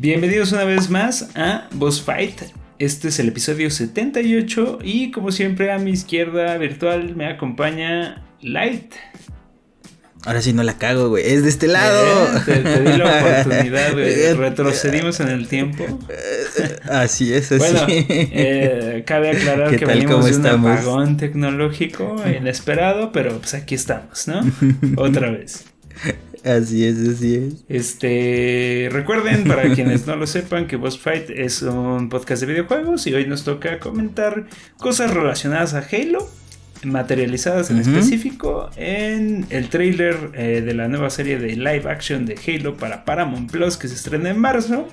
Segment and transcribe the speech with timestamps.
[0.00, 2.40] Bienvenidos una vez más a Boss Fight.
[2.78, 8.92] Este es el episodio 78 y como siempre a mi izquierda virtual me acompaña Light.
[10.24, 11.26] Ahora sí no la cago, güey.
[11.26, 12.26] Es de este lado.
[12.26, 14.32] Eh, te, te di la oportunidad, güey.
[14.36, 15.84] Retrocedimos en el tiempo.
[16.88, 17.58] Así es, así.
[17.58, 19.94] Bueno, eh, cabe aclarar ¿Qué que tal?
[19.96, 20.70] venimos ¿Cómo de un estamos?
[20.70, 24.42] apagón tecnológico inesperado, pero pues aquí estamos, ¿no?
[24.96, 25.64] Otra vez.
[26.48, 27.64] Así es, así es.
[27.68, 33.06] Este, recuerden, para quienes no lo sepan, que Boss Fight es un podcast de videojuegos
[33.06, 34.46] y hoy nos toca comentar
[34.78, 36.26] cosas relacionadas a Halo,
[36.84, 42.36] materializadas en específico en el trailer eh, de la nueva serie de live action de
[42.46, 44.88] Halo para Paramount Plus que se estrena en marzo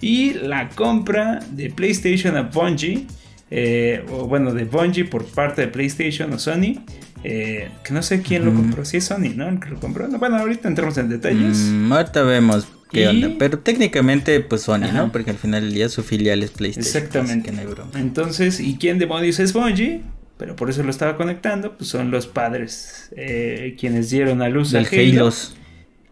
[0.00, 3.06] y la compra de PlayStation a Bungie.
[3.50, 6.82] eh, o bueno, de Bungie por parte de PlayStation o Sony.
[7.24, 8.60] Eh, que no sé quién lo Ujú.
[8.60, 8.84] compró.
[8.84, 9.48] Si es Sony, ¿no?
[9.48, 10.06] El que lo compró.
[10.08, 11.56] No, bueno, ahorita entramos en detalles.
[11.58, 13.30] Mm, ahorita vemos qué Y- onda.
[13.38, 14.92] Pero técnicamente, pues Sony, Ajá.
[14.92, 15.12] ¿no?
[15.12, 16.86] Porque al final del día su filial es PlayStation.
[17.02, 17.50] Exactamente.
[17.50, 17.62] que no.
[17.98, 20.02] Entonces, ¿y quién demonios es Bungie?
[20.36, 24.74] Pero por eso lo estaba conectando, pues son los padres eh, quienes dieron a luz
[24.74, 25.30] al Halo,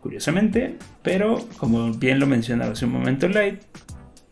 [0.00, 3.61] curiosamente, pero como bien lo mencionaba hace un momento Light,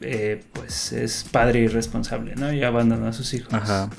[0.00, 2.52] eh, pues es padre irresponsable, ¿no?
[2.52, 3.52] Y abandonó a sus hijos.
[3.52, 3.90] Ajá.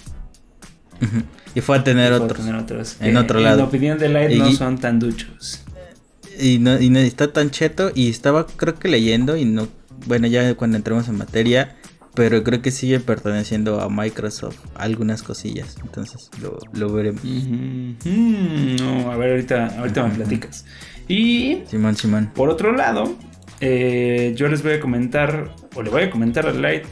[1.56, 2.40] Y fue a tener a otros.
[2.40, 3.64] tener otros En que, otro En lado.
[3.66, 5.64] opinión de Light Y- no son tan duchos.
[6.40, 7.92] Y no, y no está tan cheto.
[7.94, 9.36] Y estaba, creo que leyendo.
[9.38, 9.68] Y no.
[10.08, 11.76] Bueno, ya cuando entremos en materia.
[12.14, 15.78] Pero creo que sigue perteneciendo a Microsoft algunas cosillas.
[15.82, 17.22] Entonces lo, lo veremos.
[17.24, 20.66] Mm, no, a ver, ahorita, ahorita me platicas.
[21.08, 22.30] Y Simón, Simón.
[22.36, 23.16] Por otro lado,
[23.62, 26.86] eh, yo les voy a comentar, o le voy a comentar a Light,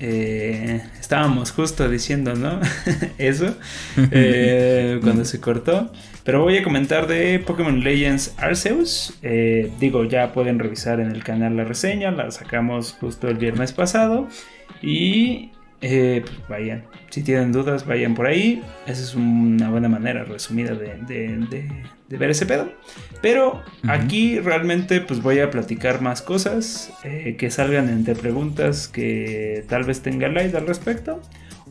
[0.00, 2.60] eh, estábamos justo diciendo, ¿no?
[3.18, 3.56] Eso,
[4.10, 5.90] eh, cuando se cortó.
[6.24, 9.14] Pero voy a comentar de Pokémon Legends Arceus.
[9.22, 13.72] Eh, digo, ya pueden revisar en el canal la reseña, la sacamos justo el viernes
[13.72, 14.28] pasado.
[14.82, 15.50] Y
[15.80, 18.62] pues vayan, si tienen dudas, vayan por ahí.
[18.86, 21.72] Esa es una buena manera resumida de, de- de-
[22.08, 22.72] de ver ese pedo.
[23.20, 29.64] Pero aquí realmente pues voy a platicar más cosas eh, que salgan entre preguntas que
[29.68, 31.20] tal vez tenga Light al respecto.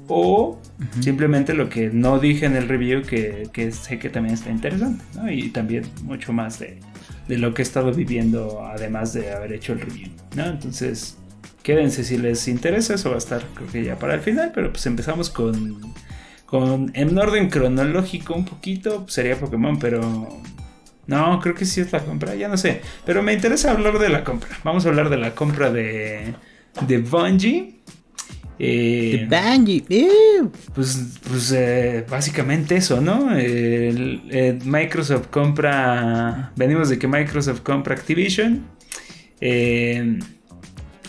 [0.09, 0.61] O
[1.01, 5.03] simplemente lo que no dije en el review que, que sé que también está interesante.
[5.15, 5.29] ¿no?
[5.29, 6.79] Y también mucho más de,
[7.27, 10.09] de lo que he estado viviendo además de haber hecho el review.
[10.35, 10.45] ¿no?
[10.45, 11.17] Entonces
[11.61, 12.93] quédense si les interesa.
[12.93, 14.51] Eso va a estar creo que ya para el final.
[14.53, 15.81] Pero pues empezamos con...
[16.47, 20.01] Con, en orden cronológico un poquito, pues, sería Pokémon, pero
[21.07, 22.81] no, creo que sí es la compra, ya no sé.
[23.05, 24.49] Pero me interesa hablar de la compra.
[24.63, 26.35] Vamos a hablar de la compra de,
[26.87, 27.75] de Bungie.
[28.59, 29.85] Eh, The Bungie.
[29.89, 30.51] ¡Ew!
[30.73, 33.35] pues pues eh, básicamente eso, ¿no?
[33.37, 36.53] El Microsoft compra.
[36.55, 38.65] Venimos de que Microsoft compra Activision.
[39.41, 40.19] eh,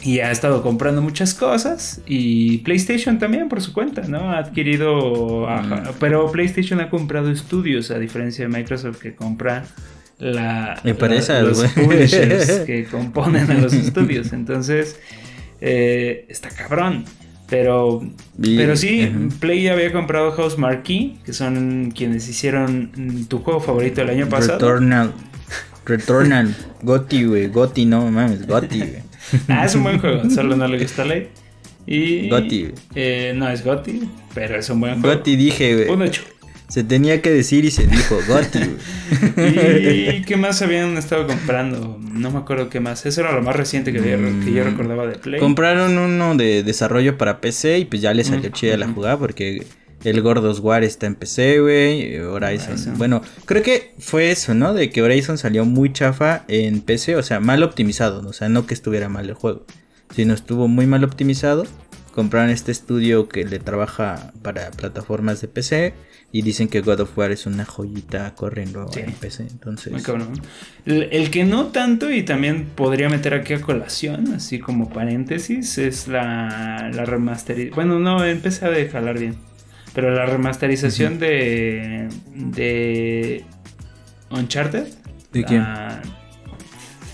[0.03, 2.01] y ha estado comprando muchas cosas.
[2.07, 4.31] Y PlayStation también, por su cuenta, ¿no?
[4.33, 5.49] Ha adquirido.
[5.49, 9.65] ajá, pero PlayStation ha comprado estudios, a diferencia de Microsoft que compra.
[10.19, 14.33] La, Empresas, la- los publishers que componen a los estudios.
[14.33, 14.99] Entonces,
[15.61, 17.05] eh, está cabrón.
[17.49, 18.03] Pero
[18.39, 19.11] pero sí.
[19.41, 24.59] Play había comprado House Marquee, que son quienes hicieron tu juego favorito el año pasado.
[24.59, 25.13] Returnal.
[25.87, 26.55] Returnal.
[26.83, 27.47] Gotti, güey.
[27.49, 28.47] Gotti, no mames.
[28.47, 29.08] Gotti, güey.
[29.49, 31.28] Ah, es un buen juego, solo no le gusta Light.
[31.87, 32.28] Y.
[32.28, 34.03] Gotti, eh, no es Gotti,
[34.34, 35.16] pero es un buen juego.
[35.16, 35.89] Gotti dije, güey.
[35.89, 36.22] Un 8.
[36.69, 38.59] Se tenía que decir y se dijo Gotti.
[40.19, 41.99] ¿Y qué más habían estado comprando?
[42.12, 43.06] No me acuerdo qué más.
[43.06, 44.69] Eso era lo más reciente que, había- que yo Mm.
[44.69, 45.41] recordaba de Play.
[45.41, 49.19] Compraron uno de desarrollo para PC y pues ya le salió Mm, chida la jugada
[49.19, 49.62] porque
[50.05, 52.19] el Gordos War está en PC, güey.
[52.19, 52.73] Horizon.
[52.73, 52.99] Horizon.
[52.99, 54.75] Bueno, creo que fue eso, ¿no?
[54.75, 58.31] De que Horizon salió muy chafa en PC, o sea, mal optimizado, ¿no?
[58.31, 59.67] o sea, no que estuviera mal el juego,
[60.15, 61.65] sino estuvo muy mal optimizado.
[62.15, 65.95] Compraron este estudio que le trabaja para plataformas de PC
[66.33, 69.01] y dicen que God of War es una joyita corriendo Sí.
[69.01, 69.93] en PC, entonces.
[69.93, 70.33] Muy cabrón.
[70.85, 75.79] El, el que no tanto, y también podría meter aquí a colación, así como paréntesis,
[75.79, 77.75] es la, la remasterización.
[77.77, 79.37] Bueno, no, empecé a jalar bien.
[79.99, 82.06] Pero la remasterización de.
[82.37, 83.45] de.
[84.31, 84.87] Uncharted.
[85.33, 85.67] ¿De quién?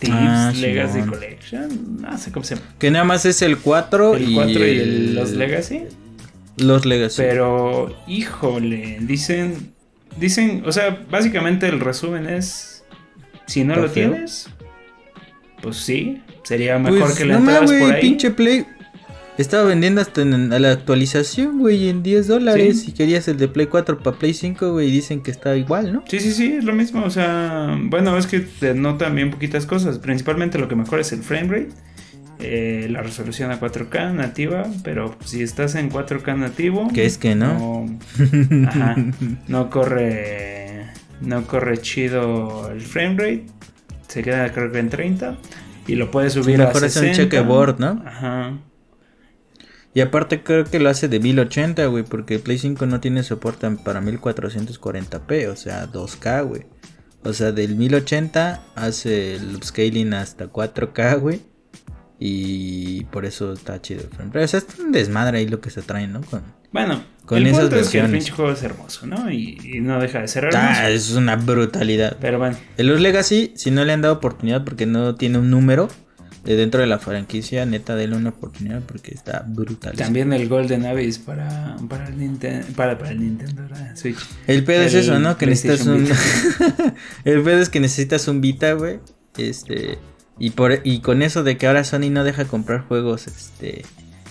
[0.00, 1.00] Thieves Ah, Legacy.
[1.00, 2.02] Collection.
[2.02, 2.66] No sé cómo se llama.
[2.78, 5.84] Que nada más es el 4 El y 4 y el- los Legacy.
[6.58, 7.22] Los Legacy.
[7.22, 9.72] Pero, híjole, dicen.
[10.20, 12.84] Dicen, o sea, básicamente el resumen es.
[13.46, 14.10] Si no ¿Está lo feo?
[14.10, 14.50] tienes,
[15.62, 18.00] pues sí, sería mejor Pues, que le no entraras mames, por güey, ahí.
[18.02, 18.66] pinche Play.
[19.36, 22.80] Estaba vendiendo hasta en, a la actualización, güey, en 10 dólares.
[22.80, 22.86] Sí.
[22.86, 26.04] Si querías el de Play 4 para Play 5, güey, dicen que está igual, ¿no?
[26.06, 27.02] Sí, sí, sí, es lo mismo.
[27.04, 29.98] O sea, bueno, es que te notan bien poquitas cosas.
[29.98, 31.68] Principalmente lo que mejor es el frame rate.
[32.40, 37.34] eh, la resolución a 4K nativa, pero si estás en 4K nativo, que es que
[37.34, 37.86] no,
[38.50, 38.96] no, ajá,
[39.48, 40.86] no corre,
[41.20, 43.46] no corre chido el frame rate,
[44.08, 45.38] se queda creo que en 30
[45.86, 47.22] y lo puedes subir mejor a es 60.
[47.22, 48.02] un checkboard, ¿no?
[48.04, 48.58] Ajá.
[49.94, 53.70] Y aparte creo que lo hace de 1080, güey, porque Play 5 no tiene soporte
[53.70, 56.66] para 1440p, o sea, 2K, güey.
[57.22, 61.40] O sea, del 1080 hace el upscaling hasta 4K, güey.
[62.18, 64.44] Y por eso está chido el frame rate.
[64.44, 66.22] O sea, es un desmadre ahí lo que se trae, ¿no?
[66.22, 66.42] Con...
[66.72, 69.30] Bueno, Con el esas punto es que el pinche juego es hermoso, ¿no?
[69.30, 70.66] Y, y no deja de ser hermoso.
[70.68, 72.16] Ah, es una brutalidad.
[72.20, 75.50] Pero bueno, El Los Legacy, si no le han dado oportunidad porque no tiene un
[75.50, 75.88] número
[76.44, 79.96] de dentro de la franquicia, neta, denle una oportunidad porque está brutal.
[79.96, 83.96] también el Golden Abyss para, para, el, Ninten- para, para el Nintendo ¿verdad?
[83.96, 84.18] Switch.
[84.46, 85.38] El pedo es eso, ¿no?
[85.38, 86.06] Que necesitas un.
[87.24, 89.00] El pedo es que necesitas un Vita, güey.
[89.38, 89.98] Este.
[90.38, 93.84] Y, por, y con eso de que ahora Sony no deja comprar juegos este,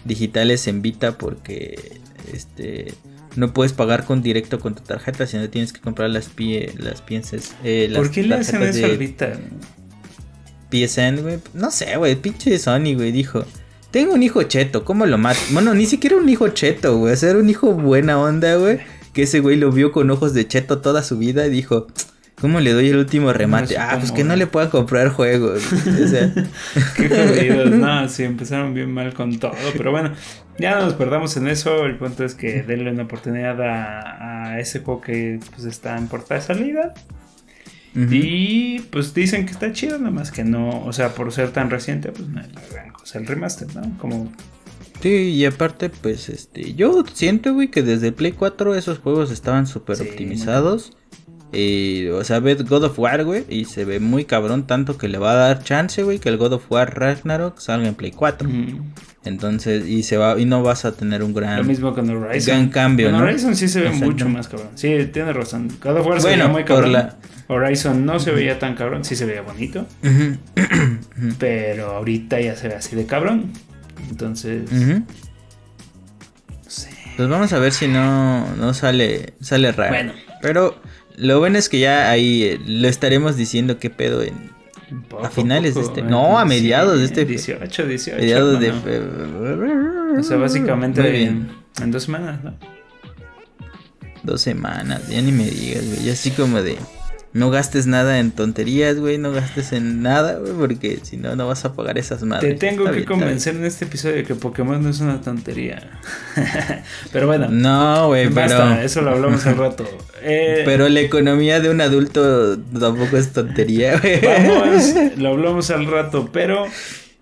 [0.06, 2.00] digitales en Vita porque
[2.34, 2.94] este,
[3.38, 7.02] no puedes pagar con directo con tu tarjeta, sino tienes que comprar las, pie, las
[7.02, 7.56] pienses.
[7.64, 9.40] eh, las ¿Por qué le hacen eso de al Vita?
[10.74, 11.40] PSN, güey.
[11.54, 12.16] No sé, güey.
[12.16, 13.12] Pinche Sony, güey.
[13.12, 13.46] Dijo:
[13.92, 15.40] Tengo un hijo cheto, ¿cómo lo mato?
[15.52, 17.14] Bueno, ni siquiera un hijo cheto, güey.
[17.14, 18.80] O sea, era un hijo buena onda, güey.
[19.14, 21.88] Que ese güey lo vio con ojos de cheto toda su vida y dijo:
[22.42, 23.78] ¿Cómo le doy el último remate?
[23.78, 25.64] ah, pues que no le puedan comprar juegos.
[25.72, 26.34] O sea,
[26.98, 30.12] Qué jodidos, no, sí, empezaron bien mal con todo, pero bueno,
[30.60, 34.60] ya no nos perdamos en eso, el punto es que denle una oportunidad a, a
[34.60, 36.94] ese juego que pues está en portada de salida
[37.96, 41.70] y pues dicen que está chido, nada más que no, o sea, por ser tan
[41.70, 43.98] reciente, pues no es la gran cosa, el remaster, ¿no?
[43.98, 44.32] Como,
[45.02, 49.32] Sí, y aparte, pues, este, yo siento, güey, que desde el Play 4 esos juegos
[49.32, 50.94] estaban súper Sí, optimizados.
[51.54, 55.08] Eh, o sea, ves God of War, güey, y se ve muy cabrón, tanto que
[55.08, 58.12] le va a dar chance, güey, que el God of War Ragnarok salga en Play
[58.12, 58.50] 4.
[58.50, 58.94] mm,
[59.26, 61.58] Entonces, y se va, y no vas a tener un gran...
[61.60, 62.56] lo mismo con Horizon.
[62.58, 63.24] gran cambio, Con ¿no?
[63.26, 66.44] Horizon sí se ve mucho más cabrón, sí, tiene razón, God of War se Bueno,
[66.46, 66.92] veía muy cabrón.
[66.94, 67.16] la-
[67.48, 69.86] Horizon no se veía tan cabrón, sí se veía bonito.
[71.40, 73.52] Pero ahorita ya se ve así de cabrón.
[74.10, 75.06] Entonces, no
[76.68, 76.90] sé.
[77.18, 79.92] Pues vamos a ver si no, no sale, sale raro.
[79.92, 80.14] Bueno.
[80.42, 80.80] Pero
[81.18, 84.52] lo bueno es que ya ahí eh, lo estaremos diciendo qué pedo en
[85.10, 86.02] Poco a finales de este...
[86.02, 87.26] eh, No, a sí, mediados de este...
[87.26, 88.20] 18, 18.
[88.22, 90.20] mediados de febrero.
[90.20, 91.50] O sea, básicamente Muy bien.
[91.80, 92.54] en, en dos semanas, ¿no?
[94.22, 96.04] Dos semanas, ya ni me digas, güey.
[96.06, 96.78] Ya así como de...
[97.34, 99.18] No gastes nada en tonterías, güey.
[99.18, 100.54] No gastes en nada, güey.
[100.54, 102.60] Porque si no, no vas a pagar esas madres.
[102.60, 105.20] Te tengo Está que bien, convencer en este episodio de que Pokémon no es una
[105.22, 105.90] tontería.
[107.12, 107.48] pero bueno.
[107.50, 108.82] No, güey, basta, pero...
[108.82, 109.86] eso lo hablamos al rato.
[110.26, 114.22] Eh, Pero la economía de un adulto tampoco es tontería, güey.
[114.22, 116.66] Vamos, lo hablamos al rato, pero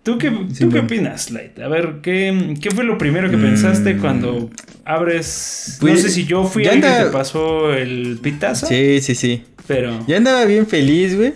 [0.03, 1.59] ¿tú qué, ¿tú qué opinas, Light?
[1.59, 3.41] A ver, ¿qué, qué fue lo primero que Mm.
[3.41, 4.49] pensaste cuando
[4.85, 5.77] abres...
[5.79, 8.99] Pues, no sé si yo fui ya el que anda- te pasó el pitazo, Sí,
[9.01, 9.43] sí, sí.
[9.67, 10.05] pero...
[10.07, 11.33] Yo andaba bien feliz, güey.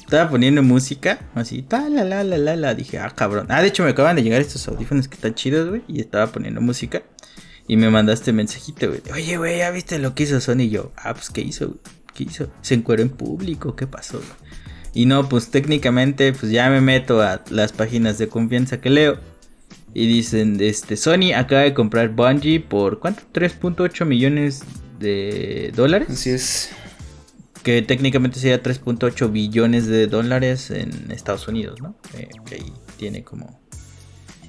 [0.00, 2.74] Estaba poniendo música, así, ta la la la la la.
[2.74, 3.46] Dije, ah, cabrón.
[3.48, 5.80] Ah, de hecho, me acaban de llegar estos audífonos que están chidos, güey.
[5.88, 7.02] Y estaba poniendo música.
[7.66, 9.00] Y me mandaste mensajito, güey.
[9.10, 10.64] Oye, güey, ¿ya viste lo que hizo Sony?
[10.64, 11.78] Y yo, ah, pues, ¿qué hizo, güey?
[12.14, 12.50] ¿Qué hizo?
[12.60, 13.74] ¿Se encueró en público?
[13.74, 14.41] ¿Qué pasó, güey?
[14.94, 19.18] Y no, pues técnicamente, pues ya me meto a las páginas de confianza que leo.
[19.94, 23.22] Y dicen, este, Sony acaba de comprar Bungie por, ¿cuánto?
[23.32, 24.62] 3.8 millones
[24.98, 26.70] de dólares Así es.
[27.62, 31.96] que técnicamente sería 3.8 billones de dólares en Estados Unidos, ¿no?
[32.14, 33.60] Eh, que ahí tiene como,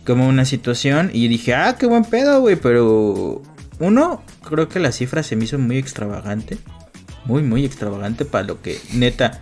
[0.05, 1.09] como una situación.
[1.13, 2.55] Y dije, ah, qué buen pedo, güey.
[2.55, 3.41] Pero
[3.79, 6.57] uno, creo que la cifra se me hizo muy extravagante.
[7.25, 9.41] Muy, muy extravagante para lo que neta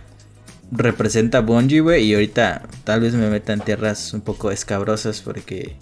[0.72, 2.04] representa Bungie, güey.
[2.04, 5.76] Y ahorita tal vez me meta en tierras un poco escabrosas porque...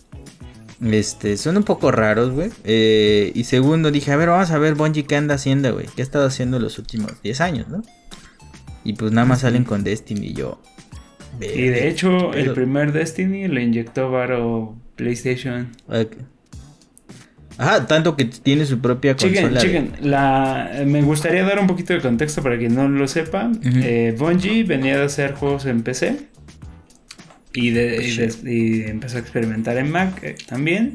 [0.83, 2.51] Este, son un poco raros, güey.
[2.65, 5.87] Eh, y segundo, dije, a ver, vamos a ver Bungie qué anda haciendo, güey.
[5.95, 7.83] ¿Qué ha estado haciendo los últimos 10 años, no?
[8.83, 10.61] Y pues nada más salen con Destiny y yo.
[11.39, 15.71] Y de hecho, el primer Destiny le inyectó varo PlayStation.
[15.89, 16.17] Ok.
[17.61, 19.61] Ajá, tanto que tiene su propia Chiquen, consola.
[19.61, 23.51] de- chiquen, la, me gustaría dar un poquito de contexto para quien no lo sepa.
[23.63, 26.17] Eh, Bungie venía de hacer juegos en PC
[27.53, 28.21] y, de, y sí.
[28.43, 30.95] de- y empezó a experimentar en Mac eh, también.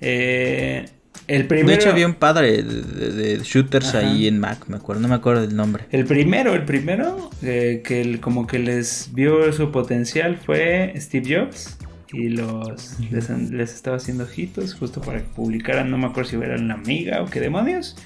[0.00, 0.84] Eh,
[1.28, 4.00] el De primero, hecho, había un padre de, de- de shooters Ajá.
[4.00, 5.84] ahí en Mac, me acuerdo, no me acuerdo del nombre.
[5.90, 11.36] el primero, el primero eh, que el- como que les vio su potencial fue Steve
[11.38, 11.78] Jobs.
[12.18, 16.36] Y los les, les estaba haciendo ojitos justo para que publicaran, no me acuerdo si
[16.36, 17.96] era la amiga o qué demonios.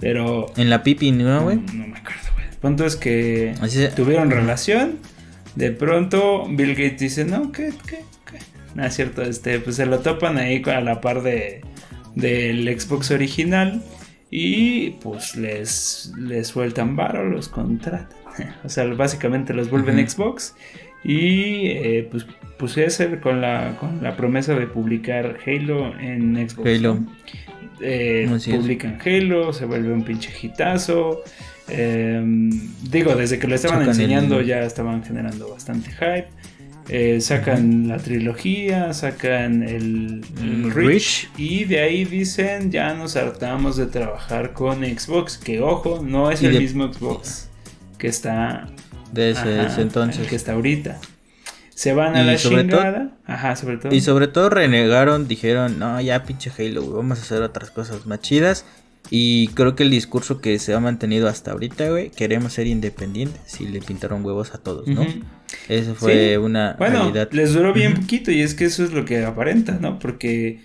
[0.00, 1.58] Pero En la pipi, ¿no, güey?
[1.58, 2.46] No, no me acuerdo, güey.
[2.50, 4.98] El punto es que Así se- tuvieron relación.
[5.54, 7.72] De pronto Bill Gates dice, no, ¿qué?
[7.86, 7.98] ¿Qué?
[8.28, 8.38] ¿Qué?
[8.74, 11.60] no es cierto, este, pues se lo topan ahí a la par de
[12.16, 13.82] del Xbox original
[14.30, 18.08] y pues les, les sueltan varo, los contratan.
[18.64, 20.54] o sea, básicamente los vuelven Xbox
[21.04, 22.26] y eh, pues
[22.62, 22.76] pues
[23.20, 26.70] con la, con la promesa de publicar Halo en Xbox.
[26.70, 27.00] Halo.
[27.80, 31.24] Eh, publican Halo, se vuelve un pinche hitazo.
[31.66, 32.50] Em,
[32.88, 36.28] digo, desde que lo estaban enseñando ya estaban generando bastante hype.
[36.88, 40.22] Eh, sacan la trilogía, sacan el,
[40.72, 46.30] Reach, y de ahí dicen ya nos hartamos de trabajar con Xbox, que ojo, no
[46.30, 47.48] es el mismo Xbox
[48.02, 48.66] que está
[49.12, 50.98] de ese, entonces que está ahorita.
[51.74, 53.12] Se van a la chingada.
[53.26, 53.94] Ajá, sobre todo.
[53.94, 58.20] Y sobre todo renegaron, dijeron, no, ya pinche Halo, vamos a hacer otras cosas más
[58.20, 58.64] chidas.
[59.10, 63.60] Y creo que el discurso que se ha mantenido hasta ahorita, güey, queremos ser independientes
[63.60, 65.04] y le pintaron huevos a todos, ¿no?
[65.68, 69.24] Eso fue una bueno, les duró bien poquito y es que eso es lo que
[69.24, 69.98] aparenta, ¿no?
[69.98, 70.60] Porque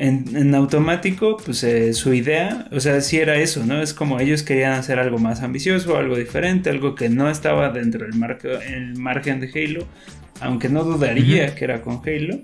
[0.00, 3.82] en, automático, pues eh, su idea, o sea, sí era eso, ¿no?
[3.82, 8.06] Es como ellos querían hacer algo más ambicioso, algo diferente, algo que no estaba dentro
[8.06, 8.14] del
[8.66, 9.86] el margen de Halo,
[10.40, 12.40] aunque no dudaría que era con Halo.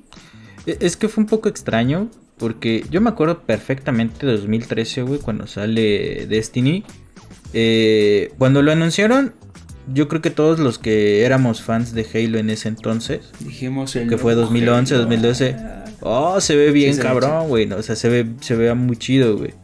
[0.66, 5.20] E, es que fue un poco extraño, porque yo me acuerdo perfectamente de 2013, güey,
[5.20, 6.84] cuando sale Destiny.
[7.54, 9.32] Eh, cuando lo anunciaron,
[9.94, 14.18] yo creo que todos los que éramos fans de Halo en ese entonces, dijimos que
[14.18, 15.56] fue 2011, 2012,
[16.00, 19.54] oh, se ve bien cabrón, güey, o sea, se ve, se ve muy chido, güey.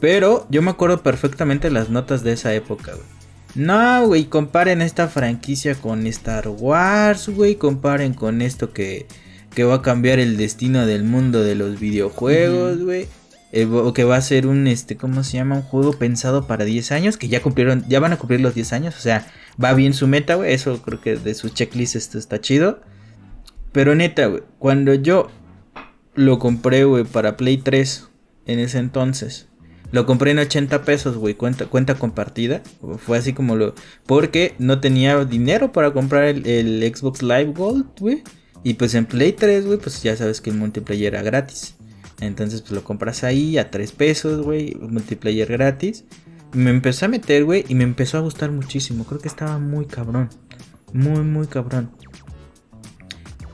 [0.00, 3.06] Pero yo me acuerdo perfectamente las notas de esa época, güey.
[3.54, 9.06] No, güey, comparen esta franquicia con Star Wars, güey, comparen con esto que,
[9.54, 13.06] que va a cambiar el destino del mundo de los videojuegos, güey.
[13.52, 15.54] Eh, o que va a ser un, este, ¿cómo se llama?
[15.54, 18.72] Un juego pensado para 10 años, que ya cumplieron, ya van a cumplir los 10
[18.72, 19.28] años, o sea,
[19.62, 22.80] va bien su meta, güey, eso creo que de su checklist esto está chido.
[23.70, 25.30] Pero neta, güey, cuando yo
[26.14, 28.08] lo compré, güey, para Play 3
[28.46, 29.48] en ese entonces,
[29.94, 32.62] lo compré en 80 pesos, güey, cuenta, cuenta compartida.
[32.98, 33.74] Fue así como lo...
[34.06, 38.24] Porque no tenía dinero para comprar el, Xbox Live Gold, güey.
[38.64, 41.76] Y pues en Play 3, güey, pues ya sabes que el multiplayer era gratis.
[42.20, 46.04] Entonces pues lo compras ahí a 3 pesos, güey, multiplayer gratis.
[46.52, 49.04] Me empezó a meter, güey, y me empezó a gustar muchísimo.
[49.04, 50.28] Creo que estaba muy cabrón.
[50.92, 51.90] Muy, muy cabrón.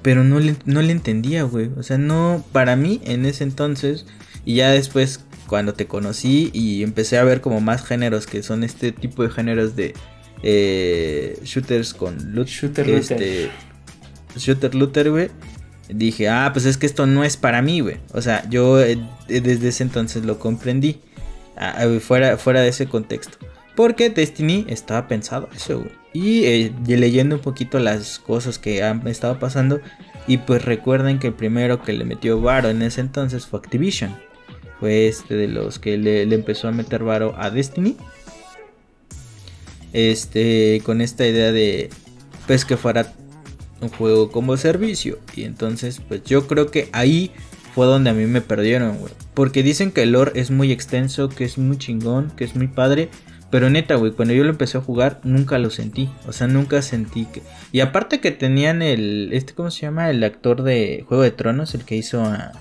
[0.02, 1.71] Pero no le, no le entendía, güey.
[1.76, 4.07] O sea, no, para mí en ese entonces,
[4.45, 8.62] y ya después cuando te conocí y empecé a ver como más géneros que son
[8.62, 9.95] este tipo de géneros de
[10.42, 12.47] eh, shooters con loot.
[12.47, 13.50] Shooter este,
[14.37, 15.28] Shooter looter, güey.
[15.88, 17.97] Dije, ah, pues es que esto no es para mí, güey.
[18.12, 21.00] O sea, yo eh, desde ese entonces lo comprendí.
[21.57, 23.38] Ah, fuera, fuera de ese contexto.
[23.80, 25.92] Porque Destiny estaba pensado eso, güey.
[26.12, 29.80] Y eh, leyendo un poquito las cosas que han estado pasando.
[30.26, 34.14] Y pues recuerden que el primero que le metió Varo en ese entonces fue Activision
[34.78, 37.96] fue este de los que le, empezó a meter varo a Destiny.
[39.94, 41.88] Este, con esta idea de,
[42.46, 43.14] pues que fuera
[43.80, 45.18] un juego como servicio.
[45.34, 47.32] Y entonces, pues yo creo que ahí
[47.75, 48.99] fue donde a mí me perdieron.
[49.32, 52.68] Porque dicen que el lore es muy extenso, que es muy chingón, que es muy
[52.68, 53.08] padre.
[53.50, 56.09] Pero neta, güey, cuando yo lo empecé a jugar, nunca lo sentí.
[56.26, 57.42] O sea, nunca sentí que.
[57.73, 59.30] Y aparte que tenían el.
[59.33, 60.09] Este, ¿cómo se llama?
[60.11, 62.52] El actor de Juego de Tronos, el que hizo a.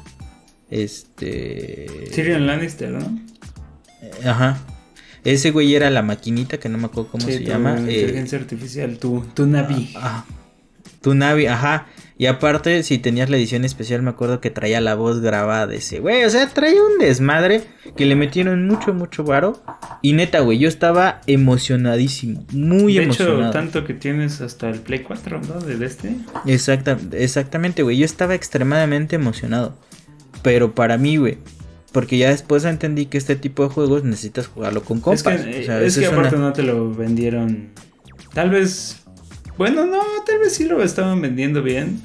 [0.72, 2.10] Este.
[2.14, 3.20] Tyrion Lannister, ¿no?
[4.02, 4.60] Eh, ajá.
[5.24, 7.78] Ese güey era la maquinita que no me acuerdo cómo se llama.
[7.78, 9.94] Eh, inteligencia artificial, tu, tu Navi.
[9.96, 10.26] Ah,
[11.02, 11.88] tu Navi, ajá.
[12.20, 15.78] Y aparte, si tenías la edición especial, me acuerdo que traía la voz grabada de
[15.78, 16.26] ese güey.
[16.26, 17.64] O sea, traía un desmadre
[17.96, 19.64] que le metieron mucho, mucho varo.
[20.02, 22.46] Y neta, güey, yo estaba emocionadísimo.
[22.52, 23.44] Muy de emocionado.
[23.44, 25.62] Hecho, tanto que tienes hasta el Play 4, ¿no?
[25.62, 26.14] De este.
[26.46, 27.96] Exacta, exactamente, güey.
[27.96, 29.78] Yo estaba extremadamente emocionado.
[30.42, 31.38] Pero para mí, güey.
[31.94, 35.26] Porque ya después entendí que este tipo de juegos necesitas jugarlo con compas.
[35.26, 37.70] Es que, aparte no te lo vendieron.
[38.34, 39.06] Tal vez.
[39.60, 42.00] Bueno, no, tal vez sí lo estaban vendiendo bien.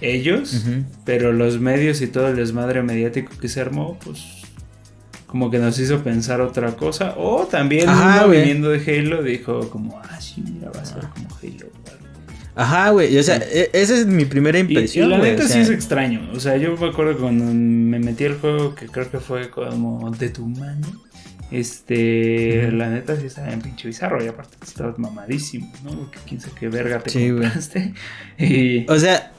[0.00, 0.64] Ellos.
[1.04, 4.22] Pero los medios y todo el desmadre mediático que se armó, pues.
[5.26, 7.14] Como que nos hizo pensar otra cosa.
[7.16, 11.26] O también uno viniendo de Halo dijo como, ah, sí, mira, va a ser como
[11.42, 11.72] Halo.
[12.54, 13.18] Ajá, güey.
[13.18, 15.08] O sea, e, esa es mi primera impresión.
[15.08, 16.30] Y, la neta sí es extraño.
[16.34, 20.08] O sea, yo me acuerdo cuando me metí al juego, que creo que fue como
[20.12, 20.86] de tu mano.
[21.50, 24.22] Este, la neta sí estaba en pinche bizarro.
[24.24, 26.10] Y aparte estabas mamadísimo, ¿no?
[26.26, 27.94] Quién sabe qué verga te sí, compraste.
[28.38, 28.90] Y...
[28.90, 29.32] O sea,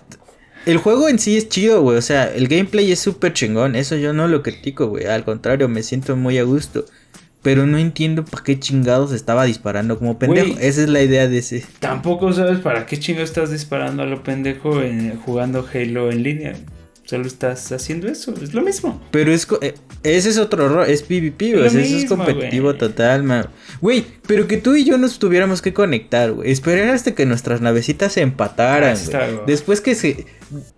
[0.65, 1.97] el juego en sí es chido, güey.
[1.97, 3.75] O sea, el gameplay es súper chingón.
[3.75, 5.05] Eso yo no lo critico, güey.
[5.05, 6.85] Al contrario, me siento muy a gusto.
[7.43, 10.57] Pero no entiendo para qué chingados estaba disparando como pendejo.
[10.59, 11.63] Esa es la idea de ese.
[11.79, 16.55] Tampoco sabes para qué chingo estás disparando a lo pendejo en- jugando Halo en línea.
[17.07, 19.01] Solo estás haciendo eso, es lo mismo.
[19.11, 21.69] Pero es eh, ese es otro error, es PvP, güey.
[21.69, 23.47] sea, eso es competitivo total, man.
[23.79, 26.51] Güey, pero que tú y yo nos tuviéramos que conectar, güey.
[26.51, 29.25] Esperar hasta que nuestras navecitas se empataran, está.
[29.47, 30.25] Después que se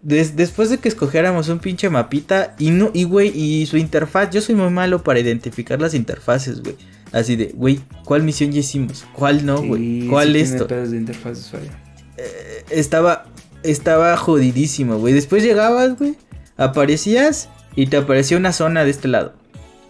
[0.03, 4.29] des- después de que escogiéramos un pinche mapita y no y güey, y su interfaz,
[4.29, 6.75] yo soy muy malo para identificar las interfaces, güey.
[7.11, 9.03] Así de, güey, ¿cuál misión ya hicimos?
[9.13, 10.01] ¿Cuál no, güey?
[10.01, 10.65] Sí, ¿Cuál sí esto?
[10.65, 10.77] de
[11.53, 11.79] vaya.
[12.69, 13.25] estaba
[13.63, 15.13] estaba jodidísimo, güey.
[15.13, 16.15] Después llegabas, güey,
[16.57, 19.33] aparecías y te aparecía una zona de este lado.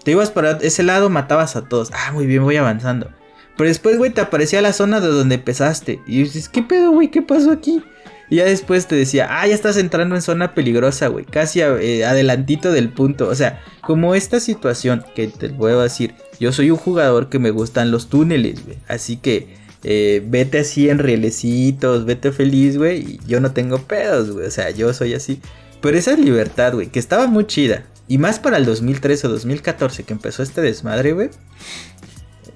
[0.04, 1.92] Te ibas para ese lado, matabas a todos.
[1.94, 3.10] Ah, muy bien, voy avanzando.
[3.58, 6.02] Pero después, güey, te aparecía la zona de donde empezaste.
[6.08, 7.12] Y dices, ¿qué pedo, güey?
[7.12, 7.84] ¿Qué pasó aquí?
[8.30, 11.26] Y ya después te decía, ah, ya estás entrando en zona peligrosa, güey.
[11.26, 13.28] Casi eh, adelantito del punto.
[13.28, 17.52] O sea, como esta situación que te a decir, yo soy un jugador que me
[17.52, 18.78] gustan los túneles, güey.
[18.88, 23.00] Así que eh, vete así en rielecitos, vete feliz, güey.
[23.00, 24.46] Y yo no tengo pedos, güey.
[24.48, 25.40] O sea, yo soy así.
[25.82, 27.84] Pero esa libertad, güey, que estaba muy chida.
[28.08, 31.30] Y más para el 2013 o 2014 que empezó este desmadre, güey.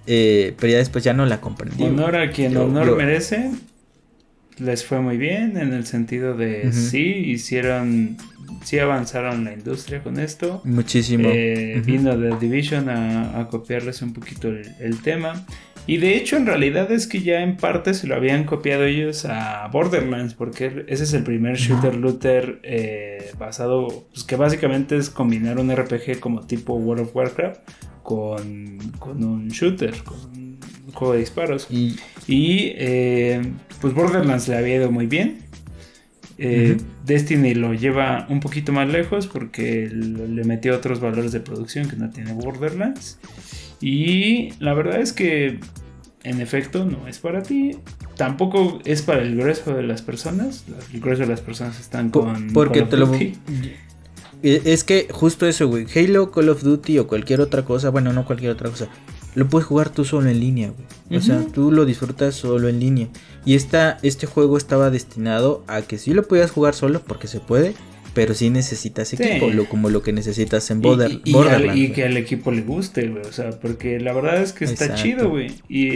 [0.06, 1.84] Eh, pero ya después ya no la comprendí.
[1.84, 3.52] Honor a quien Yo- honor yo- merece.
[4.60, 6.78] Les fue muy bien en el sentido de Ujú.
[6.78, 8.18] sí hicieron,
[8.64, 10.62] sí avanzaron la industria con esto.
[10.64, 11.28] Muchísimo.
[11.32, 11.86] Eh, Ujú.
[11.86, 15.46] Vino de Division a, a copiarles un poquito el, el tema.
[15.86, 19.26] Y de hecho, en realidad es que ya en parte se lo habían copiado ellos
[19.26, 25.10] a Borderlands, porque ese es el primer shooter looter eh, basado, pues que básicamente es
[25.10, 27.60] combinar un RPG como tipo World of Warcraft
[28.02, 31.68] con, con un shooter, con un juego de disparos.
[31.70, 31.98] Y
[32.28, 33.42] Y eh,
[33.82, 35.40] pues Borderlands le había ido muy bien.
[36.38, 36.78] Eh.
[37.06, 41.96] Destiny lo lleva un poquito más lejos porque le metió otros valores de producción que
[41.96, 43.20] no tiene Borderlands.
[43.86, 45.60] Y la verdad es que
[46.24, 47.78] en efecto no es para ti.
[48.16, 50.64] Tampoco es para el grueso de las personas.
[50.94, 52.54] El grueso de las personas están con...
[52.54, 53.08] porque Call of te lo...
[53.08, 53.34] Duty.
[54.42, 55.86] Eh, Es que justo eso, güey.
[55.94, 58.88] Halo, Call of Duty o cualquier otra cosa, bueno, no cualquier otra cosa,
[59.36, 61.20] lo puedes jugar tú solo en línea, güey.
[61.20, 63.10] O sea, tú lo disfrutas solo en línea.
[63.44, 67.42] Y esta, este juego estaba destinado a que sí lo podías jugar solo, porque se
[67.42, 67.74] puede,
[68.14, 69.18] pero sí necesitas Sí.
[69.20, 71.80] equipo, lo, como lo que necesitas en Border- y, Borderlands.
[71.82, 73.24] y que al equipo le guste, güey.
[73.24, 75.04] O sea, porque la verdad es que está Exacto.
[75.04, 75.52] chido, güey.
[75.70, 75.90] Y,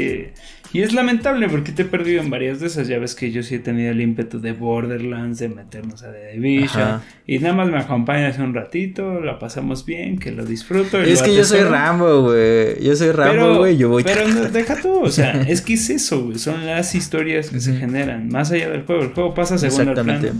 [0.73, 2.87] y es lamentable porque te he perdido en varias de esas.
[2.87, 6.33] Ya ves que yo sí he tenido el ímpetu de Borderlands, de meternos a The
[6.39, 6.81] Division.
[6.83, 7.03] Ajá.
[7.25, 11.01] Y nada más me acompañas un ratito, la pasamos bien, que lo disfruto.
[11.01, 11.61] Es lo que yo soy.
[11.61, 12.83] Rambo, güey.
[12.83, 13.77] Yo soy Rambo, güey.
[13.77, 14.03] Yo voy.
[14.03, 16.37] pero no, deja tú, o sea, es que es eso, güey.
[16.39, 19.03] Son las historias que se generan, más allá del juego.
[19.03, 20.31] El juego pasa a segundo Exactamente.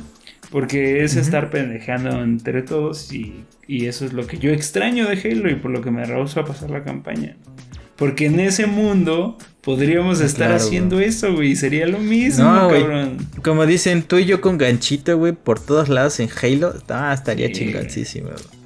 [0.52, 5.20] Porque es estar pendejeando entre todos y, y eso es lo que yo extraño de
[5.20, 7.36] Halo y por lo que me rehuso a pasar la campaña.
[7.98, 12.70] Porque en ese mundo podríamos estar Claro, haciendo eso, güey, y sería lo mismo, No,
[12.70, 13.18] cabrón.
[13.44, 16.76] Como dicen, tú y yo con ganchito, güey, por todos lados en Halo.
[16.90, 17.54] Ah, estaría Sí.
[17.54, 18.57] chingoncísimo, güey.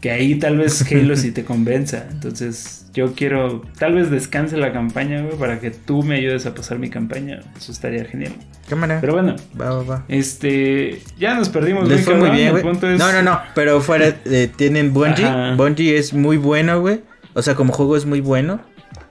[0.00, 2.06] Que ahí tal vez Halo sí te convenza.
[2.10, 6.54] Entonces yo quiero, tal vez descanse la campaña, güey, para que tú me ayudes a
[6.54, 7.40] pasar mi campaña.
[7.56, 8.32] Eso estaría genial.
[8.68, 8.98] Cámara.
[9.00, 10.04] Pero bueno, Va, va, va.
[10.08, 11.88] este, ya nos perdimos.
[11.88, 12.64] Les fue muy bien, güey.
[12.66, 13.40] es- No, no, no.
[13.54, 15.24] Pero fuera, eh, tienen Bungie.
[15.24, 15.54] Ajá.
[15.56, 17.00] Bungie es muy bueno, güey.
[17.34, 18.60] O sea, como juego es muy bueno.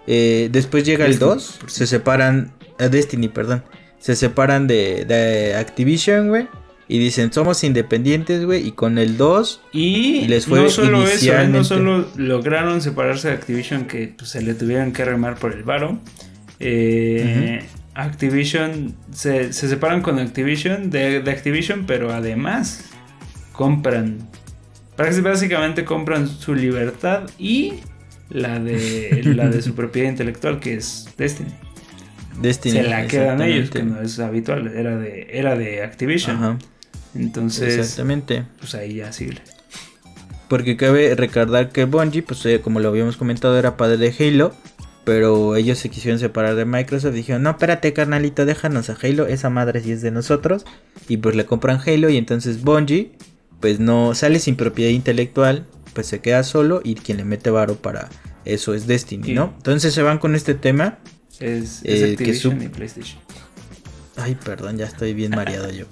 [0.05, 1.59] Eh, después llega el Destiny, 2.
[1.67, 2.51] Se separan.
[2.79, 3.63] eh, Destiny, perdón.
[3.99, 6.47] Se separan de, de Activision, güey.
[6.89, 8.65] Y dicen, somos independientes, güey.
[8.65, 9.61] Y con el 2.
[9.73, 14.41] Y Les fue no solo eso, no solo lograron separarse de Activision, que pues, se
[14.41, 15.99] le tuvieron que remar por el varo.
[16.59, 17.61] eh,
[17.93, 22.85] Activision se, se separan con Activision de, de Activision, pero además
[23.51, 24.29] compran.
[24.95, 27.73] Básicamente compran su libertad y
[28.29, 31.49] la de, la de su propiedad intelectual, que es Destiny.
[32.41, 32.75] Destiny.
[32.77, 36.35] se la quedan ellos, que no es habitual, era de, era de Activision.
[36.37, 36.57] Ajá.
[37.17, 38.45] Entonces, Exactamente.
[38.59, 39.37] pues ahí ya sigue.
[40.47, 44.53] Porque cabe recordar que Bungie, pues eh, como lo habíamos comentado, era padre de Halo.
[45.03, 47.13] Pero ellos se quisieron separar de Microsoft.
[47.13, 49.25] Dijeron, no, espérate, carnalito, déjanos a Halo.
[49.27, 50.65] Esa madre sí es de nosotros.
[51.07, 52.09] Y pues le compran Halo.
[52.09, 53.11] Y entonces Bungie,
[53.61, 55.65] pues no sale sin propiedad intelectual.
[55.93, 56.81] Pues se queda solo.
[56.83, 58.09] Y quien le mete varo para
[58.43, 59.33] eso es Destiny, Sí.
[59.33, 59.53] ¿no?
[59.57, 60.99] Entonces se van con este tema.
[61.39, 63.19] Es, es Eh, que su- y PlayStation.
[64.17, 65.85] Ay, perdón, ya estoy bien mareado yo.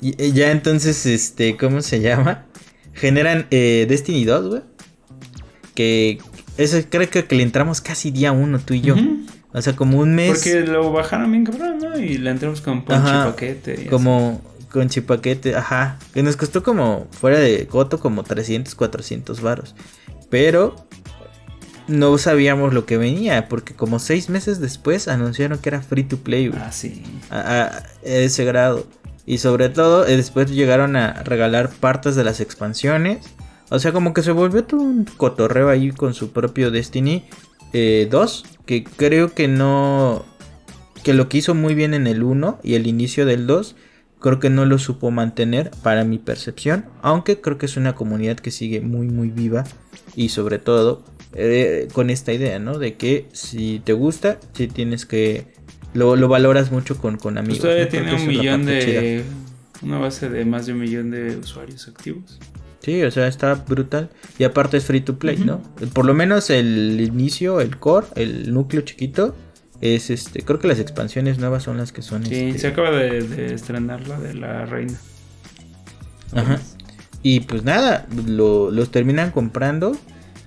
[0.00, 2.46] Y eh, ya entonces, este, ¿cómo se llama?
[2.94, 4.62] Generan eh, Destiny 2, güey.
[5.74, 6.18] Que
[6.58, 8.94] eso creo que, que le entramos casi día uno, tú y yo.
[9.52, 10.30] O sea, como un mes.
[10.32, 11.98] Porque lo bajaron bien cabrón, ¿no?
[11.98, 13.72] Y le entramos con ponche Ajá, paquete.
[13.72, 13.86] y así.
[13.86, 14.40] como
[14.70, 15.98] con chipaquete, ajá.
[16.14, 19.74] Que nos costó como, fuera de coto, como 300, 400 varos.
[20.30, 20.86] Pero
[21.88, 26.18] no sabíamos lo que venía, porque como seis meses después anunciaron que era free to
[26.18, 26.60] play, güey.
[26.62, 27.02] Ah, sí.
[27.30, 28.86] A, ese grado.
[29.26, 33.26] Y sobre todo, eh, después llegaron a regalar partes de las expansiones.
[33.70, 37.24] O sea, como que se volvió todo un cotorreo ahí con su propio Destiny
[37.72, 37.72] 2.
[37.72, 40.24] Eh, que creo que no.
[41.02, 43.74] Que lo que hizo muy bien en el 1 y el inicio del 2
[44.22, 48.36] creo que no lo supo mantener para mi percepción, aunque creo que es una comunidad
[48.36, 49.64] que sigue muy muy viva
[50.14, 51.02] y sobre todo
[51.34, 52.78] eh, con esta idea, ¿no?
[52.78, 55.46] De que si te gusta, si tienes que...
[55.94, 57.60] Lo, valoras mucho con, con amigos.
[57.60, 59.24] todavía tiene un millón de...
[59.82, 62.38] Una base de más de un millón de usuarios activos.
[62.80, 64.10] Sí, o sea, está brutal.
[64.38, 65.62] Y aparte es free to play, ¿no?
[65.92, 69.36] Por lo menos el inicio, el core, el núcleo chiquito,
[69.80, 72.24] es este, creo que las expansiones nuevas son las que son.
[72.24, 74.98] Sí, este, se acaba de, estrenar la de la reina.
[76.34, 76.60] Ajá.
[77.22, 79.96] Y pues nada, los terminan comprando.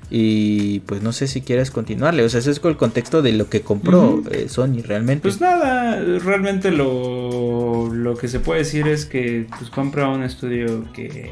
[0.10, 2.24] Y pues no sé si quieres continuarle.
[2.24, 5.24] O sea, ese es con el contexto de lo que compró eh, Sony realmente.
[5.24, 10.86] Pues nada, realmente lo, lo que se puede decir es que pues compra un estudio
[10.94, 11.32] que,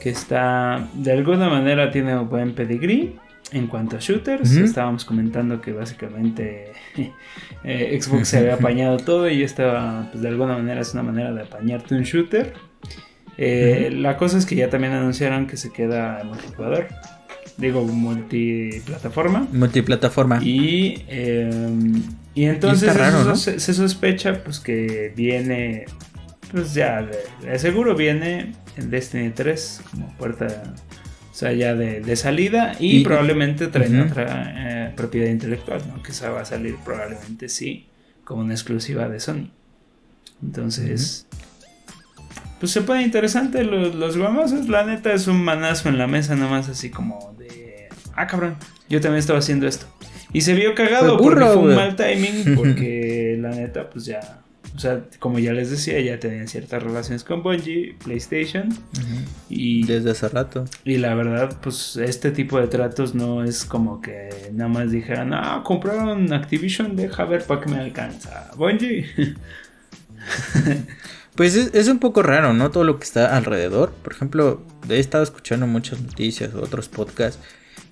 [0.00, 3.16] que, está de alguna manera tiene un buen pedigrí.
[3.52, 6.72] En cuanto a shooters, estábamos comentando que básicamente
[7.64, 11.32] eh, Xbox se había apañado todo y esta, pues de alguna manera es una manera
[11.32, 12.54] de apañarte un shooter.
[13.36, 16.88] Eh, la cosa es que ya también anunciaron que se queda multijugador.
[17.56, 19.46] Digo, multiplataforma.
[19.52, 20.40] Multiplataforma.
[20.42, 22.02] Y, em,
[22.34, 22.92] y entonces
[23.36, 25.86] se, sospecha pues que viene,
[26.50, 30.74] pues ya, de, seguro viene en Destiny 3 como puerta
[31.34, 36.00] o sea, ya de, salida y, probablemente traen otra eh, propiedad intelectual, ¿no?
[36.00, 37.88] Que esa va a salir probablemente sí
[38.22, 39.50] como una exclusiva de Sony.
[40.40, 41.26] Entonces,
[42.60, 44.68] pues se pone interesante los, los guamosos.
[44.68, 47.33] La neta es un manazo en la mesa, nomás así como de,
[48.16, 48.56] ah, cabrón,
[48.88, 49.86] yo también estaba haciendo esto.
[50.32, 54.78] Y se vio cagado porque fue un mal timing, porque la neta, pues ya o
[54.78, 58.68] sea, como ya les decía, ya tenían ciertas relaciones con Bungie, PlayStation.
[59.48, 60.64] y, Desde hace rato.
[60.84, 65.32] Y la verdad, pues este tipo de tratos no es como que nada más dijeran,
[65.32, 68.50] ah, compraron Activision, deja ver para qué me alcanza.
[68.56, 69.06] Bungie.
[71.36, 72.72] pues es, es, un poco raro, ¿no?
[72.72, 73.92] Todo lo que está alrededor.
[74.02, 77.38] Por ejemplo, he estado escuchando muchas noticias, otros podcasts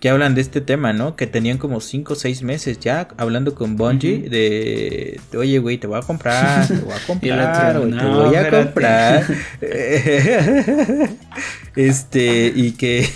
[0.03, 1.15] que hablan de este tema, ¿no?
[1.15, 5.87] Que tenían como 5 o 6 meses ya hablando con Bungie de, oye, güey, te
[5.87, 9.25] voy a comprar, te voy a comprar, te voy a comprar.
[11.77, 13.09] este, y que,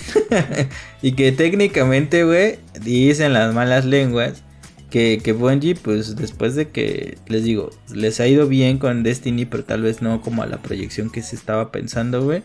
[1.02, 4.44] y que técnicamente, güey, dicen las malas lenguas
[4.88, 9.44] que, que Bungie, pues después de que, les digo, les ha ido bien con Destiny,
[9.44, 12.44] pero tal vez no como a la proyección que se estaba pensando, güey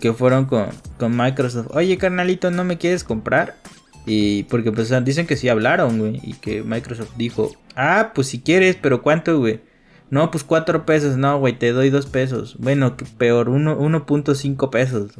[0.00, 1.68] que fueron con, Microsoft.
[1.70, 3.56] Oye, carnalito, ¿no me quieres comprar?
[4.06, 6.20] Y porque pues dicen que sí hablaron, güey.
[6.22, 9.60] Y que Microsoft dijo, ah, pues si quieres, pero ¿cuánto, güey?
[10.10, 11.16] No, pues cuatro pesos.
[11.16, 12.56] No, güey, te doy dos pesos.
[12.58, 15.12] Bueno, peor, 1.5 pesos,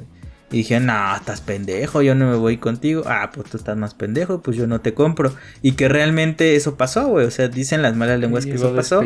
[0.50, 3.02] Y dije, no, estás pendejo, yo no me voy contigo.
[3.06, 5.34] Ah, pues tú estás más pendejo, pues yo no te compro.
[5.62, 7.26] Y que realmente eso pasó, güey.
[7.26, 9.02] O sea, dicen las malas lenguas que eso pasó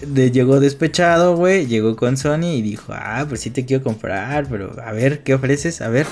[0.00, 4.74] llegó despechado, güey, llegó con Sony y dijo, ah, pues sí te quiero comprar, pero
[4.82, 5.80] a ver, ¿qué ofreces?
[5.80, 6.06] A ver,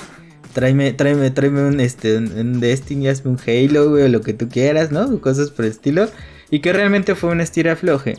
[0.53, 4.49] tráeme, tráeme, tráeme un, este, un, Destiny, hazme un Halo, güey, o lo que tú
[4.49, 5.19] quieras, ¿no?
[5.21, 6.09] Cosas por el estilo.
[6.49, 8.15] Y que realmente fue una estira floje.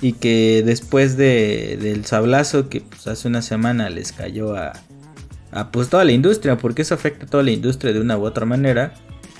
[0.00, 4.72] Y que después de, del sablazo que pues, hace una semana les cayó a,
[5.50, 8.24] a pues toda la industria, porque eso afecta a toda la industria de una u
[8.24, 8.94] otra manera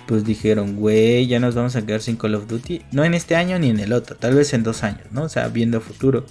[0.07, 2.83] pues dijeron, güey, ya nos vamos a quedar sin Call of Duty.
[2.93, 5.25] No en este año ni en el otro, tal vez en dos años, ¿no?
[5.25, 6.25] O sea, viendo futuro.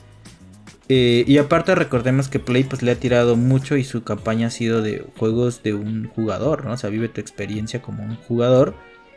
[0.89, 4.51] Eh, y aparte recordemos que Play pues le ha tirado mucho y su campaña ha
[4.51, 6.73] sido de juegos de un jugador, ¿no?
[6.73, 8.75] O sea, vive tu experiencia como un jugador.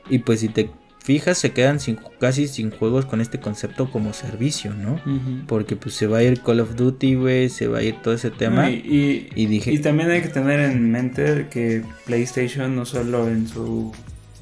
[0.08, 0.70] Y pues si te
[1.02, 5.00] fijas, se quedan sin, casi sin juegos con este concepto como servicio, ¿no?
[5.46, 8.14] Porque pues se va a ir Call of Duty, güey, se va a ir todo
[8.14, 8.70] ese tema.
[8.70, 9.72] y, dije...
[9.72, 13.92] y también hay que tener en mente que PlayStation no solo en su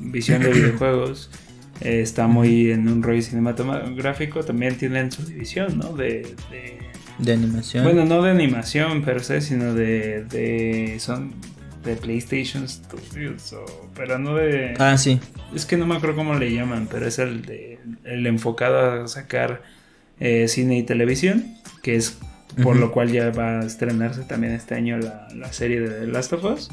[0.05, 1.31] visión de videojuegos
[1.81, 5.93] eh, está muy en un rollo cinematográfico, también tienen su división, ¿no?
[5.93, 6.35] De,
[7.19, 7.85] de, animación.
[7.85, 11.35] Bueno, no de animación per se, sino de, de son
[11.85, 13.55] de PlayStation Studios,
[13.95, 14.75] pero no de...
[14.79, 15.21] Ah, sí.
[15.55, 19.09] Es que no me acuerdo cómo le llaman, pero es el, de, el enfocado a
[19.09, 19.63] sacar
[20.21, 22.19] eh, cine y televisión, que es
[22.63, 26.07] por lo cual ya va a estrenarse también este año la, la serie de The
[26.07, 26.71] Last of Us.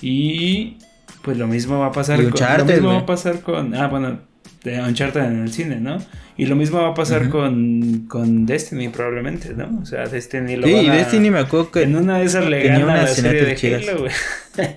[0.00, 0.76] Y
[1.24, 2.32] pues lo mismo va a pasar con.
[2.58, 3.74] Lo mismo va a pasar con.
[3.74, 4.20] Ah, bueno,
[4.62, 5.98] de Uncharted en el cine, ¿no?
[6.36, 9.80] Y lo mismo va a pasar con, con Destiny probablemente, ¿no?
[9.80, 12.62] O sea, Destiny lo Sí, y Destiny me acuerdo que en una de esas le
[12.66, 14.12] gana la serie de Halo, güey.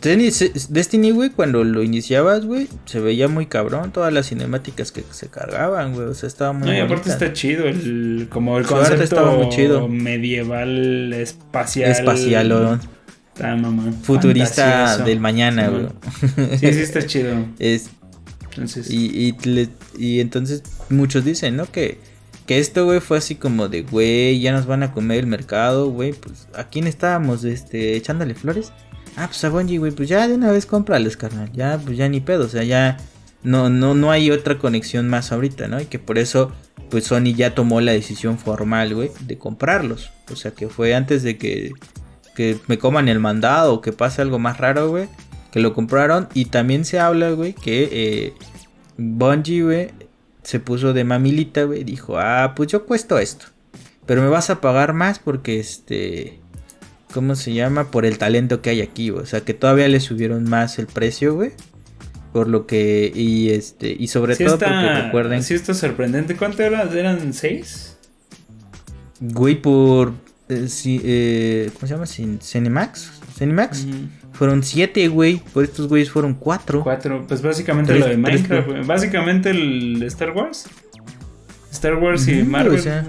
[0.00, 5.28] Destiny, güey, cuando lo iniciabas, güey, se veía muy cabrón todas las cinemáticas que se
[5.28, 6.06] cargaban, güey.
[6.06, 6.68] O sea, estaba muy.
[6.68, 9.88] No, y aparte está chido, el, como el concepto estaba muy chido.
[9.88, 11.90] medieval, espacial.
[11.90, 12.52] Espacial,
[13.38, 13.92] Está mamá.
[14.02, 15.86] Futurista del mañana, güey.
[16.58, 17.46] Sí, sí, está chido.
[17.58, 17.90] Es.
[18.50, 18.90] Entonces.
[18.90, 21.70] Y, y, y entonces muchos dicen, ¿no?
[21.70, 22.00] Que
[22.48, 25.90] que esto, güey, fue así como de, güey, ya nos van a comer el mercado,
[25.90, 26.14] güey.
[26.14, 28.72] Pues, ¿a quién estábamos, este, echándole flores?
[29.16, 31.52] Ah, pues a Bungie, güey, pues ya de una vez cómprales, carnal.
[31.52, 32.96] Ya, pues ya ni pedo, o sea, ya
[33.42, 35.78] no, no, no hay otra conexión más ahorita, ¿no?
[35.78, 36.50] Y que por eso,
[36.88, 40.10] pues Sony ya tomó la decisión formal, güey, de comprarlos.
[40.32, 41.72] O sea, que fue antes de que,
[42.38, 45.08] que me coman el mandado o que pase algo más raro, güey.
[45.50, 46.28] Que lo compraron.
[46.34, 48.32] Y también se habla, güey, que eh,
[48.96, 49.88] Bungie, güey,
[50.44, 53.46] se puso de mamilita, güey, dijo, ah, pues yo cuesto esto.
[54.06, 56.38] Pero me vas a pagar más porque este...
[57.12, 57.90] ¿Cómo se llama?
[57.90, 61.34] Por el talento que hay aquí, O sea, que todavía le subieron más el precio,
[61.34, 61.50] güey.
[62.32, 63.10] Por lo que...
[63.12, 63.96] Y este...
[63.98, 65.42] Y sobre todo porque recuerden...
[65.42, 66.36] Sí está sorprendente.
[66.36, 66.96] ¿Cuánto eran?
[66.96, 67.96] ¿Eran seis?
[69.18, 70.27] Güey, por...
[70.48, 72.06] Eh, eh, ¿Cómo se llama?
[72.06, 73.12] Cinemax.
[73.36, 73.86] Cinemax.
[74.32, 75.42] Fueron siete, güey.
[75.52, 76.82] Por estos güeyes fueron cuatro.
[76.82, 77.26] Cuatro.
[77.26, 80.66] Pues básicamente lo de Minecraft, Básicamente el Star Wars.
[81.70, 82.78] Star Wars y Marvel.
[82.78, 83.04] O sea,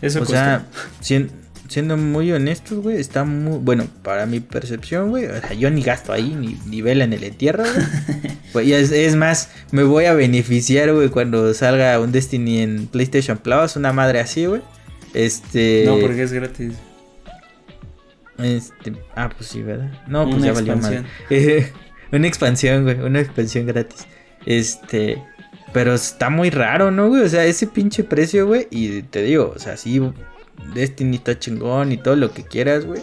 [0.00, 0.66] Eso o sea,
[1.00, 3.58] siendo muy honestos, güey, está muy.
[3.58, 5.26] Bueno, para mi percepción, güey.
[5.26, 7.64] O sea, yo ni gasto ahí, ni, ni vela en el entierro,
[8.52, 8.72] güey.
[8.72, 13.76] es, es, más, me voy a beneficiar, güey, cuando salga un Destiny en PlayStation Plus.
[13.76, 14.62] Una madre así, güey.
[15.14, 15.84] Este.
[15.86, 16.74] No, porque es gratis.
[18.38, 19.90] Este, ah, pues sí, ¿verdad?
[20.06, 21.06] No, pues ya valió mal.
[22.12, 24.06] Una expansión, güey, una expansión gratis.
[24.46, 25.22] Este,
[25.74, 27.22] pero está muy raro, ¿no, güey?
[27.22, 28.66] O sea, ese pinche precio, güey.
[28.70, 30.00] Y te digo, o sea, sí,
[30.72, 33.02] Destiny está chingón y todo lo que quieras, güey.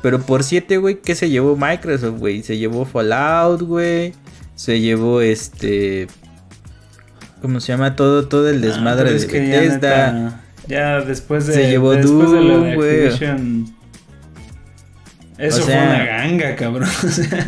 [0.00, 2.42] Pero por 7, güey, ¿qué se llevó Microsoft, güey?
[2.42, 4.14] Se llevó Fallout, güey.
[4.54, 6.06] Se llevó este.
[7.42, 7.96] ¿Cómo se llama?
[7.96, 10.42] Todo, todo el ah, desmadre de Bethesda.
[10.68, 11.54] Ya, después de.
[11.54, 13.06] Se llevó Doom, güey.
[15.38, 16.88] Eso fue una ganga, cabrón.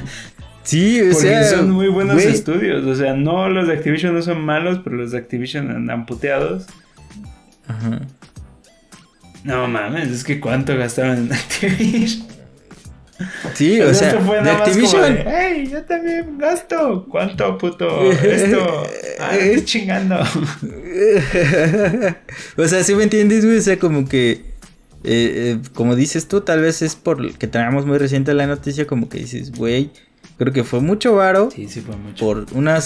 [0.62, 2.84] sí, o porque son muy buenos estudios.
[2.86, 6.66] O sea, no los de Activision no son malos, pero los de Activision andan puteados.
[7.66, 8.00] Ajá.
[9.42, 12.26] No mames, es que cuánto gastaron en Activision.
[13.54, 15.18] Sí, o sea, de Activision.
[15.26, 15.68] ¡Ey!
[15.68, 17.06] Yo también gasto.
[17.10, 18.10] ¿Cuánto, puto?
[18.10, 18.86] Esto.
[19.18, 20.16] Ah, chingando.
[22.56, 23.58] o sea, si me entiendes, güey.
[23.58, 24.50] O sea, como que
[25.02, 28.86] eh, eh, como dices tú, tal vez es por que tenemos muy reciente la noticia,
[28.86, 29.90] como que dices, güey,
[30.36, 31.50] creo que fue mucho varo.
[31.50, 32.24] Sí, sí fue mucho.
[32.24, 32.80] Por, una,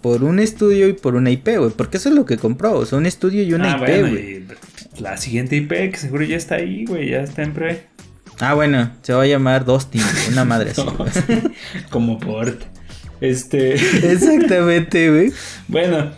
[0.00, 1.70] por un estudio y por una IP, güey.
[1.70, 4.44] Porque eso es lo que compró, o sea, un estudio y una ah, IP, güey.
[4.98, 7.93] La siguiente IP, que seguro ya está ahí, güey, ya está en pre.
[8.40, 10.82] Ah, bueno, se va a llamar Dustin, una madre así.
[11.90, 12.62] como port.
[13.20, 13.74] Este.
[14.12, 15.32] Exactamente, güey.
[15.68, 16.12] bueno,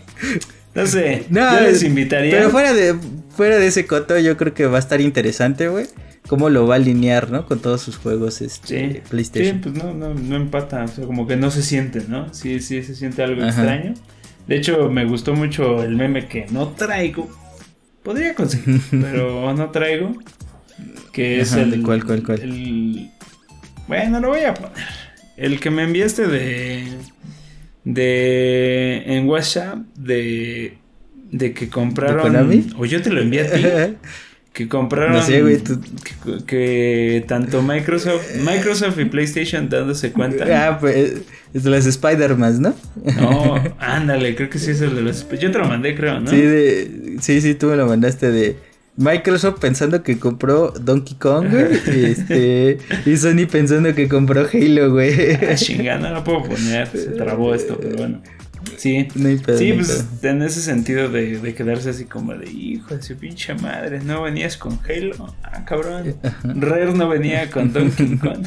[0.74, 1.26] no sé.
[1.30, 2.32] No, yo les invitaría.
[2.32, 2.96] Pero fuera de,
[3.30, 5.86] fuera de ese coto, yo creo que va a estar interesante, güey.
[6.28, 7.46] Cómo lo va a alinear, ¿no?
[7.46, 9.62] Con todos sus juegos este, PlayStation.
[9.62, 10.82] Sí, pues no, no, no empata.
[10.82, 12.34] O sea, como que no se siente, ¿no?
[12.34, 13.94] Sí, sí, se siente algo extraño.
[14.48, 17.28] De hecho, me gustó mucho el meme que no traigo.
[18.02, 20.12] Podría conseguir, pero no traigo.
[21.16, 21.82] Que es el.
[21.82, 22.42] ¿Cuál, cuál, cuál?
[22.42, 23.10] El...
[23.88, 24.72] Bueno, lo voy a poner.
[25.38, 26.84] El que me enviaste de
[27.84, 30.76] de en WhatsApp de
[31.32, 33.62] de que compraron o yo te lo envié a ti
[34.52, 35.58] que compraron no sé, güey,
[36.46, 41.22] que, tanto Microsoft Microsoft y PlayStation dándose cuenta ah pues
[41.54, 42.74] es de las Spider-Man ¿no?
[43.16, 46.28] no ándale creo que sí es el de los yo te lo mandé creo ¿no?
[46.28, 48.65] sí de, sí sí tú me lo mandaste de
[48.96, 52.04] Microsoft pensando que compró Donkey Kong, güey.
[52.04, 55.34] este, y Sony pensando que compró Halo, güey.
[55.34, 56.88] Ah, chingada, no lo puedo poner.
[56.88, 58.22] Se trabó esto, pero bueno.
[58.76, 63.14] Sí, sí, pues en ese sentido de, de, quedarse así como de hijo de su
[63.16, 68.44] pinche madre, no venías con Halo, ah cabrón, Rare no venía con Donkey Kong.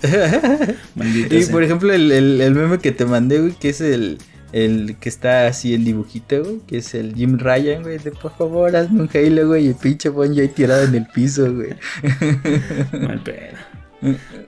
[1.30, 4.18] y por ejemplo el, el, el, meme que te mandé, güey, que es el,
[4.52, 8.36] el que está así en dibujito, güey, que es el Jim Ryan, güey, de por
[8.36, 11.70] favor hazme un Halo, güey, y el pinche Bonji ahí tirado en el piso, güey.
[13.00, 13.56] Mal pedo.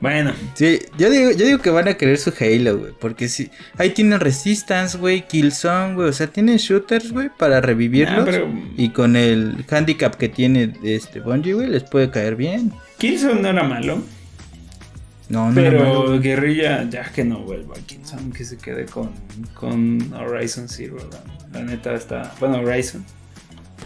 [0.00, 0.32] Bueno.
[0.54, 2.92] Sí, yo digo, yo digo que van a querer su Halo, güey.
[2.98, 3.50] Porque si.
[3.78, 5.26] Ahí tienen Resistance, güey.
[5.26, 6.08] Killzone, güey.
[6.08, 8.28] O sea, tienen shooters, güey, para revivirlos.
[8.76, 12.72] Y con el handicap que tiene este Bungie, güey, les puede caer bien.
[12.98, 14.02] Killzone no era malo.
[15.30, 19.10] No, no Pero Guerrilla, ya que no vuelva a Killzone, que se quede con,
[19.54, 20.96] con Horizon Zero.
[21.52, 22.34] La, neta está.
[22.40, 23.04] Bueno, Horizon.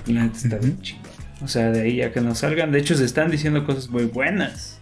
[0.06, 1.04] La neta está bien chingón.
[1.42, 2.72] O sea, de ahí ya que no salgan.
[2.72, 4.78] De hecho, se están diciendo cosas muy buenas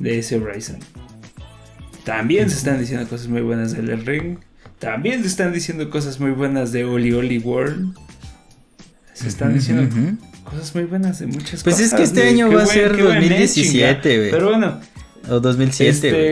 [0.00, 0.78] de ese Horizon.
[2.04, 4.38] También se están diciendo cosas muy buenas del El Ring.
[4.80, 7.94] También se están diciendo cosas muy buenas de Oli Oli World.
[9.12, 9.88] Se están diciendo
[10.42, 11.80] cosas muy buenas de muchas Pues cosas.
[11.92, 14.16] es que este de- año va a ser qué buen mes, 2017, chinga.
[14.18, 14.30] güey.
[14.32, 14.80] Pero bueno,
[15.30, 16.22] O 2007, güey.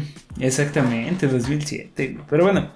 [0.00, 2.08] este, exactamente, 2007.
[2.14, 2.24] güey.
[2.28, 2.70] Pero bueno,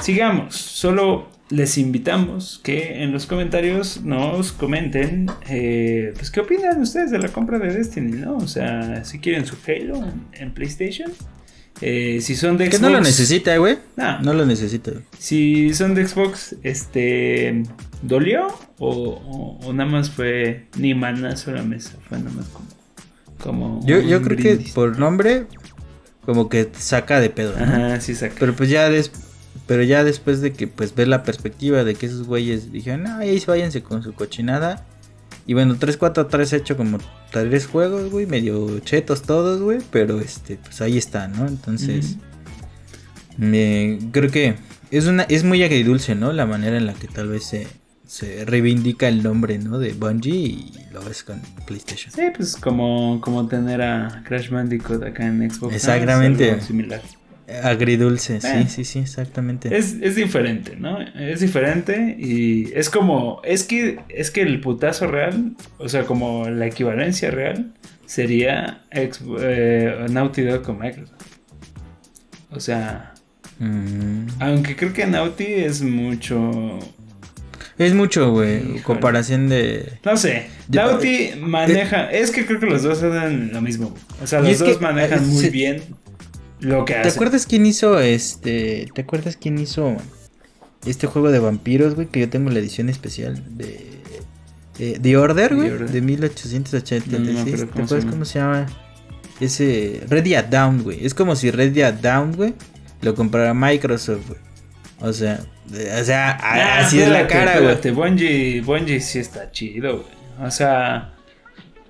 [0.00, 0.54] sigamos.
[0.56, 7.18] Solo les invitamos que en los comentarios nos comenten, eh, pues qué opinan ustedes de
[7.18, 8.36] la compra de Destiny, ¿no?
[8.38, 11.12] O sea, si quieren su Halo en, en PlayStation.
[11.80, 13.78] Eh, si son de Que Xbox, no lo necesita, güey.
[13.96, 14.20] Nah.
[14.22, 14.92] No lo necesita.
[15.18, 17.64] Si son de Xbox, este,
[18.00, 18.46] ¿dolió?
[18.78, 21.90] O, o- o nada más fue ni manazo a la mesa?
[22.08, 22.66] Fue nada más como,
[23.44, 25.46] como Yo, yo creo que por nombre,
[26.24, 27.64] como que saca de pedo, ¿no?
[27.64, 28.34] Ajá, sí saca.
[28.40, 29.12] Pero pues ya des-
[29.66, 33.18] pero ya después de que pues ver la perspectiva de que esos güeyes dijeron, ah,
[33.18, 34.84] ahí váyanse con su cochinada.
[35.46, 36.98] Y bueno, 3-4-3 hecho como
[37.30, 41.46] tres juegos, güey, medio chetos todos, güey, pero este, pues ahí está, ¿no?
[41.46, 42.16] Entonces,
[44.12, 44.56] creo que
[44.90, 46.32] es una es muy agridulce, ¿no?
[46.32, 47.66] La manera en la que tal vez se,
[48.14, 49.78] se reivindica el nombre, ¿no?
[49.80, 52.12] De Bungie y lo ves con PlayStation.
[52.14, 55.74] Sí, pues como, como tener a Crash Bandicoot acá en Xbox.
[55.74, 56.60] Exactamente.
[56.60, 57.02] Similar.
[57.64, 58.66] Agridulce, sí, Eh.
[58.68, 59.76] sí, sí, exactamente.
[59.76, 60.98] Es, es diferente, ¿no?
[61.00, 66.48] Es diferente y es como, es que, es que el putazo real, o sea, como
[66.48, 67.74] la equivalencia real,
[68.06, 71.20] sería ex, eh, Naughty Dog con Microsoft.
[72.50, 73.10] O sea,
[73.58, 74.26] Mm.
[74.40, 76.78] aunque creo que Naughty es mucho,
[77.76, 79.94] Es mucho, güey, comparación de...
[80.04, 83.88] no sé, Yo- Naughty maneja, es que creo que los dos hacen lo mismo.
[83.90, 84.02] güey.
[84.22, 85.82] O sea, los es dos que, manejan eh, muy bien
[86.60, 87.12] lo que ¿Te hacen.
[87.14, 88.86] acuerdas quién hizo este...
[88.94, 89.96] ¿Te acuerdas quién hizo
[90.86, 92.06] este juego de vampiros, güey?
[92.06, 93.90] Que yo tengo la edición especial de...
[94.78, 97.06] eh, The Order, güey, de 1886.
[97.08, 98.66] No, no ¿Te acuerdas cómo se llama?
[99.40, 100.00] Ese...
[100.08, 101.04] Ready at Down, güey.
[101.04, 102.54] Es como si Ready at Down, güey,
[103.02, 104.40] lo comprara Microsoft, güey.
[105.00, 105.40] O sea,
[106.00, 107.90] o sea, Ah, así es la espérate, cara, güey.
[107.92, 110.46] Bungie, Bungie sí está chido, güey.
[110.46, 111.12] O sea,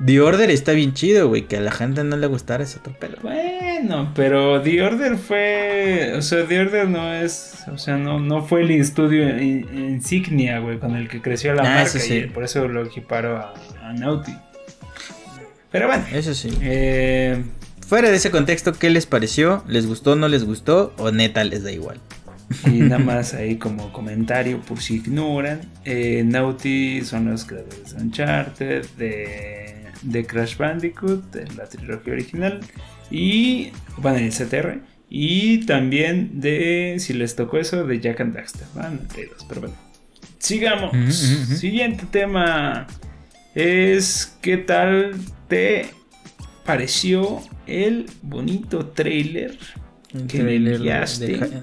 [0.05, 1.43] The Order está bien chido, güey.
[1.47, 3.17] Que a la gente no le gustara es otro pedo.
[3.23, 8.43] bueno, pero The Order fue, o sea, The Order no es, o sea, no, no
[8.43, 12.15] fue el estudio in- insignia, güey, con el que creció la Ah, marca eso sí.
[12.15, 14.35] y por eso lo equiparo a, a Naughty.
[15.71, 16.57] Pero bueno, Eso sí.
[16.63, 17.43] eh,
[17.87, 19.63] Fuera de ese contexto, ¿qué les pareció?
[19.69, 20.95] ¿Les gustó, no les gustó?
[20.99, 22.01] ¿O neta les da igual?
[22.67, 28.03] Y nada más ahí como comentario por si ignoran, eh, Naughty son los creadores de
[28.03, 32.61] Uncharted, de, de Crash Bandicoot, de la trilogía original
[33.11, 34.81] y, bueno, el CTR.
[35.11, 38.67] Y también de, si les tocó eso, de Jack and Daxter.
[38.75, 39.77] Van entre dos, pero bueno.
[40.39, 40.93] Sigamos.
[41.15, 42.87] Siguiente tema
[43.55, 45.13] es ¿qué tal
[45.49, 45.87] te
[46.65, 49.57] pareció el bonito trailer
[50.13, 51.63] El que trailer de-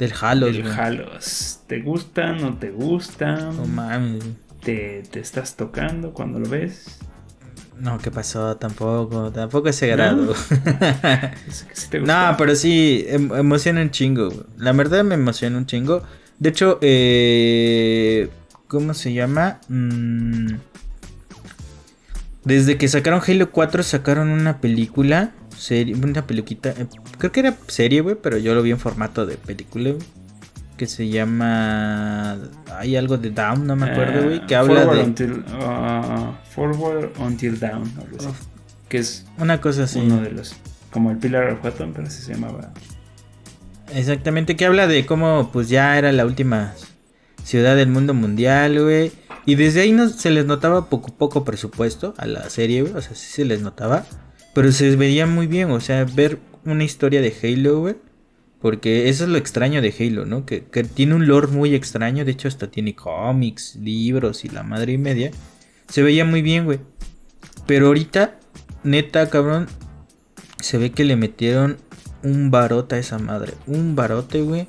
[0.00, 0.46] del Halo.
[0.46, 0.66] del.
[0.72, 1.60] Halos?
[1.66, 2.32] ¿Te gusta?
[2.32, 3.36] ¿No te gusta?
[3.36, 4.24] No mames.
[4.64, 6.98] ¿Te, te estás tocando cuando lo ves?
[7.78, 8.56] No, ¿qué pasó?
[8.56, 10.34] Tampoco, tampoco ese grado.
[12.02, 14.28] No, pero sí, em- emociona un chingo.
[14.58, 16.02] La verdad me emociona un chingo.
[16.38, 18.28] De hecho, eh,
[18.68, 19.60] ¿cómo se llama?
[19.68, 20.54] Mm,
[22.44, 26.86] desde que sacaron Halo 4 sacaron una película, serie, una peluquita, eh,
[27.18, 30.02] creo que era serie, güey, pero yo lo vi en formato de película, güey,
[30.76, 32.38] que se llama,
[32.78, 37.10] hay algo de Down, no me acuerdo, güey, que habla forward de Until, ah, forward
[37.18, 37.92] Until Down.
[37.98, 38.28] algo así.
[38.88, 40.00] Que es una cosa así.
[40.00, 40.56] uno de los...
[40.90, 42.72] Como el Pilar of pero así se llamaba.
[43.94, 46.74] Exactamente, que habla de cómo pues ya era la última
[47.44, 49.12] ciudad del mundo mundial, güey.
[49.46, 52.94] Y desde ahí no, se les notaba poco poco presupuesto a la serie, güey.
[52.94, 54.04] O sea, sí se les notaba.
[54.54, 57.96] Pero se veía muy bien, o sea, ver una historia de Halo, güey.
[58.60, 60.44] Porque eso es lo extraño de Halo, ¿no?
[60.44, 62.24] Que, tiene un lore muy extraño.
[62.24, 65.30] De hecho, hasta tiene cómics, libros y la madre y media.
[65.88, 66.80] Se veía muy bien, güey.
[67.66, 68.38] Pero ahorita,
[68.84, 69.66] neta, cabrón,
[70.60, 71.78] se ve que le metieron
[72.22, 73.54] un barote a esa madre.
[73.66, 74.68] Un barote, güey.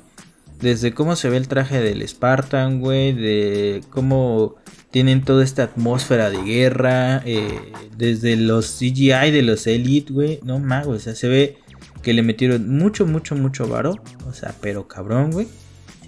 [0.58, 3.12] Desde cómo se ve el traje del Spartan, güey.
[3.12, 4.56] De cómo
[4.92, 7.22] tienen toda esta atmósfera de guerra.
[7.24, 10.38] eh, desde los CGI de los Elite, güey.
[10.44, 10.96] No güey.
[10.96, 11.56] O sea, se ve
[12.02, 13.94] que le metieron mucho, mucho, mucho varo.
[14.28, 15.48] O sea, pero cabrón, güey.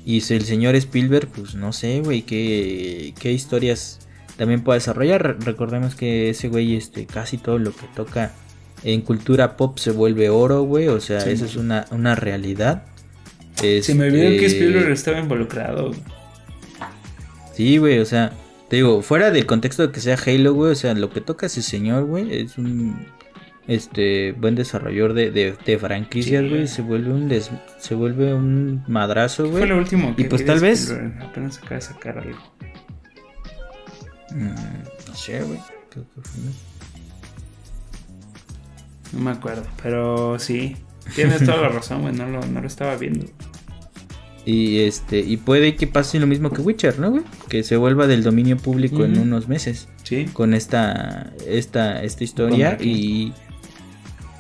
[0.06, 4.00] Y si el señor Spielberg, pues no sé, güey, qué, qué historias
[4.36, 5.22] también puede desarrollar.
[5.22, 8.32] Re- Recordemos que ese güey, este, casi todo lo que toca
[8.82, 10.88] en cultura pop se vuelve oro, güey.
[10.88, 11.50] O sea, Sí, eso güey.
[11.52, 12.84] es una, una realidad.
[13.56, 15.92] Se me olvidó que Este, Spielberg estaba involucrado.
[17.54, 18.32] Sí, güey, o sea,
[18.74, 21.46] te digo, fuera del contexto de que sea Halo, güey, o sea, lo que toca
[21.46, 23.06] ese señor, güey, es un
[23.68, 28.82] este buen desarrollador de, de, de franquicias, güey, se vuelve un des, se vuelve un
[28.88, 29.58] madrazo, güey.
[29.58, 32.38] Fue lo último que Y pues tal vez- Apenas acaba de sacar algo.
[34.32, 34.48] Mm,
[35.06, 35.60] no sé, güey.
[35.90, 36.40] Creo que fue-
[39.12, 40.76] No me acuerdo, pero sí.
[41.14, 42.12] Tienes toda la razón, güey.
[42.12, 43.24] No lo, no lo estaba viendo.
[44.46, 47.22] Y este, y puede que pase lo mismo que Witcher, ¿no, güey?
[47.48, 49.88] Que se vuelva del dominio público en unos meses.
[50.02, 50.26] Sí.
[50.32, 53.32] Con esta, esta, esta historia y...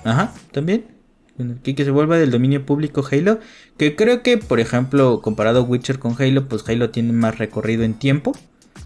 [0.04, 0.84] Ajá, también.
[1.62, 3.40] Que, que se vuelva del dominio público Halo.
[3.78, 7.94] Que creo que, por ejemplo, comparado Witcher con Halo, pues Halo tiene más recorrido en
[7.94, 8.32] tiempo.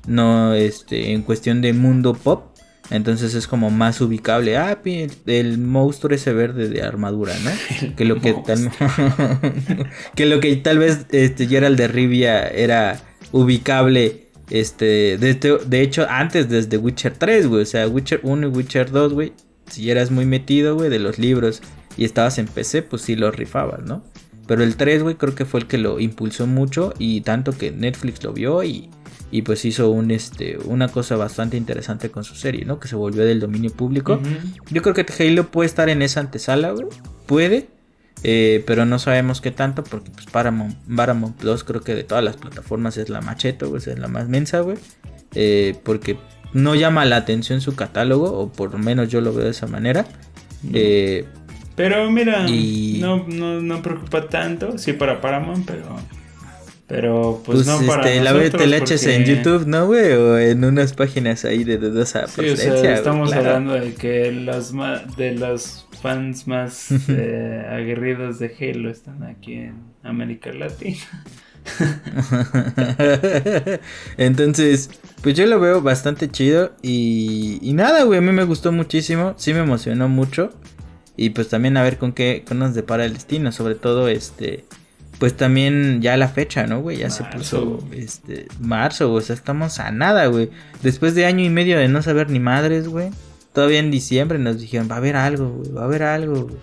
[0.07, 2.57] No este, en cuestión de mundo pop.
[2.91, 4.57] Entonces es como más ubicable.
[4.57, 4.79] Ah,
[5.27, 7.51] el, monstruo ese verde de armadura, ¿no?
[7.97, 8.71] Que lo que tal,
[10.15, 13.01] que lo que tal vez este Gerald de Rivia era
[13.33, 18.47] ubicable este de, hecho- de hecho antes desde Witcher 3, güey, o sea, Witcher 1
[18.47, 19.33] y Witcher 2, güey,
[19.71, 21.63] si eras muy metido, güey, de los libros
[21.97, 24.03] y estabas en PC, pues sí lo rifabas, ¿no?
[24.47, 27.71] Pero el 3, güey, creo que fue el que lo impulsó mucho y tanto que
[27.71, 28.89] Netflix lo vio y,
[29.31, 32.81] y pues hizo un este una cosa bastante interesante con su serie, ¿no?
[32.81, 34.21] Que se volvió del dominio público.
[34.71, 36.87] Yo creo que Halo puede estar en esa antesala, güey.
[37.27, 37.69] Puede.
[38.25, 42.25] eh, pero no sabemos qué tanto porque pues Paramount, Paramount Plus creo que de todas
[42.25, 43.81] las plataformas es la macheto, güey.
[43.85, 44.77] Es la más mensa, güey.
[45.35, 46.19] Eh, porque
[46.53, 49.67] no llama la atención su catálogo, o por lo menos yo lo veo de esa
[49.67, 50.07] manera.
[50.73, 51.27] Eh,
[51.77, 54.79] Pero mira, Y- no, no, no preocupa tanto.
[54.79, 55.85] Sí, para Paramount, pero.
[56.89, 58.63] Pero pues, pues no para este, la nosotros.
[58.63, 60.13] te la eches en porque- YouTube, ¿no, güey?
[60.13, 63.47] O en unas páginas ahí de dudosa Sí, o procedencia, sea, estamos claro.
[63.49, 64.33] hablando de que
[64.73, 70.97] ma- de los fans más eh, aguerridos de Halo están aquí en América Latina.
[74.17, 74.91] Entonces,
[75.23, 76.73] pues yo lo veo bastante chido.
[76.83, 79.35] Y, y nada, güey, a mí me gustó muchísimo.
[79.37, 80.51] Sí me emocionó mucho.
[81.17, 83.53] Y pues también a ver con qué con nos depara el destino.
[83.53, 84.65] Sobre todo, este.
[85.19, 86.99] Pues también ya la fecha, ¿no, güey?
[86.99, 90.51] Ya se puso este marzo, o sea, estamos a nada, güey.
[90.83, 93.11] Después de año y medio de no saber ni madres, güey.
[93.53, 96.57] Todavía en diciembre nos dijeron, va a haber algo, güey, va a haber algo, güey.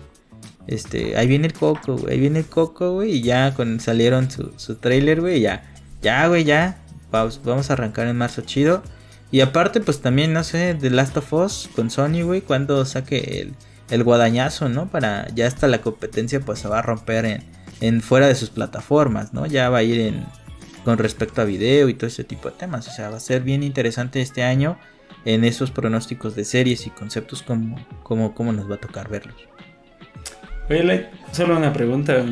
[0.66, 3.16] Este, ahí viene el coco, güey, ahí viene el coco, güey.
[3.16, 5.62] Y ya con, salieron su, su trailer, güey, ya.
[6.00, 6.78] Ya, güey, ya.
[7.10, 8.82] Vamos, vamos a arrancar en marzo chido.
[9.30, 13.42] Y aparte, pues también, no sé, The Last of Us con Sony, güey, cuando saque
[13.42, 13.54] el,
[13.90, 14.88] el guadañazo, ¿no?
[14.88, 18.50] Para ya hasta la competencia, pues se va a romper en, en fuera de sus
[18.50, 19.46] plataformas, ¿no?
[19.46, 20.24] Ya va a ir en
[20.84, 22.86] con respecto a video y todo ese tipo de temas.
[22.86, 24.78] O sea, va a ser bien interesante este año
[25.24, 29.34] en esos pronósticos de series y conceptos como, como, como nos va a tocar verlos.
[30.70, 32.24] Oye, Light, solo una pregunta.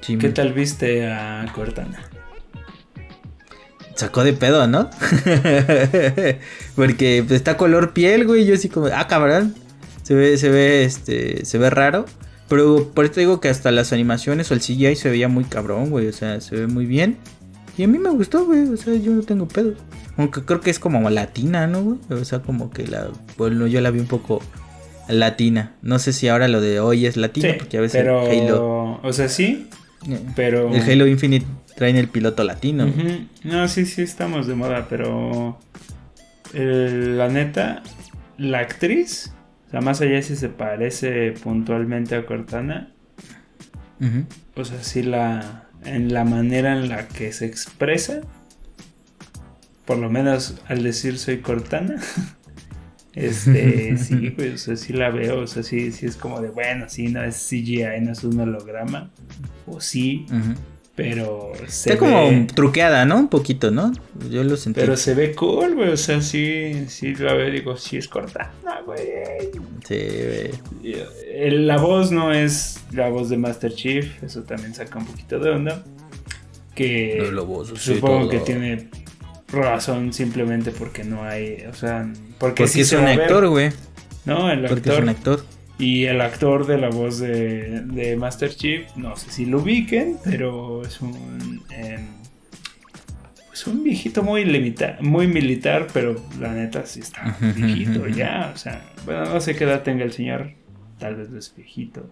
[0.00, 2.08] Sí, ¿Qué me- tal viste a Cortana?
[3.94, 4.90] Sacó de pedo, ¿no?
[6.76, 8.46] Porque pues, está color piel, güey.
[8.46, 9.54] Yo así como, ah, cabrón.
[10.02, 12.06] Se ve, se ve, este, se ve raro.
[12.52, 15.44] Pero por eso te digo que hasta las animaciones o el CGI se veía muy
[15.44, 16.06] cabrón, güey.
[16.08, 17.16] O sea, se ve muy bien.
[17.78, 18.68] Y a mí me gustó, güey.
[18.68, 19.72] O sea, yo no tengo pedo.
[20.18, 21.98] Aunque creo que es como latina, ¿no, güey?
[22.10, 23.08] O sea, como que la.
[23.38, 24.42] Bueno, yo la vi un poco
[25.08, 25.72] latina.
[25.80, 29.00] No sé si ahora lo de hoy es latina, porque a veces pero, Halo.
[29.02, 29.68] o sea, sí,
[30.36, 30.74] pero...
[30.74, 32.86] El Halo Infinite traen el piloto latino.
[33.44, 35.58] No, sí, sí, estamos de moda, pero
[36.52, 37.82] el- la neta,
[38.36, 39.32] la actriz,
[39.72, 42.92] sea, más allá si se parece puntualmente a Cortana,
[44.54, 48.20] o sea, sí la, en la manera en la que se expresa,
[49.84, 52.00] por lo menos al decir soy Cortana,
[53.14, 56.50] este, sí, pues, o sea, sí la veo, o sea, sí, sí es como de,
[56.50, 59.10] bueno, sí, no es CGI, no es un holograma,
[59.66, 60.54] o sí, Ujú.
[60.94, 63.16] Pero se Está como truqueada, ¿no?
[63.18, 63.92] Un poquito, ¿no?
[64.30, 64.80] Yo lo sentí.
[64.80, 65.88] Pero se ve cool, güey.
[65.90, 68.52] O sea, sí, sí la veo digo, sí es corta.
[68.64, 69.00] No, güey.
[69.88, 70.50] Sí, güey.
[70.84, 74.22] Eh, La voz no es la voz de Master Chief.
[74.22, 75.82] Eso también saca un poquito de onda.
[76.74, 78.28] Que No, voz, sí, supongo todo.
[78.30, 78.88] que tiene
[79.48, 81.64] razón simplemente porque no hay.
[81.70, 82.02] O sea,
[82.38, 83.70] porque, Porque sí es se un actor, güey.
[84.24, 85.02] No, el Porque es actor.
[85.02, 85.44] un actor.
[85.78, 90.16] Y el actor de la voz de, de Master Chief, no sé si lo ubiquen,
[90.24, 91.62] pero es un.
[91.70, 92.06] em,
[93.48, 98.52] pues un viejito muy limita, muy militar, pero la neta sí está viejito ya.
[98.54, 100.52] O sea, bueno, no sé qué edad tenga el señor,
[100.98, 102.08] tal vez es viejito.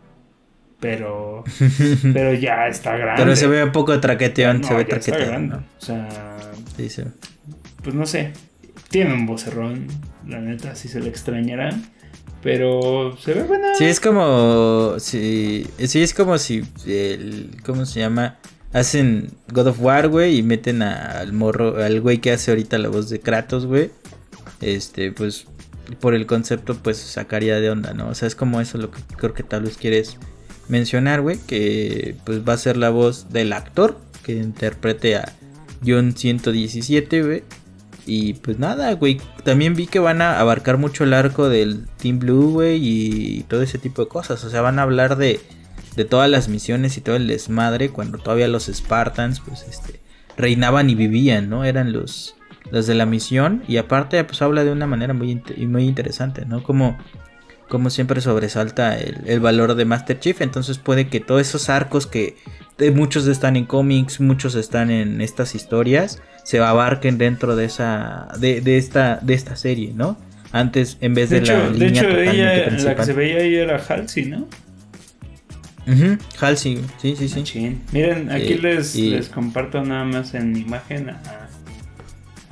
[0.81, 1.45] Pero,
[2.15, 3.23] pero ya está grande.
[3.23, 5.29] Pero se ve un poco traqueteón, No, se ve ya está traqueteón.
[5.31, 5.57] grande.
[5.57, 5.63] ¿no?
[5.79, 6.09] O sea,
[6.77, 7.03] Sí, sí.
[7.83, 8.33] pues no sé.
[8.89, 9.87] Tiene un vocerrón,
[10.27, 11.71] la neta, sí se le extrañará.
[12.43, 13.74] Pero se ve buena.
[13.74, 14.95] Sí, es como.
[14.99, 16.64] Sí, sí, es como si.
[16.86, 18.38] El, ¿Cómo se llama?
[18.72, 22.88] Hacen God of War, güey, y meten al morro, al güey que hace ahorita la
[22.88, 23.91] voz de Kratos, güey.
[24.61, 25.47] Este, pues.
[26.01, 28.09] por el concepto, pues sacaría de onda, ¿no?
[28.09, 30.16] O sea, es como eso lo que creo que tal vez quieres
[30.68, 35.32] mencionar, güey, que pues va a ser la voz del actor que interprete a
[35.84, 37.43] John 117, güey.
[38.07, 42.18] Y pues nada, güey, también vi que van a abarcar mucho el arco del Team
[42.18, 44.42] Blue, güey, y todo ese tipo de cosas.
[44.44, 45.40] O sea, van a hablar de,
[45.96, 50.01] de todas las misiones y todo el desmadre cuando todavía los Spartans, pues, este,
[50.36, 51.64] reinaban y vivían, ¿no?
[51.64, 52.36] Eran los,
[52.70, 53.62] los de la misión.
[53.68, 56.62] Y aparte, pues habla de una manera muy, muy interesante, ¿no?
[56.62, 56.96] Como
[57.70, 60.42] como siempre sobresalta el, valor de Master Chief.
[60.42, 62.36] Entonces puede que todos esos arcos que
[62.91, 68.78] muchos están en cómics, muchos están en estas historias, se abarquen dentro de esa de,
[68.78, 70.16] esta de esta serie, ¿no?
[70.53, 74.26] Antes en vez de, la de hecho, ella, la que se veía ahí era Halsey,
[74.26, 74.49] ¿no?
[76.41, 77.78] Halsey, sí, sí, sí.
[77.93, 81.11] Miren, aquí les, les comparto nada más en imagen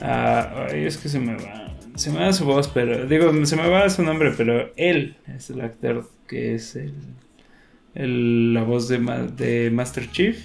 [0.01, 1.69] a, ay, es que se me va
[1.99, 3.07] se me va su voz, pero.
[3.07, 6.95] Digo, se me va su nombre, pero él es el actor que es el,
[8.07, 8.99] la voz de,
[9.37, 10.39] de Master Chief.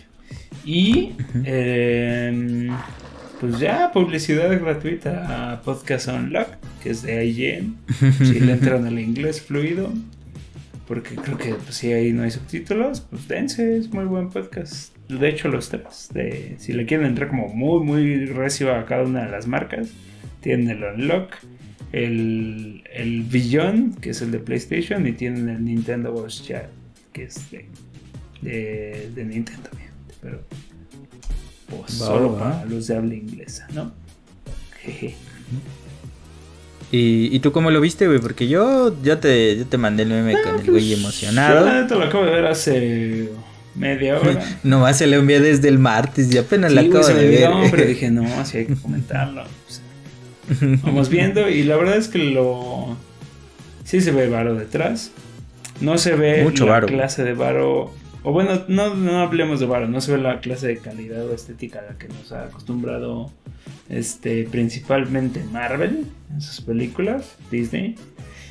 [0.66, 1.12] Y.
[1.46, 2.70] Em,
[3.40, 6.48] pues ya, publicidad gratuita a Podcast Unlock,
[6.82, 7.78] que es de IGN.
[8.26, 9.92] si le entran al inglés fluido.
[10.88, 14.96] Porque creo que pues, si ahí no hay subtítulos, pues dense, es muy buen podcast.
[15.08, 16.10] De hecho, los tres.
[16.14, 19.90] De, si le quieren entrar como muy, muy recio a cada una de las marcas
[20.44, 21.38] tienen el Unlock,
[21.92, 26.68] el, el Beyond, que es el de PlayStation, y tienen el Nintendo Watch Chat,
[27.14, 29.70] que es de, de, Nintendo,
[30.22, 30.42] pero
[31.70, 33.94] pues, solo para los de habla inglesa, ¿no?
[34.82, 35.16] Jeje.
[36.92, 38.20] ¿Y, ¿Y, tú cómo lo viste, güey?
[38.20, 41.66] Porque yo ya te, yo te mandé el meme con el ah, güey pues, emocionado.
[41.66, 43.30] Yo te lo acabo de ver hace
[43.76, 44.44] media hora.
[44.64, 47.50] Nomás se lo envié desde el martes y apenas la acabo de ver.
[47.72, 49.44] pero dije, no, así hay que comentarlo.
[50.84, 52.98] Vamos viendo y la verdad es que lo...
[53.86, 55.12] Sí se ve varo detrás.
[55.84, 57.94] No se ve Mucho la clase de varo...
[58.26, 61.36] O bueno, no, no hablemos de varo, no se ve la clase de calidad o
[61.36, 63.30] estética a la que nos ha acostumbrado
[63.90, 67.96] este, principalmente Marvel en sus películas, Disney.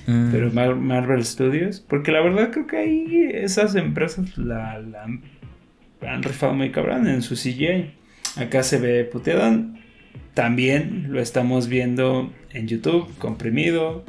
[0.07, 0.31] Mm.
[0.31, 6.53] Pero Marvel Studios, porque la verdad creo que ahí esas empresas la, la han rifado
[6.53, 7.93] muy cabrón en su CGI.
[8.37, 9.43] Acá se ve puteado
[10.35, 14.05] también lo estamos viendo en YouTube, comprimido.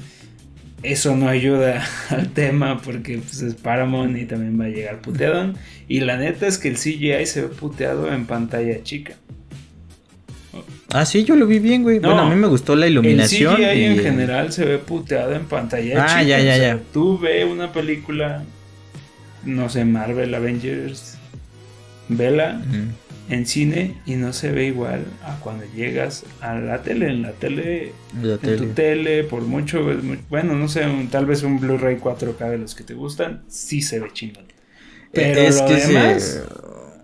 [0.84, 5.53] Eso no ayuda al tema porque pues, es Paramount y también va a llegar puteado.
[5.88, 9.15] Y la neta es que el CGI se ve puteado en pantalla chica.
[10.91, 11.97] Ah, sí, yo lo vi bien, güey.
[11.97, 13.61] bueno, a mí me gustó la iluminación.
[13.61, 16.17] El CGI en general se ve puteado en pantalla chica.
[16.17, 16.79] Ah, ya, ya, ya.
[16.91, 18.43] Tú ves una película,
[19.43, 21.17] no sé, Marvel, Avengers,
[22.09, 22.61] Vela
[23.30, 27.09] en cine y no se ve igual a cuando llegas a la tele.
[27.09, 29.86] En la tele, en tu tele, por mucho,
[30.30, 33.99] bueno, no sé, tal vez un Blu-ray 4K de los que te gustan, sí se
[33.99, 34.45] ve chingón.
[35.11, 36.43] Pero es lo que demás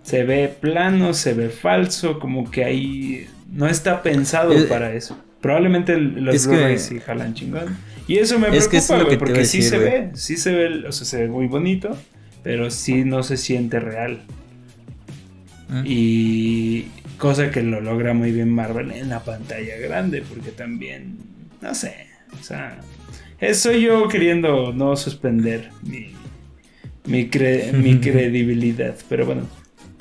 [0.04, 0.24] se...
[0.24, 5.18] ve plano, se ve falso, como que ahí no está pensado para eso.
[5.42, 7.78] Probablemente los Blu-rays sí jalan chingón.
[8.08, 11.28] Y eso me preocupa, porque sí se ve, sí se ve, o sea, se ve
[11.28, 11.96] muy bonito,
[12.42, 14.22] pero sí no se siente real.
[15.86, 21.18] Y cosa que lo logra muy bien Marvel en la pantalla grande, porque también,
[21.62, 22.08] no sé,
[22.40, 22.80] o sea,
[23.54, 26.12] soy yo queriendo no suspender mi,
[27.06, 29.48] mi, credibilidad, pero bueno,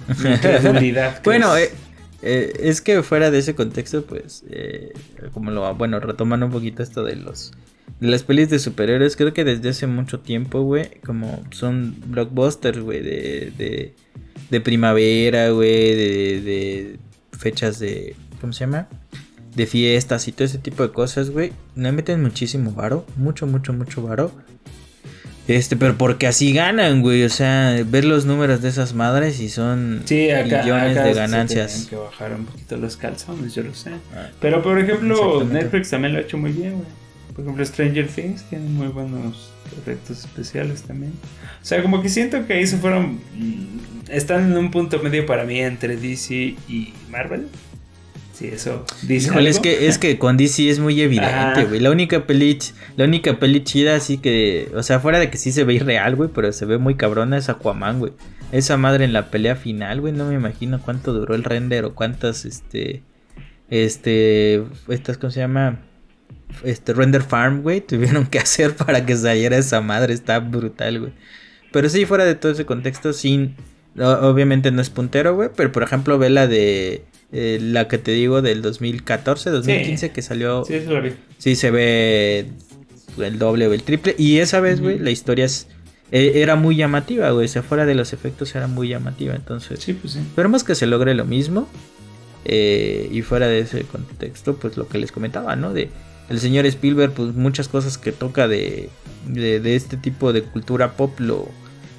[0.09, 1.21] mi credibilidad.
[1.25, 1.69] bueno, es...
[1.69, 1.73] Eh,
[2.21, 4.93] eh, es que fuera de ese contexto, pues, eh,
[5.33, 7.53] como lo, bueno, retomando un poquito esto de los
[8.01, 12.81] de las pelis de superhéroes, creo que desde hace mucho tiempo, güey, como son blockbusters,
[12.81, 13.95] güey, de de
[14.61, 16.97] primavera, güey, de, de
[17.39, 18.89] fechas de, ¿cómo se llama?
[19.55, 21.53] De fiestas y todo ese tipo de cosas, güey.
[21.75, 24.33] Le meten muchísimo varo, mucho, mucho, mucho varo.
[25.49, 27.25] Este, pero porque así ganan, güey.
[27.25, 31.73] O sea, ver los números de esas madres y son millones de ganancias.
[31.73, 33.93] Se que bajar un poquito los calzones, yo lo sé.
[34.15, 34.29] Ah.
[34.41, 36.89] pero por ejemplo, Netflix también lo ha hecho muy bien, güey.
[37.35, 41.12] Por ejemplo, Stranger Things tiene muy buenos efectos especiales también.
[41.62, 43.21] O sea, como que siento que ahí se fueron.
[43.35, 43.79] Mm,
[44.11, 46.35] están en un punto medio para mí entre DC
[46.69, 47.49] y Marvel.
[48.39, 49.33] Sí, eso dice.
[49.49, 51.81] es que es que con DC es muy evidente, güey.
[51.81, 52.57] La única peli,
[52.97, 56.14] la única peli chida así que, o sea, fuera de que sí se ve irreal,
[56.14, 58.12] güey, pero se ve muy cabrona es Aquaman, güey.
[58.53, 61.97] Esa madre en la pelea final, güey, no me imagino cuánto duró el render o
[61.97, 63.03] cuántas este
[63.71, 65.81] este estas cómo se llama?
[66.65, 71.13] Este Render Farm, güey, tuvieron que hacer para que saliera esa madre, está brutal, güey.
[71.73, 73.55] Pero sí, fuera de todo ese contexto, sin...
[74.01, 77.05] Obviamente no es puntero, güey, pero por ejemplo ve la de...
[77.31, 80.65] Eh, la que te digo del 2014, 2015 que salió...
[80.65, 81.13] Sí, eso lo vi.
[81.37, 82.47] Sí, se ve...
[83.19, 84.15] el doble o el triple.
[84.17, 85.67] Y esa vez, güey, la historia es,
[86.13, 87.47] e, era muy llamativa, güey.
[87.47, 89.35] O sea, fuera de los efectos era muy llamativa.
[89.35, 90.21] Entonces, Sí, pues sí.
[90.21, 91.69] esperemos que se logre lo mismo.
[92.45, 95.75] Eh, y fuera de ese contexto, pues lo que les comentaba, ¿no?
[95.75, 95.91] De
[96.29, 98.91] el señor Spielberg, pues muchas cosas que toca de,
[99.26, 101.49] de, de este tipo de cultura pop lo,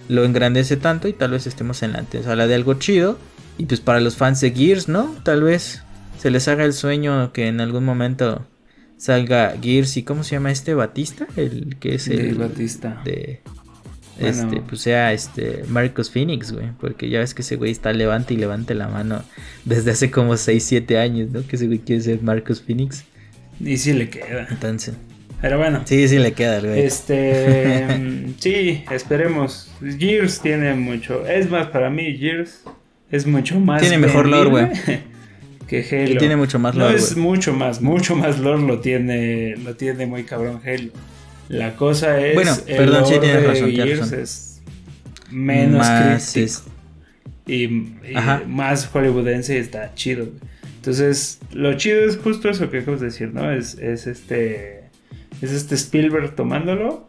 [0.07, 3.17] lo engrandece tanto y tal vez estemos en la antesala de algo chido.
[3.57, 5.15] Y pues para los fans de Gears, ¿no?
[5.23, 5.83] Tal vez
[6.17, 8.45] se les haga el sueño que en algún momento
[8.97, 11.27] salga Gears y ¿cómo se llama este Batista?
[11.35, 13.01] El que es el Batista.
[13.03, 13.41] de
[14.19, 14.29] Bueno.
[14.29, 18.33] este pues sea este Marcus Phoenix, güey, porque ya ves que ese güey está levante
[18.33, 19.23] y levante la mano
[19.65, 21.45] desde hace como 6 7 años, ¿no?
[21.45, 23.05] Que ese güey quiere ser Marcus Phoenix.
[23.59, 24.47] Y sí le queda.
[24.49, 24.95] Entonces,
[25.41, 25.81] Pero bueno.
[25.85, 26.79] sí, sí le queda el güey.
[26.81, 29.71] Este, mm, sí, esperemos.
[29.97, 31.25] Gears tiene mucho.
[31.27, 32.63] Es más, para mí, Gears
[33.11, 33.81] es mucho más.
[33.81, 35.01] Tiene mejor lore, vendible
[35.67, 36.17] Que Halo.
[36.19, 37.23] Tiene mucho más No lore, es güey.
[37.25, 40.91] mucho más, mucho más lore lo tiene, lo tiene muy cabrón Halo.
[41.47, 42.33] La cosa es.
[42.35, 44.19] Bueno, el perdón, sí lore tienes de razón, tienes Gears razón.
[44.21, 44.61] es
[45.31, 46.63] menos Más crítico es-
[47.45, 48.15] y, y
[48.47, 50.25] más hollywoodense y está chido.
[50.25, 50.37] güey.
[50.89, 53.51] Entonces, lo chido es justo eso que acabas de decir, ¿no?
[53.51, 54.85] Es, es este.
[55.39, 57.07] Es este Spielberg tomándolo.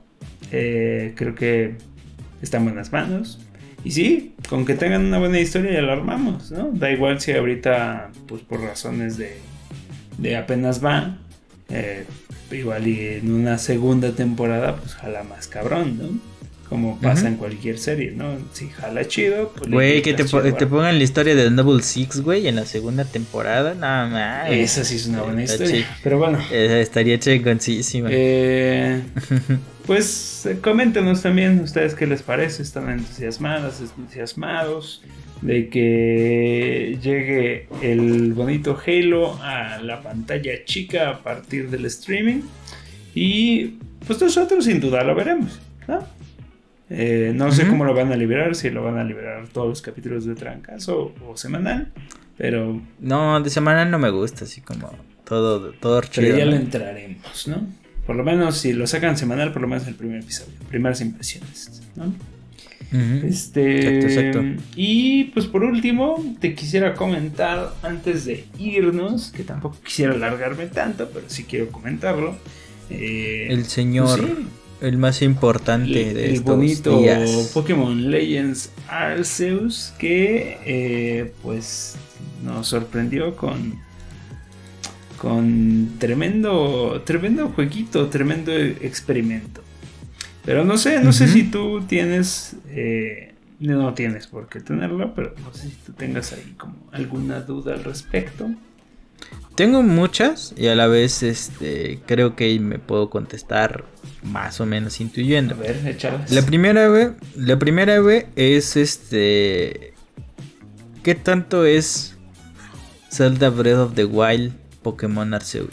[0.52, 1.76] Eh, creo que
[2.42, 3.40] está en buenas manos.
[3.82, 6.70] Y sí, con que tengan una buena historia ya la armamos, ¿no?
[6.74, 9.38] Da igual si ahorita, pues por razones de,
[10.18, 11.16] de apenas va.
[11.70, 12.04] eh,
[12.50, 16.29] igual y en una segunda temporada, pues jala más cabrón, ¿no?
[16.70, 18.36] Como pasa en cualquier serie, ¿no?
[18.52, 22.46] Si jala chido, pues Güey, que te, po- pongan la historia de Double Six, güey,
[22.46, 23.74] en la segunda temporada.
[23.74, 24.50] Nada más.
[24.52, 25.86] Esa sí es una buena Está historia.
[26.04, 28.08] Pero bueno, Eh, estaría chingoncísima.
[28.12, 29.02] eh,
[29.84, 32.62] pues eh, coméntenos también ustedes qué les parece.
[32.62, 35.02] ¿Están entusiasmadas, entusiasmados
[35.42, 42.42] de que llegue el bonito Halo a la pantalla chica a partir del streaming?
[43.12, 43.74] Y
[44.06, 45.58] pues nosotros sin duda lo veremos,
[45.88, 46.06] ¿no?
[46.90, 49.80] Eh, no sé cómo lo van a liberar, si lo van a liberar todos los
[49.82, 51.92] capítulos de trancazo o semanal,
[52.36, 54.90] pero, No, de semana no me gusta, así como
[55.24, 56.36] todo, todo pero chido.
[56.38, 56.50] ya ¿no?
[56.50, 57.66] le entraremos, ¿no?
[58.06, 61.80] Por lo menos si lo sacan semanal, por lo menos el primer episodio, primeras impresiones,
[61.94, 62.12] ¿no?
[62.92, 64.06] Este, Exacto,
[64.40, 64.62] exacto.
[64.74, 71.08] Y pues por último, te quisiera comentar antes de irnos, que tampoco quisiera alargarme tanto,
[71.14, 72.36] pero sí quiero comentarlo.
[72.90, 74.46] eh, El señor, pues sí,
[74.80, 77.50] el más importante el, de el estos bonito días.
[77.52, 81.96] Pokémon Legends Arceus que eh, pues
[82.42, 83.78] nos sorprendió con
[85.18, 89.62] con tremendo tremendo jueguito tremendo experimento.
[90.44, 95.34] Pero no sé no sé si tú tienes eh, no tienes por qué tenerlo pero
[95.42, 98.50] no sé si tú tengas ahí como alguna duda al respecto
[99.54, 103.84] Tengo muchas y a la vez este creo que me puedo contestar
[104.22, 105.54] más o menos a intuyendo.
[105.56, 109.92] ver échalas La primera, güey, la primera, güey, es este
[111.02, 112.16] ¿qué tanto es
[113.10, 114.52] Zelda Breath of the Wild
[114.82, 115.68] Pokémon Arceus?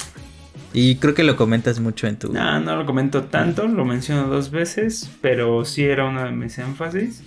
[0.73, 4.27] Y creo que lo comentas mucho en tu No, no lo comento tanto, lo menciono
[4.27, 7.23] dos veces, pero sí era uno de mis énfasis.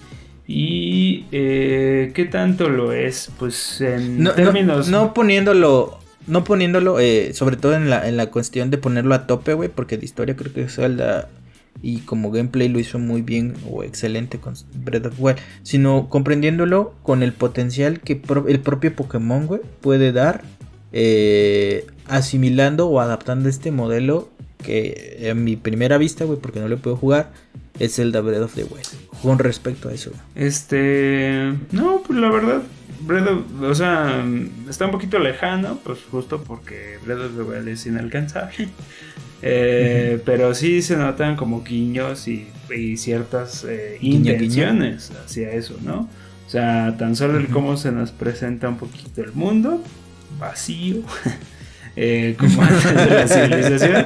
[0.47, 3.31] ¿Y eh, qué tanto lo es?
[3.39, 4.89] Pues en no, no- términos...
[4.89, 9.27] no poniéndolo no poniéndolo eh, sobre todo en la, en la cuestión de ponerlo a
[9.27, 11.29] tope, güey, porque de historia creo que Zelda
[11.83, 16.95] y como gameplay lo hizo muy bien o excelente con Breath of Wild, sino comprendiéndolo
[17.03, 20.43] con el potencial que el propio Pokémon, güey, puede dar
[20.93, 24.29] eh, asimilando o adaptando este modelo
[24.63, 27.33] que en mi primera vista, güey, porque no lo puedo jugar,
[27.79, 28.87] es Zelda Breath of the Wild.
[29.23, 30.13] Con respecto a eso.
[30.35, 31.55] Este...
[31.73, 32.63] No, pues la verdad,
[33.01, 34.25] Breath of- o sea,
[34.69, 38.69] está un poquito lejano, pues justo porque Breath of the Wild es inalcanzable.
[39.43, 42.47] Eh, Pero sí se notan como guiños y,
[42.77, 44.33] y ciertas eh, guiño.
[44.33, 46.11] intenciones hacia eso, ¿no?
[46.47, 49.83] O sea, tan solo el cómo se nos presenta un poquito el mundo,
[50.39, 50.97] vacío,
[51.97, 54.05] eh, como antes de la civilización.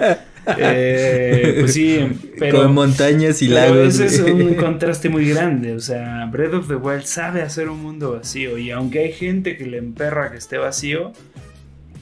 [0.59, 2.07] Eh, pues sí,
[2.38, 2.62] pero...
[2.62, 3.99] con montañas y lagos.
[3.99, 5.74] ese es un contraste muy grande.
[5.74, 8.59] O sea, Breath of the Wild sabe hacer un mundo vacío.
[8.59, 11.12] Y aunque hay gente que le emperra que esté vacío,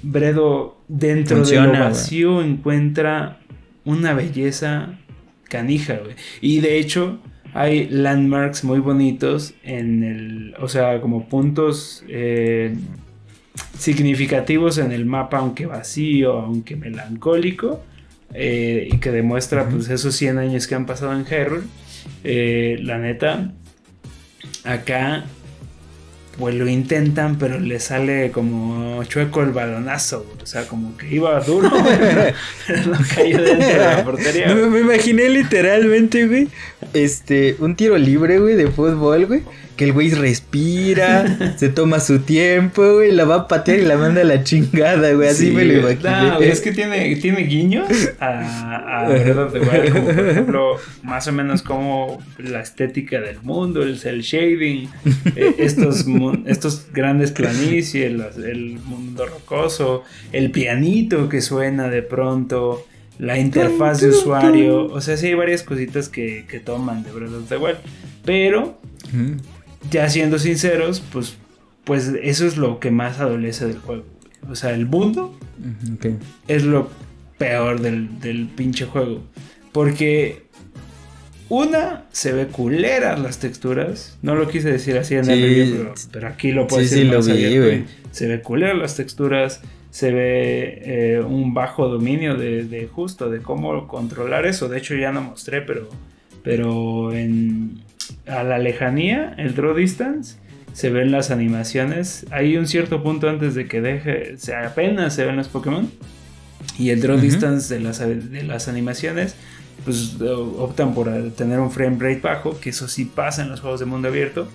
[0.02, 3.38] Bredo dentro Funciona, de lo vacío encuentra
[3.84, 4.98] una belleza
[5.48, 6.16] canija, güey.
[6.40, 7.20] Y de hecho,
[7.54, 10.54] hay landmarks muy bonitos en el.
[10.60, 12.04] O sea, como puntos.
[12.08, 12.74] eh,
[13.78, 17.82] significativos en el mapa, aunque vacío, aunque melancólico,
[18.34, 21.64] eh, y que demuestra pues esos 100 años que han pasado en Hyrule.
[22.24, 23.52] Eh, la neta,
[24.64, 25.24] acá
[26.38, 30.26] pues lo intentan, pero le sale como chueco el balonazo.
[30.42, 31.70] O sea, como que iba duro,
[32.66, 34.54] pero no cayó dentro de la portería.
[34.54, 36.48] Me, me imaginé literalmente, güey,
[36.94, 39.42] este, un tiro libre, güey, de fútbol, güey.
[39.82, 43.96] Que el güey respira, se toma su tiempo, güey, la va a patear y la
[43.96, 45.28] manda a la chingada, güey.
[45.28, 46.10] Así Sí, me lo imaginé.
[46.10, 47.88] No, es que tiene, tiene guiños
[48.20, 53.98] a, a Breath como por ejemplo, más o menos como la estética del mundo, el
[53.98, 54.88] cel shading,
[55.34, 56.04] eh, estos,
[56.46, 62.86] estos grandes planicies, el, el mundo rocoso, el pianito que suena de pronto,
[63.18, 67.32] la interfaz de usuario, o sea, sí hay varias cositas que, que toman de Breath
[67.32, 67.78] of the Wild,
[68.24, 68.78] pero.
[69.90, 71.34] Ya siendo sinceros, pues,
[71.84, 74.04] pues eso es lo que más adolece del juego.
[74.50, 75.36] O sea, el mundo
[76.48, 76.90] es lo
[77.38, 79.22] peor del, del pinche juego.
[79.72, 80.42] Porque
[81.48, 84.18] una, se ve culera las texturas.
[84.22, 87.04] No lo quise decir así en el review, pero, pero aquí lo puedo Sí, decir
[87.06, 87.78] sí, lo más vi, güey.
[87.80, 89.60] y Se ve culera las texturas.
[89.90, 94.68] Se ve eh, un bajo dominio de, de justo de cómo controlar eso.
[94.68, 95.88] De hecho, ya no mostré, pero,
[96.42, 97.82] pero en,
[98.26, 100.36] a la lejanía, el draw distance,
[100.72, 102.26] se ven las animaciones.
[102.30, 105.90] Hay un cierto punto antes de que deje, apenas se ven los Pokémon.
[106.78, 109.34] Y el draw distance de las, de las animaciones,
[109.84, 113.60] pues eh, optan por tener un frame rate bajo, que eso sí pasa en los
[113.60, 114.48] juegos de mundo abierto.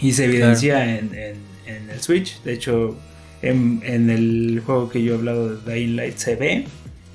[0.00, 2.40] Y se evidencia en, en- en el Switch.
[2.44, 2.96] De hecho,
[3.42, 6.64] en, en el juego que yo he hablado de Dying Light se ve.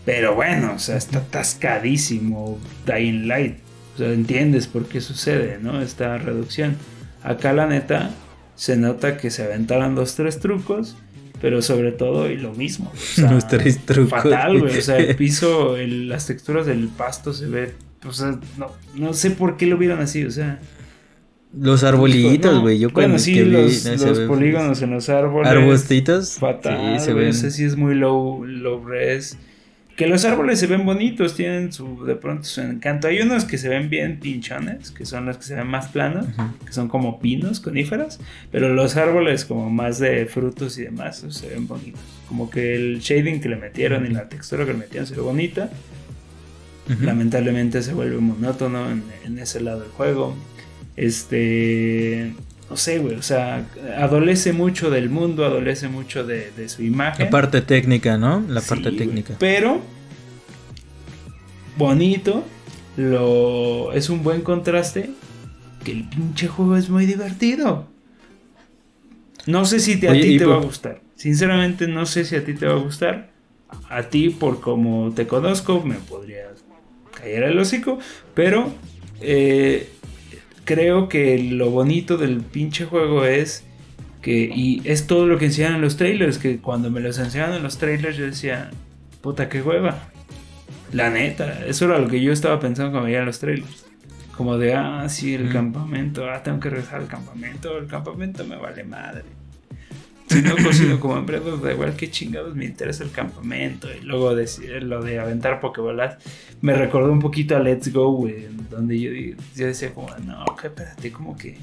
[0.06, 3.56] Pero bueno, o sea, está atascadísimo Dying Light.
[3.96, 5.82] O sea, entiendes por qué sucede, ¿no?
[5.82, 6.76] Esta reducción.
[7.24, 8.12] Acá la neta
[8.56, 10.96] se nota que se aventaron dos, tres trucos.
[11.41, 12.89] Pero sobre todo, y lo mismo.
[12.94, 14.10] o sea, Los tres trucos.
[14.24, 14.78] Fatal, güey.
[14.78, 17.74] O sea, el piso, el- las texturas del pasto se ve.
[18.08, 20.60] O sea, no, no sé por qué lo vieron así, o sea.
[21.58, 22.80] Los arbolitos, no, güey.
[22.80, 25.52] Yo cuando bueno, sí, que vi, los, no, los ve- polígonos en los árboles.
[25.52, 26.36] Arbustitos.
[26.39, 27.30] Fatal, Sí, se ven.
[27.30, 29.38] o sea, sí es muy low, low res.
[29.96, 33.08] Que los árboles se ven bonitos, tienen su, de pronto su encanto.
[33.08, 36.26] Hay unos que se ven bien pinchones, que son los que se ven más planos,
[36.66, 38.20] que son como pinos, coníferas.
[38.52, 42.02] Pero los árboles como más de frutos y demás, esos se ven bonitos.
[42.28, 45.22] Como que el shading que le metieron y la textura que le metieron se ve
[45.22, 45.70] bonita.
[47.02, 50.36] Lamentablemente se vuelve monótono en, en ese lado del juego.
[50.96, 52.34] Este.
[52.70, 53.16] No sé, güey.
[53.16, 53.66] O sea,
[53.97, 57.26] adolece mucho del mundo, adolece mucho de, de su imagen.
[57.26, 58.43] La parte técnica, ¿no?
[58.47, 59.36] La Sí, parte técnica.
[59.39, 59.82] Pero.
[61.78, 62.43] Bonito.
[62.97, 65.09] Lo, es un buen contraste.
[65.84, 67.88] Que el pinche juego es muy divertido.
[69.45, 71.01] No sé si te- a Oye, ti te por- va a gustar.
[71.16, 73.32] Sinceramente, no sé si a ti te va a gustar.
[73.89, 76.64] A ti, por como te conozco, me podrías
[77.18, 77.99] caer el hocico.
[78.34, 78.72] Pero
[79.20, 79.89] eh,
[80.66, 83.64] creo que lo bonito del pinche juego es
[84.22, 87.55] que, y es todo lo que enseñan en los trailers, que cuando me los enseñaban
[87.55, 88.72] en los trailers yo decía,
[89.22, 90.09] puta, qué hueva.
[90.93, 93.86] La neta, eso era lo que yo estaba pensando cuando veía los trailers.
[94.38, 95.53] Como de, ah, sí, el Mm.
[95.53, 99.24] campamento, ah, tengo que regresar al campamento, el campamento me vale madre.
[100.34, 103.88] Si no cocino como of the Wild, qué chingados me interesa el campamento.
[103.94, 106.18] Y luego decir lo de aventar pokebolas
[106.62, 109.12] me recordó un poquito a Let's Go, güey, donde yo,
[109.56, 111.58] yo decía como, no, que espérate, como que,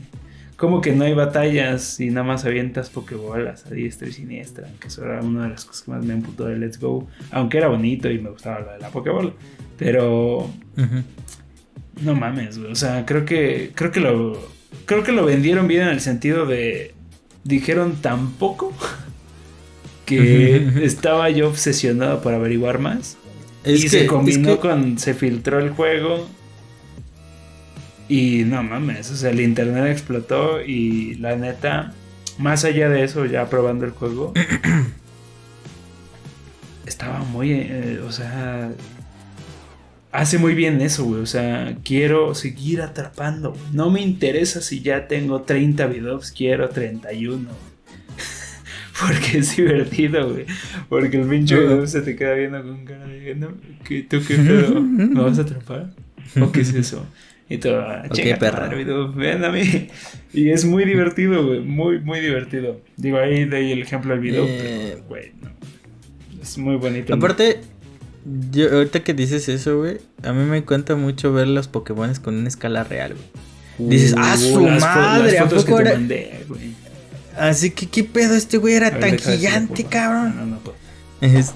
[0.57, 4.89] como que no hay batallas y nada más avientas pokebolas a diestra y siniestra, que
[4.89, 7.69] eso era una de las cosas que más me emputó de Let's Go, aunque era
[7.69, 9.33] bonito y me gustaba lo de la pokebola,
[9.79, 11.03] pero Ujú.
[12.03, 12.71] no mames, güey.
[12.71, 13.73] O sea, creo que.
[13.75, 14.39] Creo que lo.
[14.85, 16.95] Creo que lo vendieron bien en el sentido de.
[17.45, 18.73] Dijeron tan poco.
[20.07, 23.17] Que estaba yo obsesionado por averiguar más.
[23.63, 24.99] Es y que, se es combinó que- con.
[24.99, 26.27] Se filtró el juego.
[28.09, 29.09] Y no mames.
[29.13, 30.61] O sea, el internet explotó.
[30.63, 31.95] Y la neta.
[32.39, 34.33] Más allá de eso, ya probando el juego.
[36.87, 37.53] estaba muy.
[37.53, 38.73] eh, o sea
[40.13, 41.21] hace muy bien eso, güey.
[41.23, 43.51] O sea, quiero seguir atrapando.
[43.51, 43.63] güey.
[43.73, 47.37] No me interesa si ya tengo 30 videos, quiero 31.
[47.45, 47.71] güey.
[49.01, 50.45] Porque es divertido, güey.
[50.89, 53.55] Porque el pinche video se te queda viendo con cara de, no,
[53.85, 54.81] ¿qué, ¿tú qué pedo?
[54.81, 55.91] ¿Me vas a atrapar?
[56.41, 57.07] ¿O qué es eso?
[57.49, 58.69] Y todo, ah, Ok, chinga tu perra.
[59.17, 59.89] ven a mí.
[60.33, 61.61] Y es muy divertido, güey.
[61.61, 62.81] Muy, muy divertido.
[62.97, 64.93] Digo, ahí de ahí el ejemplo del video, Eh.
[64.93, 65.51] pero, güey, no.
[66.41, 67.13] Es muy bonito.
[67.15, 67.61] Aparte,
[68.51, 72.37] yo, ahorita que dices eso, güey, a mí me cuenta mucho ver los Pokémon con
[72.37, 73.15] una escala real,
[73.79, 73.91] güey.
[73.91, 75.33] dices, ¡ah, su las madre!
[75.33, 76.75] Las ¿a fotos que poco te era- mandé, güey.
[77.39, 78.35] Así que, ¿qué pedo?
[78.35, 80.35] Este güey era ver, tan gigante, cabrón.
[80.37, 80.77] No, no puedo.
[81.21, 81.55] Es-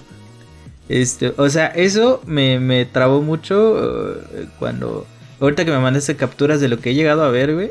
[0.89, 5.07] Este, o sea, eso me, me trabó mucho eh, cuando.
[5.41, 7.71] Ahorita que me mandaste capturas de lo que he llegado a ver, güey.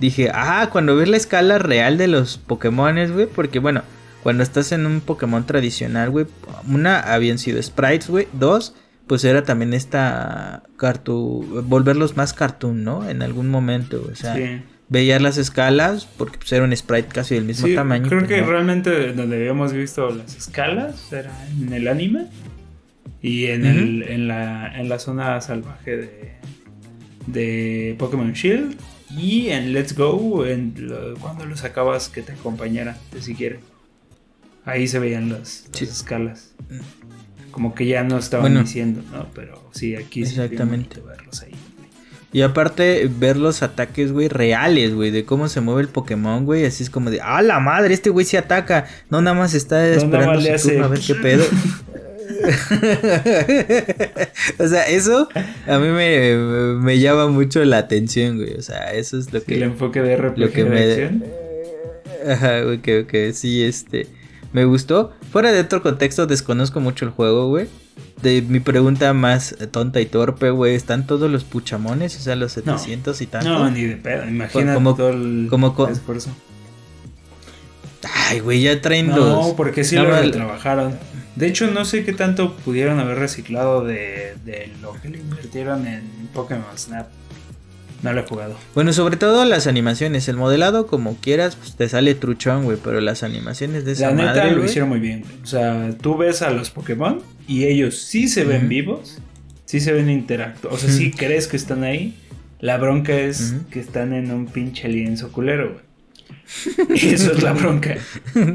[0.00, 3.82] dije, ah, cuando ves la escala real de los Pokémones, güey, porque bueno,
[4.24, 6.24] cuando estás en un Pokémon tradicional, güey,
[6.66, 8.74] una habían sido sprites, güey, dos,
[9.06, 13.06] pues era también esta cartoon, volverlos más cartoon, ¿no?
[13.06, 14.34] En algún momento, o sea,
[14.88, 18.08] veías las escalas porque pues, era un sprite casi del mismo tamaño.
[18.08, 22.28] Creo que realmente donde habíamos visto las escalas era en el anime
[23.20, 26.32] y en, el, en, la, en la zona salvaje de,
[27.26, 28.74] de Pokémon Shield
[29.10, 30.72] y en Let's Go en
[31.20, 33.73] cuando los acabas que te acompañara, si quieres.
[34.64, 36.54] Ahí se veían las, escalas.
[37.50, 39.28] Como que ya no estaban diciendo, ¿no?
[39.34, 41.00] Pero sí, aquí Exactamente.
[41.00, 41.52] verlos ahí.
[42.32, 46.64] Y aparte, ver los ataques, güey, reales, güey, de cómo se mueve el Pokémon, güey.
[46.64, 47.94] Así es como de, ¡ah, la madre!
[47.94, 48.86] Este güey se ataca.
[49.08, 51.44] No nada más está esperando su turno a ver qué pedo.
[54.58, 55.28] o sea, eso
[55.68, 56.34] a mí me,
[56.80, 58.54] me, llama mucho la atención, güey.
[58.54, 59.54] O sea, eso es lo que.
[59.54, 61.20] El enfoque de RPG lo que me,
[62.28, 64.08] Ajá, güey, que, que sí, este.
[64.54, 65.12] Me gustó.
[65.32, 67.66] Fuera de otro contexto, desconozco mucho el juego, güey.
[68.22, 72.16] De mi pregunta más tonta y torpe, güey, ¿están todos los puchamones?
[72.16, 73.48] O sea, los 700 y tanto.
[73.48, 76.30] No, ni de pedo, imagínate como, todo el como, esfuerzo.
[78.28, 79.48] Ay, güey, ya traen no, los...
[79.48, 80.96] No, porque sí lo trabajaron.
[81.34, 85.84] De hecho, no sé qué tanto pudieron haber reciclado de, de lo que le invirtieron
[85.88, 87.08] en Pokémon Snap.
[88.02, 88.56] No lo he jugado.
[88.74, 90.28] Bueno, sobre todo las animaciones.
[90.28, 92.78] El modelado, como quieras, pues te sale truchón, güey.
[92.82, 96.42] Pero las animaciones de esa La neta lo hicieron muy bien, O sea, tú ves
[96.42, 99.18] a los Pokémon y ellos sí se ven vivos.
[99.64, 100.68] Sí se ven interacto.
[100.70, 102.14] O sea, sí crees que están ahí.
[102.60, 105.84] La bronca es que están en un pinche lienzo culero, güey.
[107.12, 107.96] Eso es la bronca.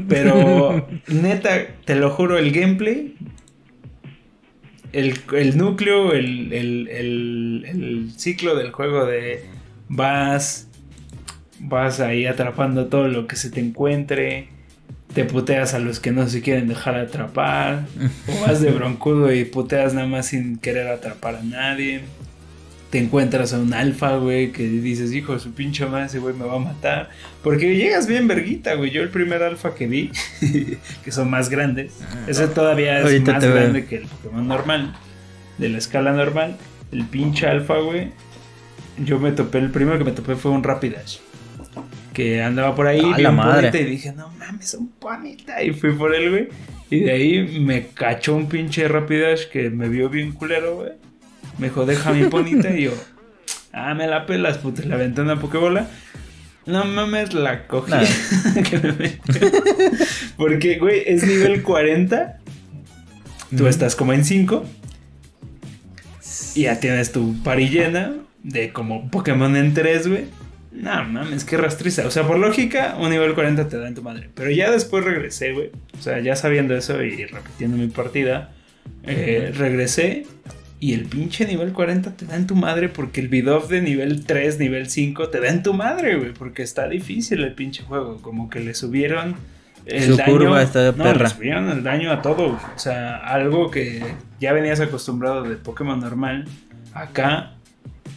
[0.08, 3.16] Pero neta, te lo juro, el gameplay,
[4.92, 9.44] el, núcleo, el, el, ciclo del juego de
[9.88, 10.68] vas,
[11.58, 14.48] vas ahí atrapando todo lo que se te encuentre,
[15.14, 17.86] te puteas a los que no se quieren dejar atrapar,
[18.28, 22.02] o vas de broncudo y puteas nada más sin querer atrapar a nadie
[22.90, 26.44] te encuentras a un alfa, güey, que dices, hijo su pinche madre, ese güey me
[26.44, 27.10] va a matar.
[27.42, 28.90] Porque llegas bien verguita, güey.
[28.90, 30.10] Yo el primer alfa que vi,
[31.04, 34.96] que son más grandes, ah, ese todavía es más grande que el Pokémon normal,
[35.58, 36.56] de la escala normal.
[36.90, 38.10] El pinche alfa, güey.
[38.98, 41.18] Yo me topé, el primero que me topé fue un Rapidash.
[42.12, 43.70] Que andaba por ahí, la madre.
[43.80, 45.62] y dije, no mames, un panita.
[45.62, 46.48] Y fui por él, güey.
[46.90, 50.99] Y de ahí me cachó un pinche Rapidash que me vio bien culero, güey
[51.58, 52.70] me dijo, deja mi ponita.
[52.70, 52.92] Y yo,
[53.72, 54.82] ah, me la pelas, puta.
[54.82, 55.88] Le aventé una pokebola.
[56.66, 57.92] No mames, la cogí.
[60.36, 62.38] Porque, güey, es nivel 40.
[63.56, 64.64] Tú estás como en 5.
[66.54, 70.24] Y ya tienes tu pari llena de como Pokémon en 3, güey.
[70.72, 72.06] No mames, qué rastriza.
[72.06, 74.30] O sea, por lógica, un nivel 40 te da en tu madre.
[74.34, 75.70] Pero ya después regresé, güey.
[75.98, 78.52] O sea, ya sabiendo eso y repitiendo mi partida,
[79.02, 80.26] eh, regresé
[80.80, 84.24] y el pinche nivel 40 te da en tu madre porque el bid-off de nivel
[84.24, 86.32] 3, nivel 5 te da en tu madre, güey.
[86.32, 88.22] Porque está difícil el pinche juego.
[88.22, 89.36] Como que le subieron
[89.84, 90.32] el Su daño.
[90.32, 91.24] Curva está de perra.
[91.24, 92.58] Le subieron el daño a todo.
[92.74, 94.02] O sea, algo que
[94.40, 96.46] ya venías acostumbrado de Pokémon normal.
[96.94, 97.52] Acá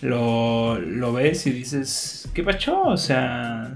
[0.02, 2.82] lo, lo ves y dices, ¿qué pacho?
[2.84, 3.76] O sea,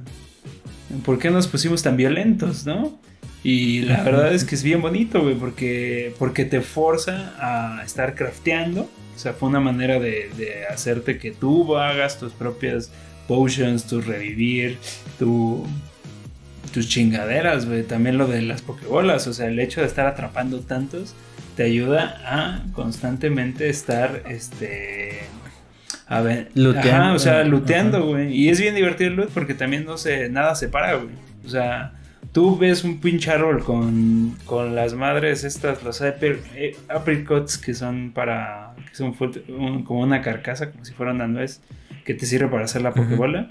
[1.04, 2.98] ¿por qué nos pusimos tan violentos, no?
[3.44, 8.16] Y la verdad es que es bien bonito, güey, porque, porque te forza a estar
[8.16, 8.90] crafteando.
[9.16, 12.92] O sea, fue una manera de, hacerte que tú hagas tus propias
[13.28, 14.78] potions, tu revivir,
[15.18, 15.66] tu,
[16.74, 17.84] tus chingaderas, güey.
[17.84, 19.28] También lo de las pokebolas.
[19.28, 21.16] O sea, el hecho de estar atrapando tantos
[21.56, 25.22] te ayuda a constantemente estar, este...
[26.10, 27.16] A ver, luteando.
[27.16, 28.34] o sea, luteando, güey.
[28.34, 31.16] Y es bien divertido el loot porque también no se, nada se para, güey.
[31.46, 31.97] O sea,
[32.38, 38.12] tú ves un pinche árbol con, con las madres estas, los eh, apricots que son
[38.14, 39.14] para, que son
[39.84, 41.64] como una carcasa, como si fueran una nuez,
[42.06, 43.48] que te sirve para hacer la pokebola.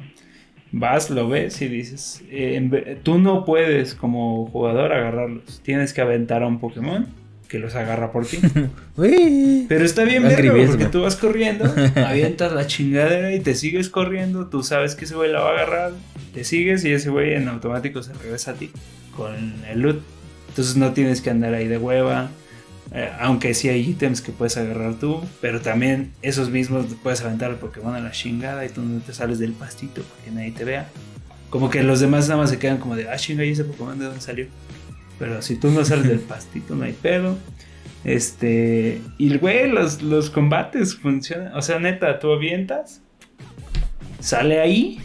[0.70, 6.44] Vas, lo ves y dices, eh, tú no puedes como jugador agarrarlos, tienes que aventar
[6.44, 7.08] a un Pokémon
[7.48, 8.38] que los agarra por ti.
[9.68, 11.64] Pero está bien verlo porque tú vas corriendo,
[12.06, 15.52] avientas la chingadera y te sigues corriendo, tú sabes que ese güey la va a
[15.52, 15.92] agarrar,
[16.34, 18.70] te sigues y ese güey en automático se regresa a ti
[19.16, 20.02] con el loot.
[20.48, 22.30] Entonces no tienes que andar ahí de hueva.
[22.92, 27.50] Eh, aunque sí hay ítems que puedes agarrar tú, pero también esos mismos puedes aventar
[27.50, 30.52] al Pokémon a la chingada y tú no te sales del pastito para que nadie
[30.52, 30.88] te vea.
[31.50, 33.98] Como que los demás nada más se quedan como de, ah, chinga, ¿y ese Pokémon
[33.98, 34.46] de dónde salió?
[35.18, 37.36] Pero si tú no sales del pastito, no hay pedo.
[38.04, 39.00] Este.
[39.18, 41.54] Y güey, los, los combates funcionan.
[41.54, 43.00] O sea, neta, tú avientas.
[44.20, 45.00] Sale ahí.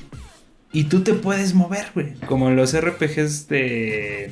[0.73, 2.13] y tú te puedes mover, güey.
[2.27, 4.31] Como en los RPGs de.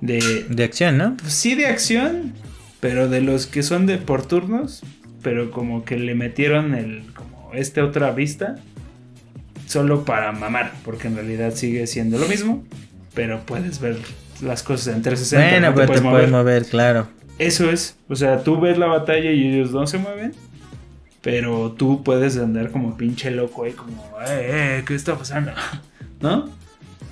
[0.00, 1.16] De, de acción, ¿no?
[1.16, 2.34] Pues sí, de acción,
[2.80, 4.82] pero de los que son de por turnos,
[5.22, 7.04] pero como que le metieron el.
[7.14, 8.56] como esta otra vista.
[9.66, 12.62] Solo para mamar, porque en realidad sigue siendo lo mismo,
[13.14, 13.96] pero puedes ver
[14.42, 15.50] las cosas en 360.
[15.50, 17.08] Bueno, no pero puedes te puedes mover, claro.
[17.38, 20.32] Eso es, o sea, tú ves la batalla y ellos no se mueven,
[21.20, 23.92] pero tú puedes andar como pinche loco ahí, como,
[24.28, 25.52] eh, eh, ¿qué está pasando?
[26.20, 26.48] ¿No?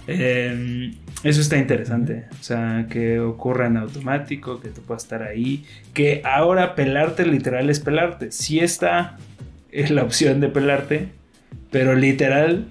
[0.07, 0.95] Eh,
[1.25, 6.23] eso está interesante, o sea, que ocurra en automático, que tú puedas estar ahí, que
[6.25, 8.33] ahora pelarte literal es pelarte.
[8.33, 9.19] Sí está
[9.73, 11.09] es la opción de pelarte,
[11.71, 12.67] pero literal,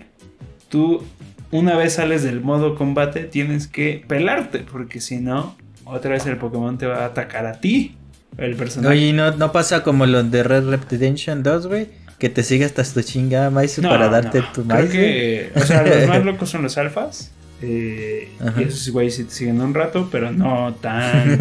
[0.69, 1.03] tú
[1.51, 6.37] una vez sales del modo combate tienes que pelarte, porque si no, otra vez el
[6.37, 7.95] Pokémon te va a atacar a ti,
[8.37, 8.95] el personaje.
[8.95, 11.87] Oye, ¿no, no pasa como los de Red Red Redemption 2, güey?
[12.17, 14.65] Que te sigue hasta tu chingada maíz para darte tu.
[14.65, 17.31] Creo que, o sea, los más locos son los alfas.
[17.63, 21.37] Eh, y esos güeyes sí te siguen un rato, pero no tan.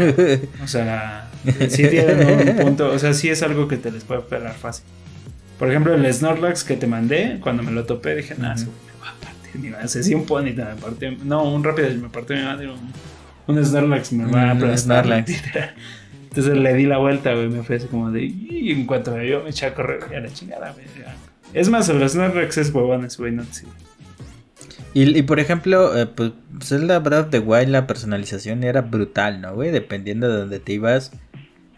[0.63, 1.31] o sea,
[1.69, 2.91] sí tienen un punto.
[2.91, 4.85] O sea, sí es algo que te les puede pelar fácil.
[5.59, 8.90] Por ejemplo, el Snorlax que te mandé, cuando me lo topé, dije, nada, uh -huh.
[9.73, 11.13] Va a sí, un pony me partió.
[11.25, 12.69] No, un rápido me partió mi madre.
[12.69, 12.93] Un,
[13.47, 15.07] un Snorlax me va a aplastar.
[15.07, 17.49] Entonces le di la vuelta, güey.
[17.49, 18.25] Me fue así como de.
[18.25, 20.05] Y en cuanto me vio, me eché a correr.
[20.15, 20.87] A la chingada, güey.
[21.53, 23.33] Es más, el Snorlax es huevones, güey.
[23.33, 23.67] No te
[24.93, 26.33] y, y, por ejemplo, eh, pues
[26.63, 29.71] Zelda Breath of the Wild, la personalización era brutal, ¿no, güey?
[29.71, 31.13] Dependiendo de donde te ibas,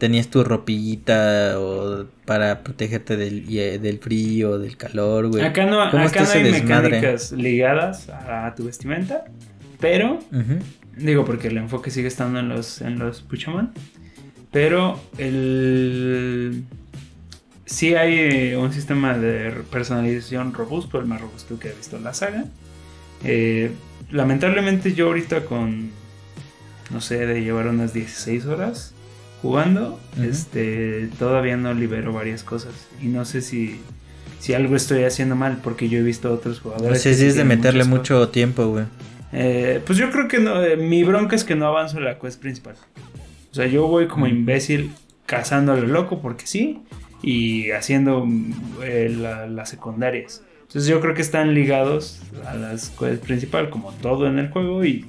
[0.03, 5.45] tenías tu ropillita o para protegerte del, del frío, del calor, güey.
[5.45, 9.27] Acá no, acá no hay mecánicas ligadas a tu vestimenta,
[9.79, 10.61] pero, uh -huh.
[10.97, 13.75] digo, porque el enfoque sigue estando en los, en los Puchaman,
[14.51, 16.65] pero el...
[17.65, 22.13] Sí hay un sistema de personalización robusto, el más robusto que he visto en la
[22.13, 22.47] saga.
[23.23, 23.71] Eh,
[24.11, 25.93] lamentablemente yo ahorita con,
[26.91, 28.92] no sé, de llevar unas 16 horas
[29.43, 30.31] jugando, uh -huh.
[30.31, 32.73] este, todavía no libero varias cosas.
[33.03, 33.81] Y no sé si,
[34.39, 36.91] si algo estoy haciendo mal, porque yo he visto a otros jugadores.
[36.91, 38.33] No sé si es de meterle mucho cosas.
[38.33, 38.85] tiempo, güey.
[39.33, 42.19] Eh, pues yo creo que no, eh, mi bronca es que no avanzo en la
[42.19, 42.77] quest principal.
[43.51, 44.93] O sea, yo voy como imbécil
[45.27, 46.81] cazando a lo loco porque sí
[47.23, 48.27] y haciendo
[48.83, 50.43] eh, la, las secundarias.
[50.63, 54.85] Entonces yo creo que están ligados a las quests principal como todo en el juego
[54.85, 55.05] y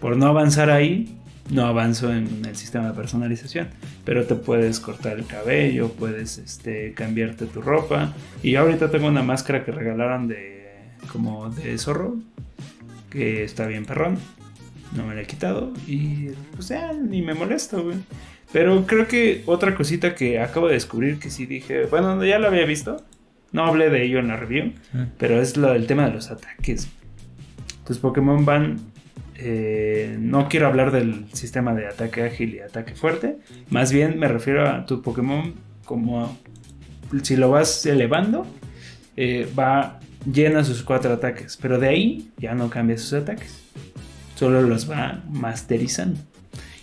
[0.00, 1.16] por no avanzar ahí
[1.50, 3.68] no avanzo en el sistema de personalización.
[4.04, 8.14] Pero te puedes cortar el cabello, puedes este, cambiarte tu ropa.
[8.42, 10.60] Y ahorita tengo una máscara que regalaron de
[11.12, 12.16] como de zorro
[13.10, 14.18] que está bien perrón.
[14.96, 17.96] No me la he quitado y pues ya ni me molesto, güey.
[18.52, 22.48] Pero creo que otra cosita que acabo de descubrir que sí dije, bueno, ya lo
[22.48, 23.04] había visto.
[23.52, 25.02] No hablé de ello en la review, mm.
[25.18, 26.88] pero es lo del tema de los ataques.
[27.86, 28.78] Tus Pokémon van.
[29.42, 33.38] Eh, no quiero hablar del sistema de ataque ágil y ataque fuerte.
[33.70, 36.38] Más bien me refiero a tu Pokémon como
[37.22, 38.46] si lo vas elevando,
[39.16, 39.98] eh, va
[40.30, 41.58] llena sus cuatro ataques.
[41.60, 43.62] Pero de ahí ya no cambia sus ataques.
[44.34, 46.20] Solo los va masterizando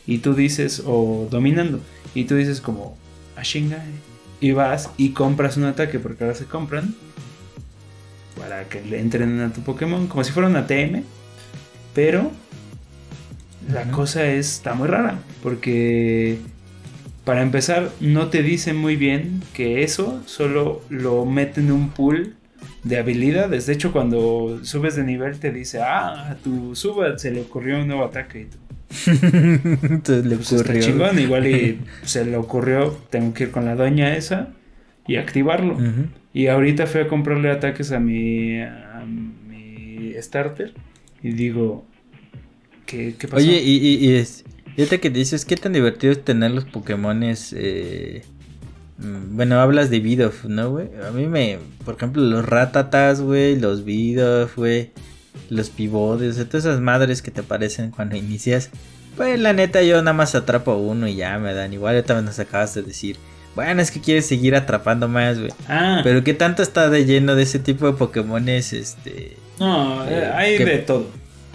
[0.07, 1.81] y tú dices, o dominando,
[2.15, 2.97] y tú dices como,
[3.35, 3.83] Ashinga,
[4.39, 6.95] y vas y compras un ataque, porque ahora se compran,
[8.37, 11.03] para que le entren a tu Pokémon, como si fuera un ATM,
[11.97, 12.29] pero
[13.73, 13.91] la uh -huh.
[13.91, 16.37] cosa es, está muy rara, porque
[17.25, 22.35] para empezar, no te dicen muy bien que eso solo lo meten en un pool
[22.83, 23.65] de habilidades.
[23.65, 27.79] De hecho, cuando subes de nivel te dice, ah, a tu suba se le ocurrió
[27.81, 28.57] un nuevo ataque y tú,
[29.91, 30.79] Entonces le pues ocurrió.
[30.79, 34.49] Está chingón, igual y se le ocurrió, tengo que ir con la doña esa
[35.07, 35.73] y activarlo.
[35.73, 36.05] Uh -huh.
[36.31, 39.03] Y ahorita fui a comprarle ataques a mi, a
[39.49, 40.73] mi starter
[41.21, 41.85] y digo,
[42.85, 43.37] ¿qué, qué pasó?
[43.37, 44.43] Oye, y, y, y es,
[44.75, 47.53] fíjate que dices, ¿qué tan divertido es tener los Pokémones?
[47.57, 48.23] Eh,
[48.97, 50.89] bueno, hablas de Bidoff, ¿no, güey?
[51.07, 54.91] A mí me, por ejemplo, los Ratatas, güey, los Bidoff, güey
[55.49, 58.69] los pivotes, todas esas madres que te aparecen cuando inicias.
[59.15, 61.95] Pues la neta yo nada más atrapo uno y ya me dan igual.
[61.95, 63.17] Ahorita nos acabas de decir.
[63.55, 65.51] Bueno, es que quieres seguir atrapando más, güey.
[65.67, 66.01] Ah.
[66.03, 69.37] Pero qué tanto está de lleno de ese tipo de Pokémones, este.
[69.59, 71.07] No, eh, hay que, de todo.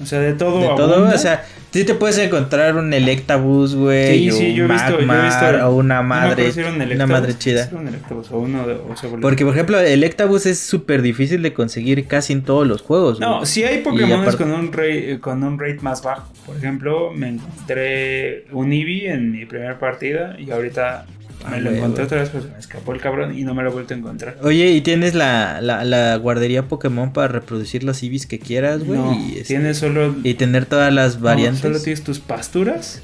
[0.03, 0.61] O sea, de todo.
[0.61, 4.31] De todo, o sea, sí te puedes encontrar un Electabuzz, güey.
[4.31, 5.69] Sí, sí, yo he visto, yo he visto.
[5.69, 6.53] O una madre.
[6.57, 7.69] No un una madre chida.
[7.73, 7.89] Un
[8.31, 12.07] o uno de, o sea, Porque, por ejemplo, el Electabuzz es súper difícil de conseguir
[12.07, 13.21] casi en todos los juegos.
[13.21, 13.47] No, güey.
[13.47, 16.29] sí hay Pokémon con un rate, con un rate más bajo.
[16.47, 21.07] Por ejemplo, me encontré un Eevee en mi primera partida y ahorita
[21.51, 23.63] Me Ah, lo güey, encontré otra vez, pues me escapó el cabrón y no me
[23.63, 24.37] lo he vuelto a encontrar.
[24.43, 28.99] Oye, ¿y tienes la, la, la guardería Pokémon para reproducir los Eevees que quieras, güey?
[29.01, 30.15] No, y, este, tienes solo.
[30.23, 31.61] y tener todas las no, variantes.
[31.61, 33.03] solo tienes tus pasturas.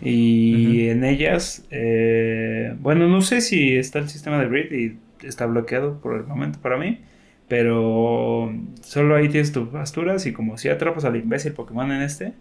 [0.00, 1.64] Y en ellas.
[1.70, 6.24] eh, bueno, no sé si está el sistema de breed y está bloqueado por el
[6.24, 7.00] momento para mí.
[7.48, 10.26] Pero solo ahí tienes tus pasturas.
[10.26, 12.34] Y como si atrapas al imbécil Pokémon en este.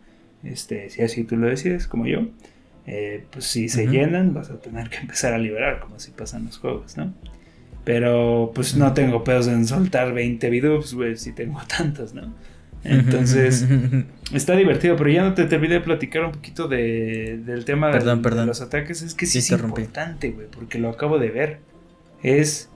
[0.44, 2.28] Este, si así tú lo decides, como yo.
[2.88, 6.46] Eh, pues si se llenan, vas a tener que empezar a liberar, como si pasan
[6.46, 7.14] los juegos, ¿no?
[7.84, 12.34] Pero pues no tengo pedos en soltar 20 videos, güey, si tengo tantos, ¿no?
[12.84, 13.66] Entonces,
[14.34, 17.94] está divertido, pero ya no te terminé de platicar un poquito de, del tema de-
[17.94, 18.48] Perdón, de, perdón.
[18.48, 19.02] los ataques.
[19.02, 21.60] Es que sí Sí, es importante, güey, porque lo acabo de ver.
[22.24, 22.70] Es.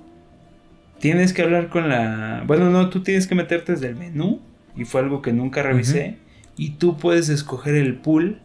[0.99, 2.43] Tienes que hablar con la.
[2.45, 4.41] Bueno, no, tú tienes que meterte desde el menú.
[4.75, 6.17] Y fue algo que nunca revisé.
[6.57, 8.39] Y tú puedes escoger el pool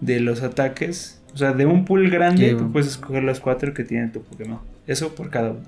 [0.00, 1.22] de los ataques.
[1.34, 4.60] O sea, de un pool grande, tú puedes escoger los cuatro que tiene tu Pokémon.
[4.86, 5.62] Eso por cada uno.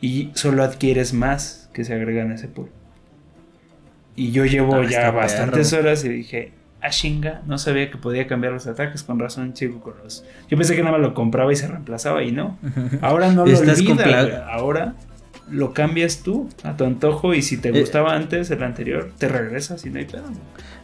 [0.00, 2.70] Y solo adquieres más que se agregan a ese pool.
[4.16, 5.82] Y yo llevo Ah, ya bastantes perro.
[5.82, 9.02] horas y dije, ah, chinga, no sabía que podía cambiar los ataques.
[9.02, 10.24] Con razón, chico, con los.
[10.48, 12.58] Yo pensé que nada más lo compraba y se reemplazaba y no.
[13.02, 14.46] Ahora no lo olvida.
[14.50, 14.94] Ahora
[15.50, 17.80] lo cambias tú a tu antojo y si te Eh.
[17.80, 20.24] gustaba antes el anterior, te regresas y no hay pedo.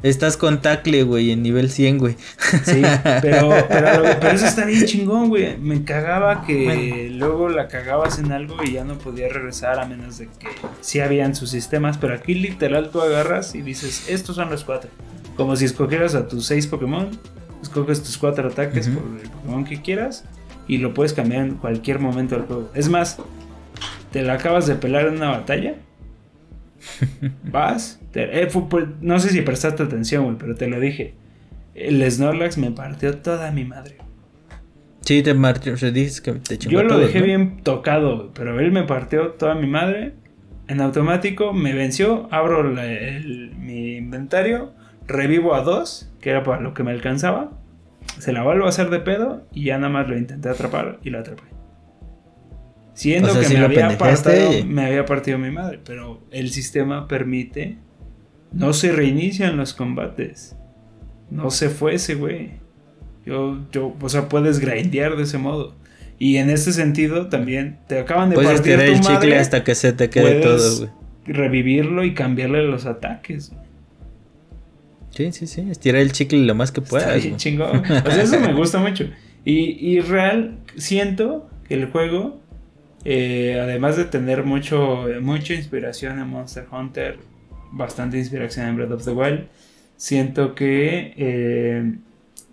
[0.03, 2.17] Estás con tacle, güey, en nivel 100, güey.
[2.65, 2.83] Sí,
[3.23, 5.57] pero, pero, pero eso está bien chingón, güey.
[5.59, 10.19] Me cagaba que luego la cagabas en algo y ya no podía regresar a menos
[10.19, 10.49] de que
[10.81, 11.97] sí habían sus sistemas.
[11.99, 14.91] Pero aquí literal tú agarras y dices, estos son los cuatro.
[15.37, 17.09] Como si escogieras a tus seis Pokémon,
[17.63, 20.25] escoges tus cuatro ataques por el Pokémon que quieras
[20.69, 22.71] y lo puedes cambiar en cualquier momento del juego.
[22.75, 23.17] Es más,
[24.17, 25.75] te la acabas de pelar en una batalla.
[27.45, 31.13] Vas, te- eh, fue por- no sé si prestaste atención, güey, pero te lo dije.
[31.75, 33.97] El Snorlax me partió toda mi madre.
[35.03, 37.27] Sí, te marchó, o sea, dices que te Yo lo dejé ¿no?
[37.27, 40.15] bien tocado, pero él me partió toda mi madre.
[40.67, 44.73] En automático me venció, abro la- el- mi inventario,
[45.07, 47.51] revivo a dos, que era para lo que me alcanzaba.
[48.19, 51.11] Se la vuelvo a hacer de pedo y ya nada más lo intenté atrapar y
[51.11, 51.43] lo atrapé.
[52.97, 56.51] Siendo O sea, que me, había partido, y- me había partido mi madre, pero el
[56.51, 57.77] sistema permite.
[58.53, 60.57] No se reinician los combates.
[61.31, 62.53] No se fue ese güey.
[63.27, 65.75] Yo, yo, o sea, puedes grindear de ese modo.
[66.19, 69.39] Y en ese sentido también te acaban de Puedes partir estirar tu el chicle madre,
[69.41, 70.91] hasta que se te quede todo, güey.
[71.27, 73.53] revivirlo y cambiarle los ataques.
[75.11, 75.67] Sí, sí, sí.
[75.71, 77.37] Estirar el chicle lo más que Está puedas, bien güey.
[77.37, 77.79] chingón.
[77.81, 79.05] O sea, eso me gusta mucho.
[79.45, 82.41] Y, y real, siento que el juego,
[83.09, 87.19] eh, además de tener mucho, mucha inspiración en Monster Hunter,
[87.71, 89.47] bastante inspiración en Breath of the Wild,
[89.97, 91.95] siento que eh,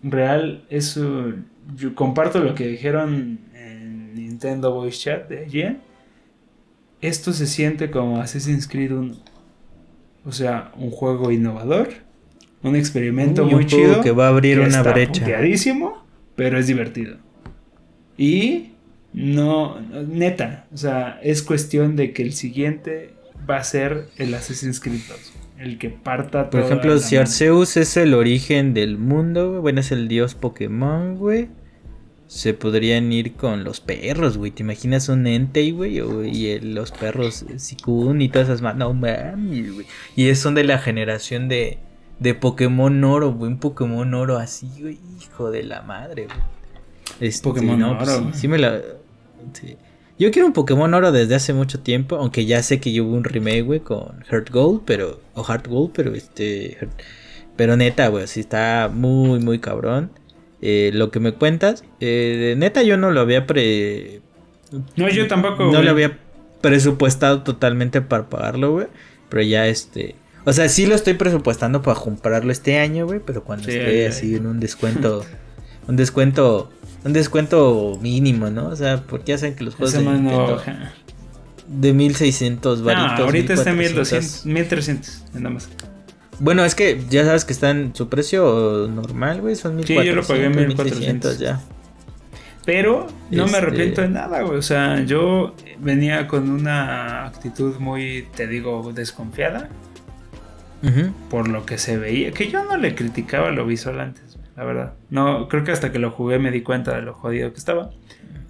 [0.04, 5.78] real es un- yo comparto lo que dijeron en Nintendo Voice Chat de ayer.
[7.01, 9.16] Esto se siente como Assassin's Creed 1.
[10.26, 11.89] O sea, un juego innovador,
[12.62, 15.26] un experimento Uy, muy chido que va a abrir que una está brecha.
[16.36, 17.18] pero es divertido.
[18.18, 18.72] Y
[19.14, 23.14] no, neta, o sea, es cuestión de que el siguiente
[23.49, 27.18] va a ser el Assassin's Creed 2, el que parta Por toda ejemplo, si.
[27.18, 31.49] Arceus es el origen del mundo, bueno, es el dios Pokémon, güey.
[32.26, 34.49] Se podrían ir con los perros, güey.
[34.49, 35.99] ¿Te imaginas un Entei, güey?
[36.36, 38.76] Y el- los perros eh, Suicune y todas esas más.
[38.76, 39.86] No mames, güey.
[40.16, 41.78] Y es- son de la generación de,
[42.20, 43.51] de Pokémon Oro, güey.
[43.51, 44.97] Un Pokémon Oro así, güey.
[45.22, 46.38] Hijo de la madre, güey.
[47.20, 48.82] Este, Pokémon no, pues Oro, sí me la.
[49.53, 49.78] Sí.
[50.20, 53.24] Yo quiero un Pokémon Oro desde hace mucho tiempo, aunque ya sé que hubo un
[53.24, 55.20] remake, güey, con Heart Gold, pero.
[55.33, 56.78] O Heart Gold, pero este.
[56.79, 57.01] Heart-
[57.55, 60.11] pero neta, güey, sí está muy, muy cabrón.
[60.61, 64.21] Eh, lo que me cuentas, eh, neta, yo no lo había pre.
[64.95, 65.63] No, yo tampoco.
[65.65, 65.83] No güey.
[65.83, 66.17] lo había
[66.61, 68.87] presupuestado totalmente para pagarlo, güey.
[69.29, 70.15] Pero ya este.
[70.45, 73.20] O sea, sí lo estoy presupuestando para comprarlo este año, güey.
[73.25, 75.24] Pero cuando Sí, esté así en un descuento.
[75.87, 76.71] un descuento.
[77.05, 78.67] Un descuento mínimo, ¿no?
[78.67, 80.62] O sea, porque ya saben que los juegos Ese de no, Nintendo
[81.67, 83.20] de 1600 No, varitos.
[83.20, 84.46] ahorita está en 1400.
[84.46, 85.70] 1200, 1300, nada más.
[86.39, 89.55] Bueno, es que ya sabes que está en su precio normal, güey.
[89.55, 91.62] Son Sí, 1400, yo lo pagué en 1600 ya.
[92.66, 94.58] Pero no me Este- arrepiento de nada, güey.
[94.58, 99.70] O sea, yo venía con una actitud muy, te digo, desconfiada.
[100.86, 101.13] Ujú.
[101.30, 104.93] por lo que se veía, que yo no le criticaba lo visual antes, la verdad.
[105.09, 107.92] No, creo que hasta que lo jugué me di cuenta de lo jodido que estaba.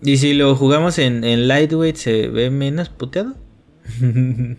[0.01, 3.35] Y si lo jugamos en, en lightweight, ¿se ve menos puteado?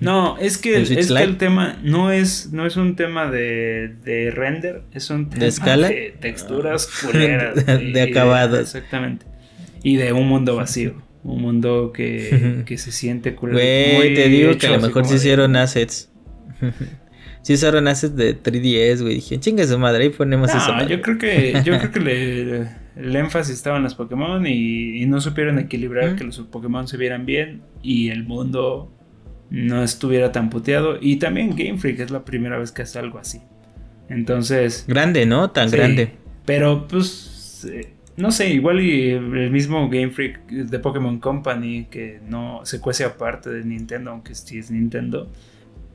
[0.01, 3.95] No, es que, ¿El es que el tema no es, no es un tema de,
[4.05, 5.89] de render, es un tema escala?
[5.89, 7.65] de texturas culeras.
[7.67, 8.61] De- de acabados.
[8.61, 9.25] exactamente.
[9.83, 11.03] y de un mundo vacío.
[11.23, 13.53] Un mundo que, que se siente cool.
[13.53, 16.11] Güey, te digo que a lo mejor se hicieron assets.
[17.45, 19.17] Sí usaron assets de 3DS, güey.
[19.17, 20.75] Dije, chinga su madre, ahí ponemos eso.
[20.75, 22.61] No, yo creo que, yo creo que le,
[22.97, 27.27] el énfasis estaba en los Pokémon y, no supieron equilibrar que los Pokémon se vieran
[27.27, 28.91] bien y el mundo
[29.51, 30.99] no estuviera tan puteado.
[31.01, 33.43] Y también Game Freak es la primera vez que hace algo así.
[34.09, 34.85] Entonces.
[34.89, 35.51] Grande, ¿no?
[35.51, 36.13] Tan grande.
[36.47, 37.69] Pero pues.
[37.71, 42.81] Eh, no sé, igual y el mismo Game Freak de Pokémon Company, que no se
[42.81, 45.33] cuece aparte de Nintendo, aunque sí es Nintendo,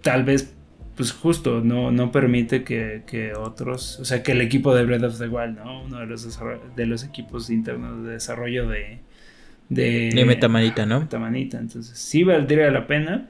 [0.01, 0.53] tal vez,
[0.99, 5.17] pues justo, no, no permite que, otros, o sea, que el equipo de Breath of
[5.17, 5.83] the Wild, ¿no?
[5.83, 6.39] Uno de los,
[6.75, 8.99] de los equipos internos de desarrollo de...
[9.69, 10.99] De, de Metamanita, ¿no?
[10.99, 13.29] Metamanita, entonces sí valdría la pena,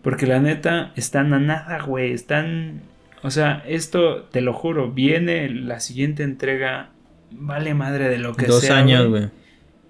[0.00, 2.80] porque la neta, están a nada, güey, están...
[3.22, 6.88] O sea, esto, te lo juro, viene la siguiente entrega
[7.32, 8.76] vale madre de lo que Dos sea.
[8.76, 9.28] Dos años, güey.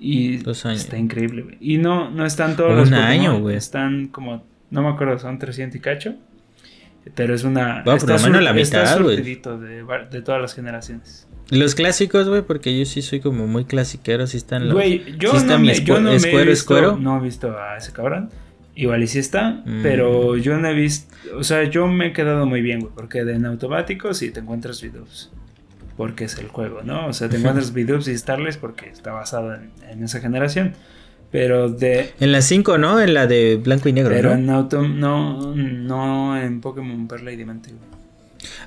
[0.01, 0.81] Y Dos años.
[0.81, 1.59] está increíble, güey.
[1.61, 3.55] Y no, no están todos los Un año, güey.
[3.55, 6.17] Están como, no me acuerdo, son 300 y cacho.
[7.15, 7.83] Pero es una.
[7.85, 9.23] Bueno, por lo menos la mitad, güey.
[9.23, 11.27] De, de todas las generaciones.
[11.51, 14.75] Los clásicos, güey, porque yo sí soy como muy clasiquero, sí están los...
[14.75, 18.31] Güey, yo, no me, yo no me he visto, no he visto a ese cabrón.
[18.75, 19.83] Igual y sí está, mm.
[19.83, 23.21] pero yo no he visto, o sea, yo me he quedado muy bien, güey, porque
[23.21, 25.31] en automático sí te encuentras videos
[25.97, 27.07] porque es el juego, ¿no?
[27.07, 30.75] O sea, te encuentras videos y Starless porque está basado en, esa generación.
[31.35, 32.13] Pero de.
[32.21, 33.01] En la 5, ¿no?
[33.01, 34.15] En la de blanco y negro.
[34.15, 37.71] Pero en Auto, no, no en Pokémon Perla y Diamante.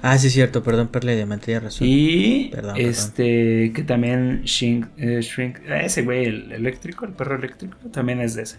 [0.02, 1.88] Ah, sí, cierto, perdón, Perla y Diamante, tienes razón.
[1.88, 8.19] Y este, que también Shrink, eh, Shrink, ese güey, el eléctrico, el perro eléctrico, también
[8.19, 8.57] es de ese.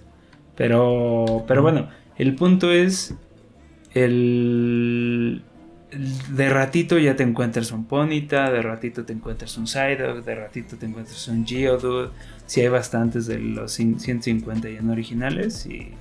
[0.56, 3.14] Pero, pero bueno, el punto es
[3.92, 5.42] el,
[5.90, 10.76] de ratito ya te encuentras un Ponita, de ratito te encuentras un Psyduck, de ratito
[10.76, 12.10] te encuentras un Geodude.
[12.46, 15.92] Si hay bastantes de los 150 en originales y,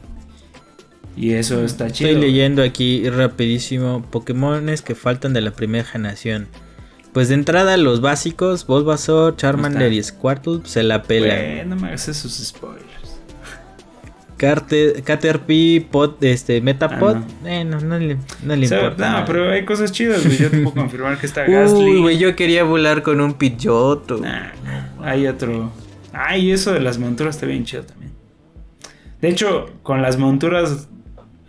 [1.15, 2.09] y eso está chido.
[2.09, 6.47] Estoy leyendo aquí rapidísimo Pokémones que faltan de la primera generación.
[7.13, 11.69] Pues de entrada los básicos, Bulbasaur, Charmander y Squirtle se la pelan.
[11.69, 12.86] no me hagas esos spoilers.
[14.37, 17.49] Caterpie, Pot, este, Metapod, ah, no.
[17.49, 19.19] Eh, no, no, le, no le importa.
[19.19, 20.37] No, pero hay cosas chidas, güey.
[20.37, 21.79] Yo te puedo confirmar que está Gastly.
[21.83, 24.21] Uy, güey, yo quería volar con un Pidgeotto.
[25.01, 25.71] hay otro.
[26.13, 28.11] Ay, eso de las monturas está bien chido también.
[29.21, 30.89] De hecho, con las monturas.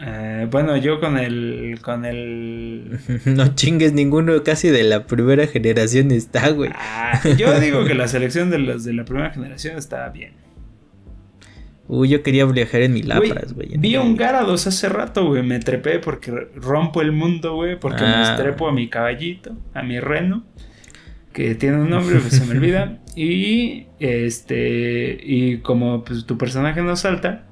[0.01, 1.79] Eh, bueno, yo con el.
[1.83, 2.99] Con el.
[3.25, 6.71] no chingues, ninguno casi de la primera generación está, güey.
[6.75, 10.48] Ah, yo digo que la selección de los de la primera generación está bien.
[11.89, 13.71] Uy, yo quería viajar en mi Lapras, güey.
[13.79, 15.43] Vi un Garados hace rato, güey.
[15.43, 17.81] Me trepé porque rompo el mundo, güey.
[17.81, 18.37] Porque me ah.
[18.37, 20.45] trepo a mi caballito, a mi reno.
[21.33, 22.99] Que tiene un nombre, pues se me olvida.
[23.17, 25.19] Y este.
[25.21, 27.48] Y como pues, tu personaje no salta,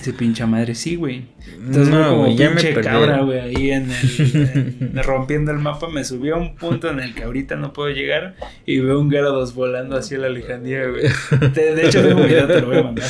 [0.00, 1.24] ese pincha madre sí, güey.
[1.56, 6.36] Entonces, no, como pinche cabra, güey, ahí en el, rompiendo el mapa, me subí a
[6.36, 8.34] un punto en el que ahorita no puedo llegar
[8.66, 11.02] y veo un Garados volando hacia la lejanía, güey.
[11.52, 13.06] De, hecho, tengo un video, te lo voy a mandar.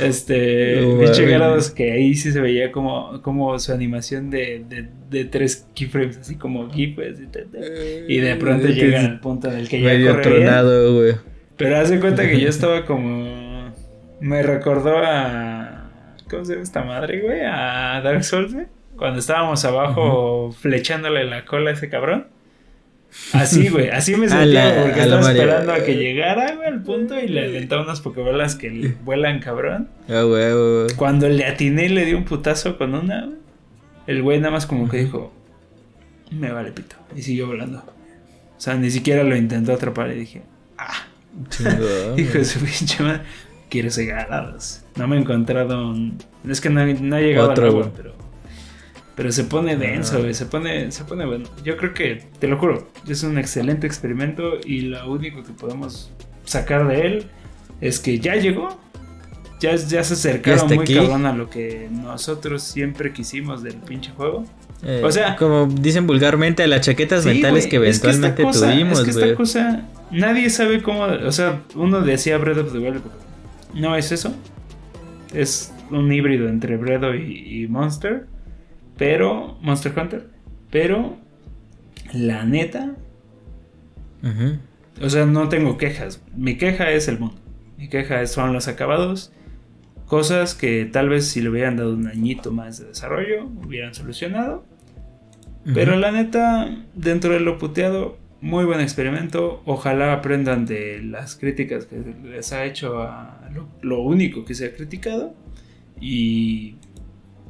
[0.00, 5.24] Este, pinche Garados que ahí sí se veía como, como su animación de, de, de
[5.24, 9.80] tres keyframes, así como gif, y, y de pronto llega al punto en el que
[9.80, 11.14] ya Medio tronado, güey.
[11.56, 13.72] Pero hace cuenta que yo estaba como...
[14.20, 15.77] Me recordó a
[16.30, 17.40] ¿Cómo se llama esta madre, güey?
[17.44, 18.66] A Dark Souls, güey.
[18.96, 22.26] Cuando estábamos abajo flechándole la cola a ese cabrón.
[23.32, 27.28] Así, güey, así me sentía, porque estaba esperando a que llegara, güey, al punto y
[27.28, 29.88] le aventaba unas pokebolas que vuelan cabrón.
[30.08, 30.96] Ah, güey, güey.
[30.96, 33.38] Cuando le atiné y le di un putazo con una, güey,
[34.06, 35.32] el güey nada más como que dijo,
[36.30, 37.78] me vale pito, y siguió volando.
[37.78, 40.42] O sea, ni siquiera lo intentó atrapar y dije,
[40.76, 41.06] ah,
[42.16, 43.22] hijo de su pinche madre
[43.68, 44.82] quiero ganados.
[44.96, 45.94] No me he encontrado.
[46.48, 48.14] Es que no, no he llegado Otro, pero.
[49.14, 50.32] Pero se pone denso, güey.
[50.32, 51.48] Se pone, se pone bueno.
[51.64, 56.12] Yo creo que, te lo juro, es un excelente experimento y lo único que podemos
[56.44, 57.26] sacar de él
[57.80, 58.80] es que ya llegó.
[59.60, 64.44] Ya, ya se acercaron muy cabrón a lo que nosotros siempre quisimos del pinche juego.
[64.84, 69.10] Eh, o sea, como dicen vulgarmente, a las chaquetas mentales que eventualmente tuvimos, es que
[69.10, 71.02] esta cosa, nadie sabe cómo.
[71.02, 73.02] O sea, uno decía Breath of the Wild
[73.74, 74.34] no es eso.
[75.34, 78.26] Es un híbrido entre Bredo y, Monster.
[78.96, 79.58] Pero.
[79.60, 80.30] Monster Hunter.
[80.70, 81.16] Pero.
[82.12, 82.94] La neta.
[85.00, 86.22] O sea, no tengo quejas.
[86.34, 87.36] Mi queja es el mundo.
[87.76, 89.32] Mi queja son los acabados.
[90.06, 94.64] Cosas que tal vez si le hubieran dado un añito más de desarrollo hubieran solucionado.
[95.74, 99.62] Pero la neta, dentro de lo puteado, muy buen experimento.
[99.64, 103.48] Ojalá aprendan de las críticas que les ha hecho a
[103.82, 105.34] lo, único que se ha criticado.
[106.00, 106.76] Y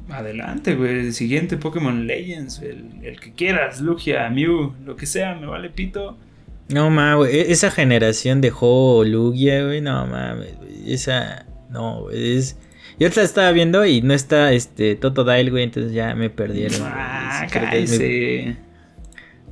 [0.09, 0.99] adelante, güey.
[0.99, 6.17] El siguiente Pokémon Legends, el, que quieras, Lugia, Mew, lo que sea, me vale pito.
[6.69, 10.53] No mames, e-, esa generación de Ho, Lugia, güey, no mames,
[10.85, 12.57] esa, no, es...
[12.99, 16.81] Yo la estaba viendo y no está este Totodile, güey, entonces ya me perdieron.
[16.83, 18.57] Ah, cállese.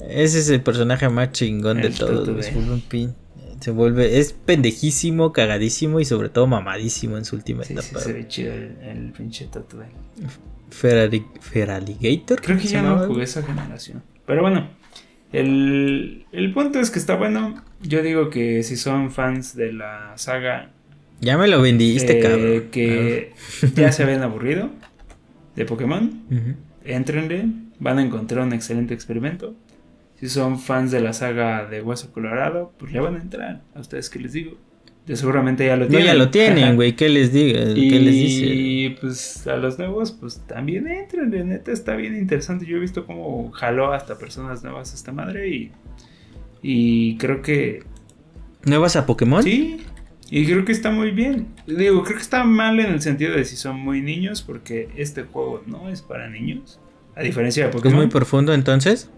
[0.01, 2.45] Ese es el personaje más chingón de todos.
[3.59, 7.99] Se vuelve, es pendejísimo, cagadísimo y sobre todo mamadísimo en su última etapa.
[7.99, 9.89] se ve chido el, pinche Totodile.
[10.69, 12.39] Feraligator.
[12.41, 14.03] Creo que ya no jugué esa generación.
[14.27, 14.69] Pero bueno,
[15.31, 17.63] el, el punto es que está bueno.
[17.81, 20.71] Yo digo que si son fans de la saga.
[21.19, 22.69] Ya me lo vendiste, eh, cabrón.
[22.71, 23.33] Que
[23.73, 24.69] ya se habían aburrido
[25.55, 26.21] de Pokémon.
[26.85, 27.45] Entrenle.
[27.79, 29.55] Van a encontrar un excelente experimento.
[30.19, 33.61] Si son fans de la saga de Hueso Colorado, pues le van a entrar.
[33.76, 34.57] A ustedes que les digo.
[35.06, 36.06] De seguramente ya lo tienen.
[36.06, 36.95] No, ya lo tienen, güey.
[36.95, 37.60] ¿Qué les diga?
[37.73, 38.45] ¿Qué les dice?
[38.45, 41.30] Y pues a los nuevos, pues también entren.
[41.30, 42.65] De neta está bien interesante.
[42.65, 45.72] Yo he visto cómo jaló hasta personas nuevas esta madre y.
[46.61, 47.84] Y creo que.
[48.65, 49.44] ¿Nuevas a Pokémon?
[49.44, 49.81] Sí.
[50.30, 51.48] Y creo que está muy bien.
[51.68, 55.23] Digo, creo que está mal en el sentido de si son muy niños, porque este
[55.23, 56.81] juego no es para niños.
[57.15, 57.94] A diferencia de Pokémon.
[57.94, 59.10] ¿Es muy profundo entonces?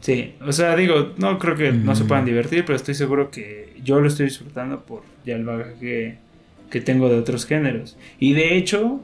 [0.00, 3.74] Sí, o sea, digo, no creo que no se puedan divertir, pero estoy seguro que
[3.84, 6.18] yo lo estoy disfrutando por ya el bagaje
[6.70, 7.98] que, tengo de otros géneros.
[8.18, 9.00] Y de hecho,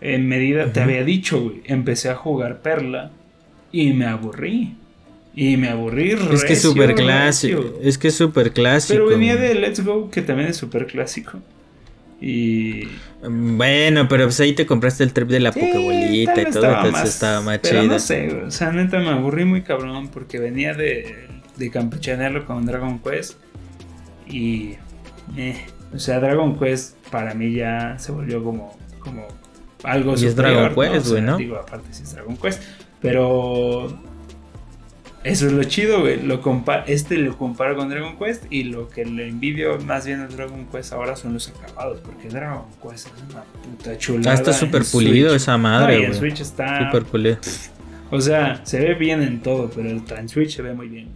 [0.00, 3.10] en medida, te había dicho, güey, empecé a jugar Perla
[3.72, 4.74] y me aburrí.
[5.34, 6.12] Y me aburrí.
[6.32, 7.78] Es que es súper clásico.
[7.82, 8.94] Es que es súper clásico.
[8.94, 11.40] Pero venía de Let's Go, que también es súper clásico.
[12.20, 12.88] Y.
[13.22, 17.10] Bueno, pero pues ahí te compraste el trip de la sí, Pokébolita y todo, entonces
[17.10, 21.28] estaba más pero No sé, o sea, neta me aburrí muy cabrón porque venía de,
[21.56, 23.34] de campechanearlo con Dragon Quest.
[24.26, 24.74] Y.
[25.36, 25.64] Eh,
[25.94, 29.26] o sea, Dragon Quest para mí ya se volvió como, como
[29.84, 31.36] algo y es Dragon Quest, güey, ¿no?
[31.36, 32.62] Digo, aparte si es Dragon Quest.
[33.00, 33.96] Pero
[35.28, 36.22] eso es lo chido, güey.
[36.22, 36.40] Lo
[36.86, 40.66] este lo comparo con Dragon Quest y lo que le envidio más bien a Dragon
[40.66, 44.30] Quest ahora son los acabados, porque Dragon Quest es una puta chulada.
[44.30, 46.14] Ah, está súper pulido esa madre, güey.
[46.14, 47.38] Switch está súper pulido.
[48.10, 51.08] O sea, se ve bien en todo, pero en Switch se ve muy bien.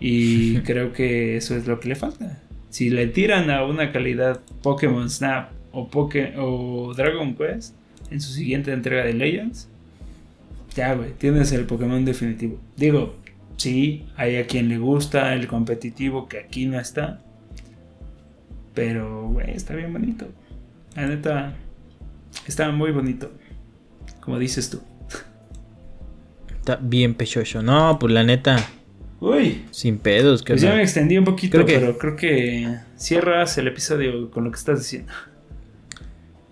[0.00, 2.40] Y creo que eso es lo que le falta.
[2.70, 7.74] Si le tiran a una calidad Pokémon Snap o, Poké o Dragon Quest
[8.10, 9.68] en su siguiente entrega de Legends,
[10.74, 12.58] ya, güey, tienes el Pokémon definitivo.
[12.76, 13.16] Digo,
[13.56, 17.22] sí, hay a quien le gusta el competitivo que aquí no está.
[18.74, 20.26] Pero, güey, está bien bonito.
[20.96, 21.54] La neta,
[22.46, 23.30] está muy bonito.
[24.20, 24.80] Como dices tú.
[26.48, 27.62] Está bien pechocho.
[27.62, 28.56] No, pues la neta.
[29.20, 29.64] Uy.
[29.70, 30.42] Sin pedos.
[30.42, 34.50] Que pues ya me extendí un poquito, pero creo que cierras el episodio con lo
[34.50, 35.12] que estás diciendo.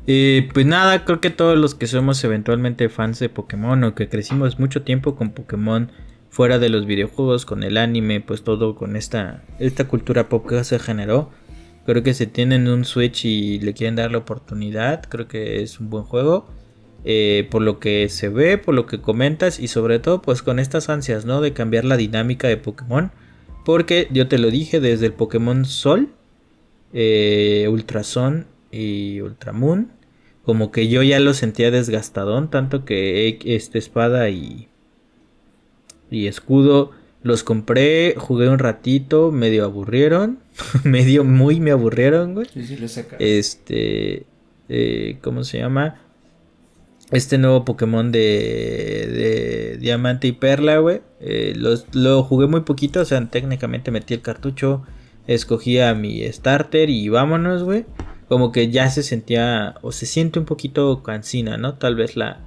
[0.07, 4.09] Eh, pues nada, creo que todos los que somos eventualmente fans de Pokémon o que
[4.09, 5.93] crecimos mucho tiempo con Pokémon
[6.31, 10.65] fuera de los videojuegos, con el anime, pues todo con esta, esta cultura pop que
[10.65, 11.31] se generó.
[11.87, 15.81] Creo que si tienen un Switch y le quieren dar la oportunidad, creo que es
[15.81, 16.47] un buen juego.
[17.05, 20.59] Eh, por lo que se ve, por lo que comentas y sobre todo pues con
[20.59, 21.41] estas ansias, ¿no?
[21.41, 23.11] De cambiar la dinámica de Pokémon.
[23.65, 26.11] Porque yo te lo dije desde el Pokémon Sol,
[26.93, 29.93] eh, Ultrason y Ultramoon.
[30.45, 34.69] Como que yo ya lo sentía desgastadón, tanto que este espada y,
[36.11, 36.93] y escudo
[37.23, 40.39] los compré, jugué un ratito, medio aburrieron,
[40.85, 42.47] medio muy me aburrieron, güey.
[42.53, 42.87] Sí, sí, lo
[43.19, 44.25] este,
[44.69, 46.01] eh, ¿cómo se llama?
[47.11, 51.03] Este nuevo Pokémon de, de Diamante y Perla, güey.
[51.21, 51.55] Eh,
[51.93, 54.85] lo jugué muy poquito, o sea, técnicamente metí el cartucho,
[55.27, 57.85] escogí a mi starter y vámonos, güey
[58.31, 61.75] como que ya se sentía o se siente un poquito cansina, ¿no?
[61.75, 62.39] Tal vez la,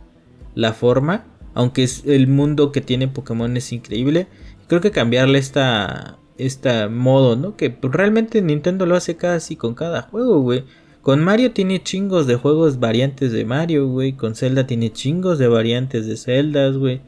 [0.55, 4.27] la forma, aunque es el mundo que tiene Pokémon es increíble.
[4.69, 7.57] Creo que cambiarle esta, esta modo, ¿no?
[7.57, 10.63] Que realmente Nintendo lo hace casi con cada juego, güey.
[11.01, 14.13] Con Mario tiene chingos de juegos variantes de Mario, güey.
[14.13, 17.01] Con Zelda tiene chingos de variantes de Zeldas, güey.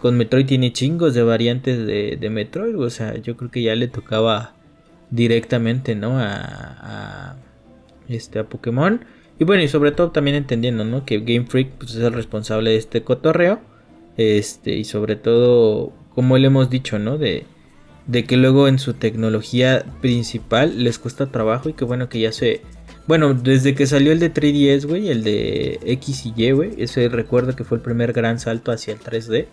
[0.00, 3.88] Con Metroid tiene chingos de variantes de, Metroid, O sea, yo creo que ya le
[3.88, 4.54] tocaba
[5.10, 6.18] directamente, ¿no?
[6.18, 7.36] a,
[8.14, 9.04] este, a Pokémon.
[9.38, 11.04] Y bueno, y sobre todo también entendiendo, ¿no?
[11.04, 13.60] Que Game Freak pues, es el responsable de este cotorreo.
[14.16, 17.18] Este, y sobre todo, como le hemos dicho, ¿no?
[17.18, 17.46] De,
[18.06, 22.32] de que luego en su tecnología principal les cuesta trabajo y que bueno que ya
[22.32, 22.62] se...
[23.06, 27.08] Bueno, desde que salió el de 3DS, güey, el de X y Y, güey, ese
[27.08, 29.46] recuerdo que fue el primer gran salto hacia el 3D.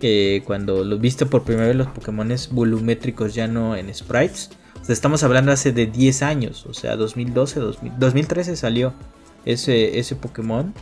[0.00, 4.50] que cuando lo viste por primera vez los Pokémones volumétricos ya no en sprites.
[4.88, 7.60] Estamos hablando hace de 10 años, o sea, 2012,
[7.98, 8.92] 2013 salió
[9.44, 10.74] ese, ese Pokémon.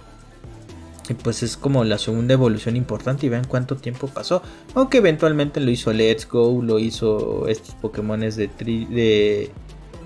[1.08, 4.42] Y pues es como la segunda evolución importante y vean cuánto tiempo pasó.
[4.74, 9.50] Aunque eventualmente lo hizo Let's Go, lo hizo estos Pokémones de, de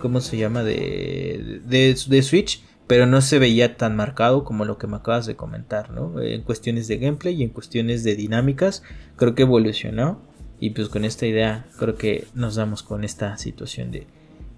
[0.00, 0.62] ¿cómo se llama?
[0.62, 2.62] De, de, de, Switch.
[2.86, 6.20] Pero no se veía tan marcado como lo que me acabas de comentar, ¿no?
[6.20, 8.82] En cuestiones de gameplay y en cuestiones de dinámicas.
[9.16, 10.20] Creo que evolucionó.
[10.62, 14.06] Y pues con esta idea creo que nos damos con esta situación de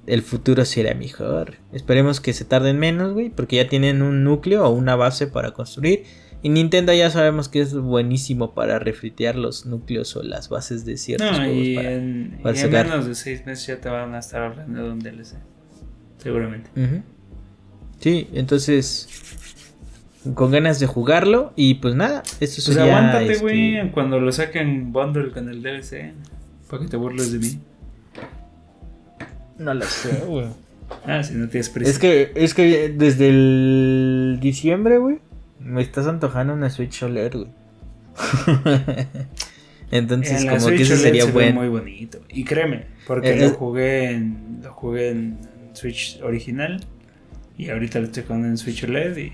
[0.07, 1.55] el futuro será mejor.
[1.73, 5.53] Esperemos que se tarden menos, güey, porque ya tienen un núcleo o una base para
[5.53, 6.05] construir.
[6.43, 10.99] Y Nintendo ya sabemos que es buenísimo para refritear los núcleos o las bases de
[10.99, 11.57] ciertos no, juegos.
[11.57, 14.85] Y, para, en, y en menos de seis meses ya te van a estar hablando
[14.85, 15.37] de un DLC.
[16.19, 16.69] Seguramente.
[16.77, 17.03] Uh -huh.
[18.01, 19.09] Sí, entonces.
[20.33, 21.53] Con ganas de jugarlo.
[21.57, 25.63] Y pues nada, esto Pues sería, aguántate, este, güey, cuando lo saquen bundle con el
[25.63, 26.13] DLC.
[26.71, 27.61] Para que te burles de mí.
[29.59, 30.47] No lo sé, güey.
[31.07, 31.91] Ah, si no tienes prisa.
[31.91, 35.19] Es que, es que desde el diciembre, güey,
[35.61, 37.49] me estás antojando una Switch OLED, güey.
[39.91, 42.21] Entonces, En como Switch que ese OLED sería se muy bonito.
[42.29, 45.39] Y créeme, porque Eh, lo jugué en lo jugué en
[45.73, 46.81] Switch original
[47.57, 49.33] y ahorita lo estoy jugando en Switch OLED y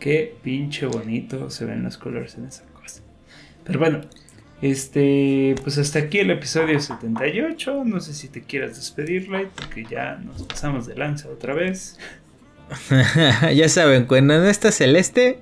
[0.00, 3.02] qué pinche bonito se ven los colores en esa cosa.
[3.64, 4.00] Pero bueno,
[4.62, 7.84] este, pues hasta aquí el episodio 78.
[7.84, 11.98] No sé si te quieras despedir, Light, porque ya nos pasamos de lanza otra vez.
[13.54, 15.38] ya saben, cuando no está celeste,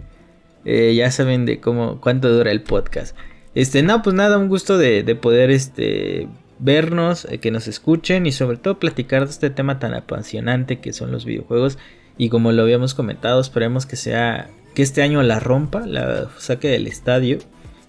[0.64, 3.16] eh, ya saben de cómo, cuánto dura el podcast.
[3.54, 6.28] Este, no, pues nada, un gusto de, de poder este
[6.58, 10.92] vernos, eh, que nos escuchen y sobre todo platicar de este tema tan apasionante que
[10.92, 11.78] son los videojuegos.
[12.18, 16.68] Y como lo habíamos comentado, esperemos que sea que este año la rompa, la saque
[16.68, 17.38] del estadio,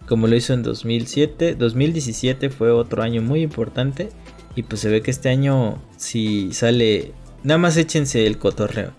[0.08, 1.56] como lo hizo en 2007.
[1.56, 4.10] 2017 fue otro año muy importante
[4.56, 8.92] y pues se ve que este año si sale, nada más échense el cotorreo.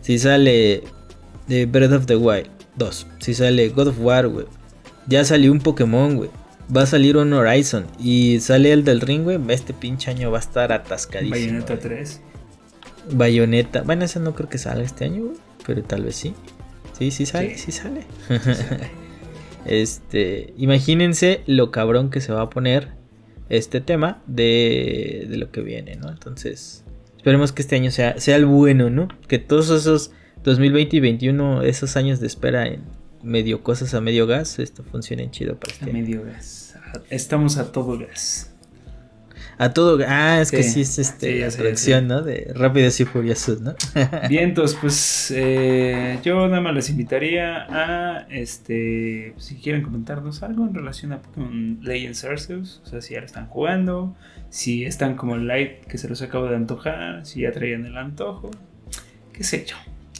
[0.00, 0.84] Si sale
[1.46, 4.46] de Breath of the Wild 2, si sale God of War, güey.
[5.06, 6.30] Ya salió un Pokémon, güey.
[6.74, 9.38] Va a salir un Horizon y sale el del ring, güey.
[9.48, 11.34] Este pinche año va a estar atascadísimo.
[11.34, 11.88] Bayonetta güey.
[11.88, 12.20] 3.
[13.12, 13.82] Bayonetta.
[13.82, 15.36] Bueno, ese no creo que salga este año, güey.
[15.66, 16.34] Pero tal vez sí.
[16.98, 17.70] Sí, sí sale, Sí.
[17.70, 18.04] sí, sale.
[19.64, 22.88] este, imagínense lo cabrón que se va a poner
[23.48, 26.08] este tema de, de lo que viene, ¿no?
[26.10, 26.84] Entonces,
[27.16, 29.08] esperemos que este año sea, sea el bueno, ¿no?
[29.26, 30.12] Que todos esos
[30.44, 32.82] 2020 y 2021, esos años de espera en
[33.22, 35.92] medio cosas a medio gas, esto funcione chido para A este año.
[36.00, 36.74] medio gas.
[37.10, 38.54] Estamos a todo gas.
[39.60, 42.22] A todo, ah, es que Sí, es este, sí, la traducción, ¿no?
[42.22, 43.74] De Rápidos y Furiosos, ¿no?
[44.28, 50.64] Bien, entonces, pues eh, yo nada más les invitaría a, este, si quieren comentarnos algo
[50.64, 54.14] en relación a Pokémon Legends Arceus, o sea, si ya lo están jugando,
[54.48, 58.50] si están como Light que se los acabo de antojar, si ya traían el antojo,
[59.32, 59.74] qué sé yo.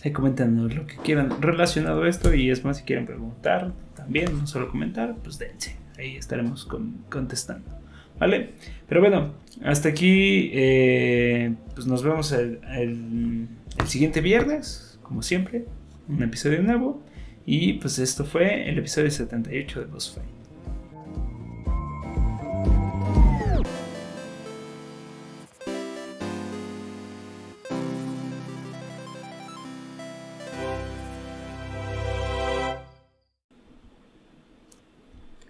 [0.05, 4.37] Ahí coméntanos lo que quieran relacionado a esto y es más, si quieren preguntar también,
[4.37, 7.78] no solo comentar, pues dense, ahí estaremos con- contestando.
[8.19, 8.51] ¿Vale?
[8.89, 9.35] Pero bueno,
[9.65, 10.51] hasta aquí.
[10.53, 15.65] eh, pues nos vemos el, el- el siguiente viernes, como siempre.
[16.09, 17.03] Un episodio nuevo.
[17.47, 20.29] Y pues esto fue el episodio 78 de Boss Fight.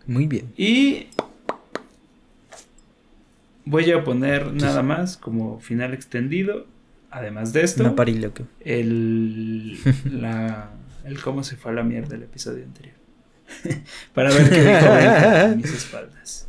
[0.07, 0.53] Muy bien.
[0.57, 1.07] Y
[3.69, 6.67] voy a poner nada más como final extendido.
[7.11, 8.45] Además de esto, parí loco.
[8.61, 10.71] el, la,
[11.05, 12.97] el cómo se fue a la mierda el episodio anterior.
[14.15, 16.49] Para ver qué dijo mis espaldas.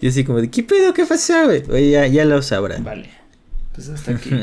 [0.00, 0.94] Y así como de, ¿qué pedo?
[0.94, 1.62] ¿Qué pasó, güey?
[1.70, 2.84] Oye, ya, ya lo sabrán.
[2.84, 3.10] Vale,
[3.74, 4.30] pues hasta aquí.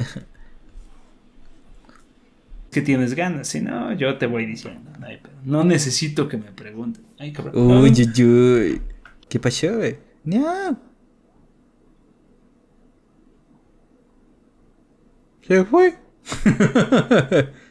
[2.71, 4.91] que tienes ganas, si no, yo te voy diciendo.
[4.99, 5.33] No, hay pedo.
[5.43, 7.03] No necesito que me pregunten.
[7.19, 7.55] Ay, cabrón.
[7.55, 8.81] Uy, uy, uy.
[9.29, 9.97] ¿Qué pasó, güey?
[10.23, 10.92] No.
[15.47, 15.95] Se fue.